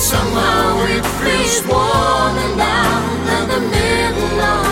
Somehow 0.06 0.84
it 0.84 1.04
feels 1.18 1.66
warm 1.66 2.36
and 2.44 2.58
down 2.58 3.02
in 3.36 3.48
the 3.48 3.60
middle 3.74 4.40
of 4.40 4.65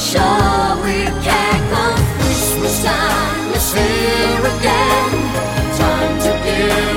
show 0.00 0.80
we 0.82 1.04
can 1.20 1.58
come. 1.70 2.00
Christmas 2.16 2.82
time 2.82 3.52
is 3.52 3.74
here 3.74 4.44
again. 4.56 5.12
Time 5.76 6.18
to 6.24 6.32
give 6.42 6.89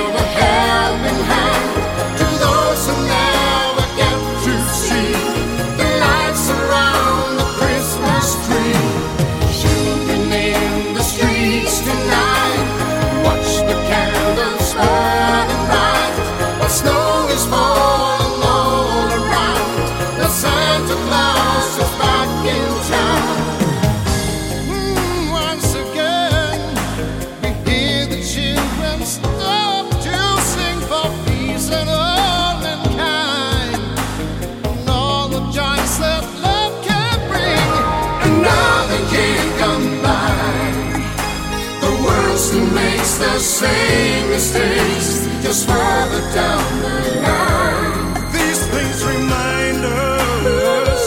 the 43.34 43.40
same 43.40 44.30
mistakes, 44.30 45.28
just 45.42 45.68
further 45.68 46.22
down 46.36 46.64
the 46.84 47.20
line. 47.26 48.32
These 48.32 48.62
things 48.68 49.04
remind 49.04 49.84
us. 49.84 51.02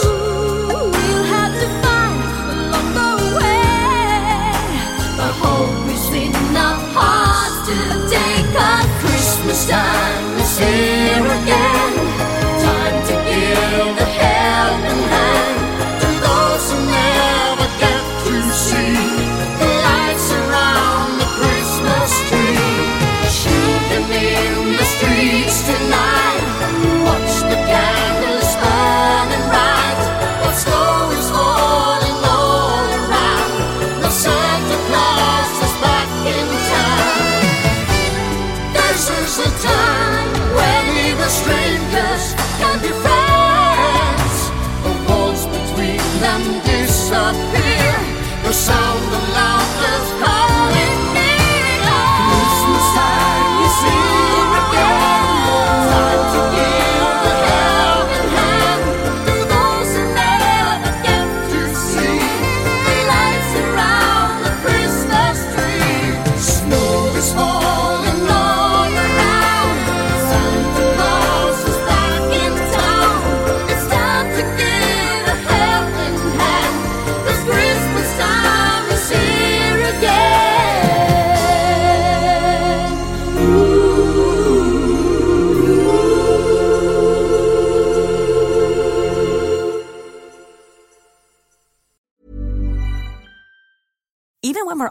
We'll 0.93 1.23
have 1.35 1.53
to 1.63 1.67
find 1.83 2.19
along 2.51 2.87
the 2.99 3.11
way. 3.39 4.51
But 5.17 5.33
hope 5.39 5.87
is 5.95 6.07
in 6.23 6.35
our 6.65 6.77
hearts 6.97 7.57
today. 7.69 8.35
'Cause 8.53 8.89
Christmas 8.99 9.61
time 9.69 9.96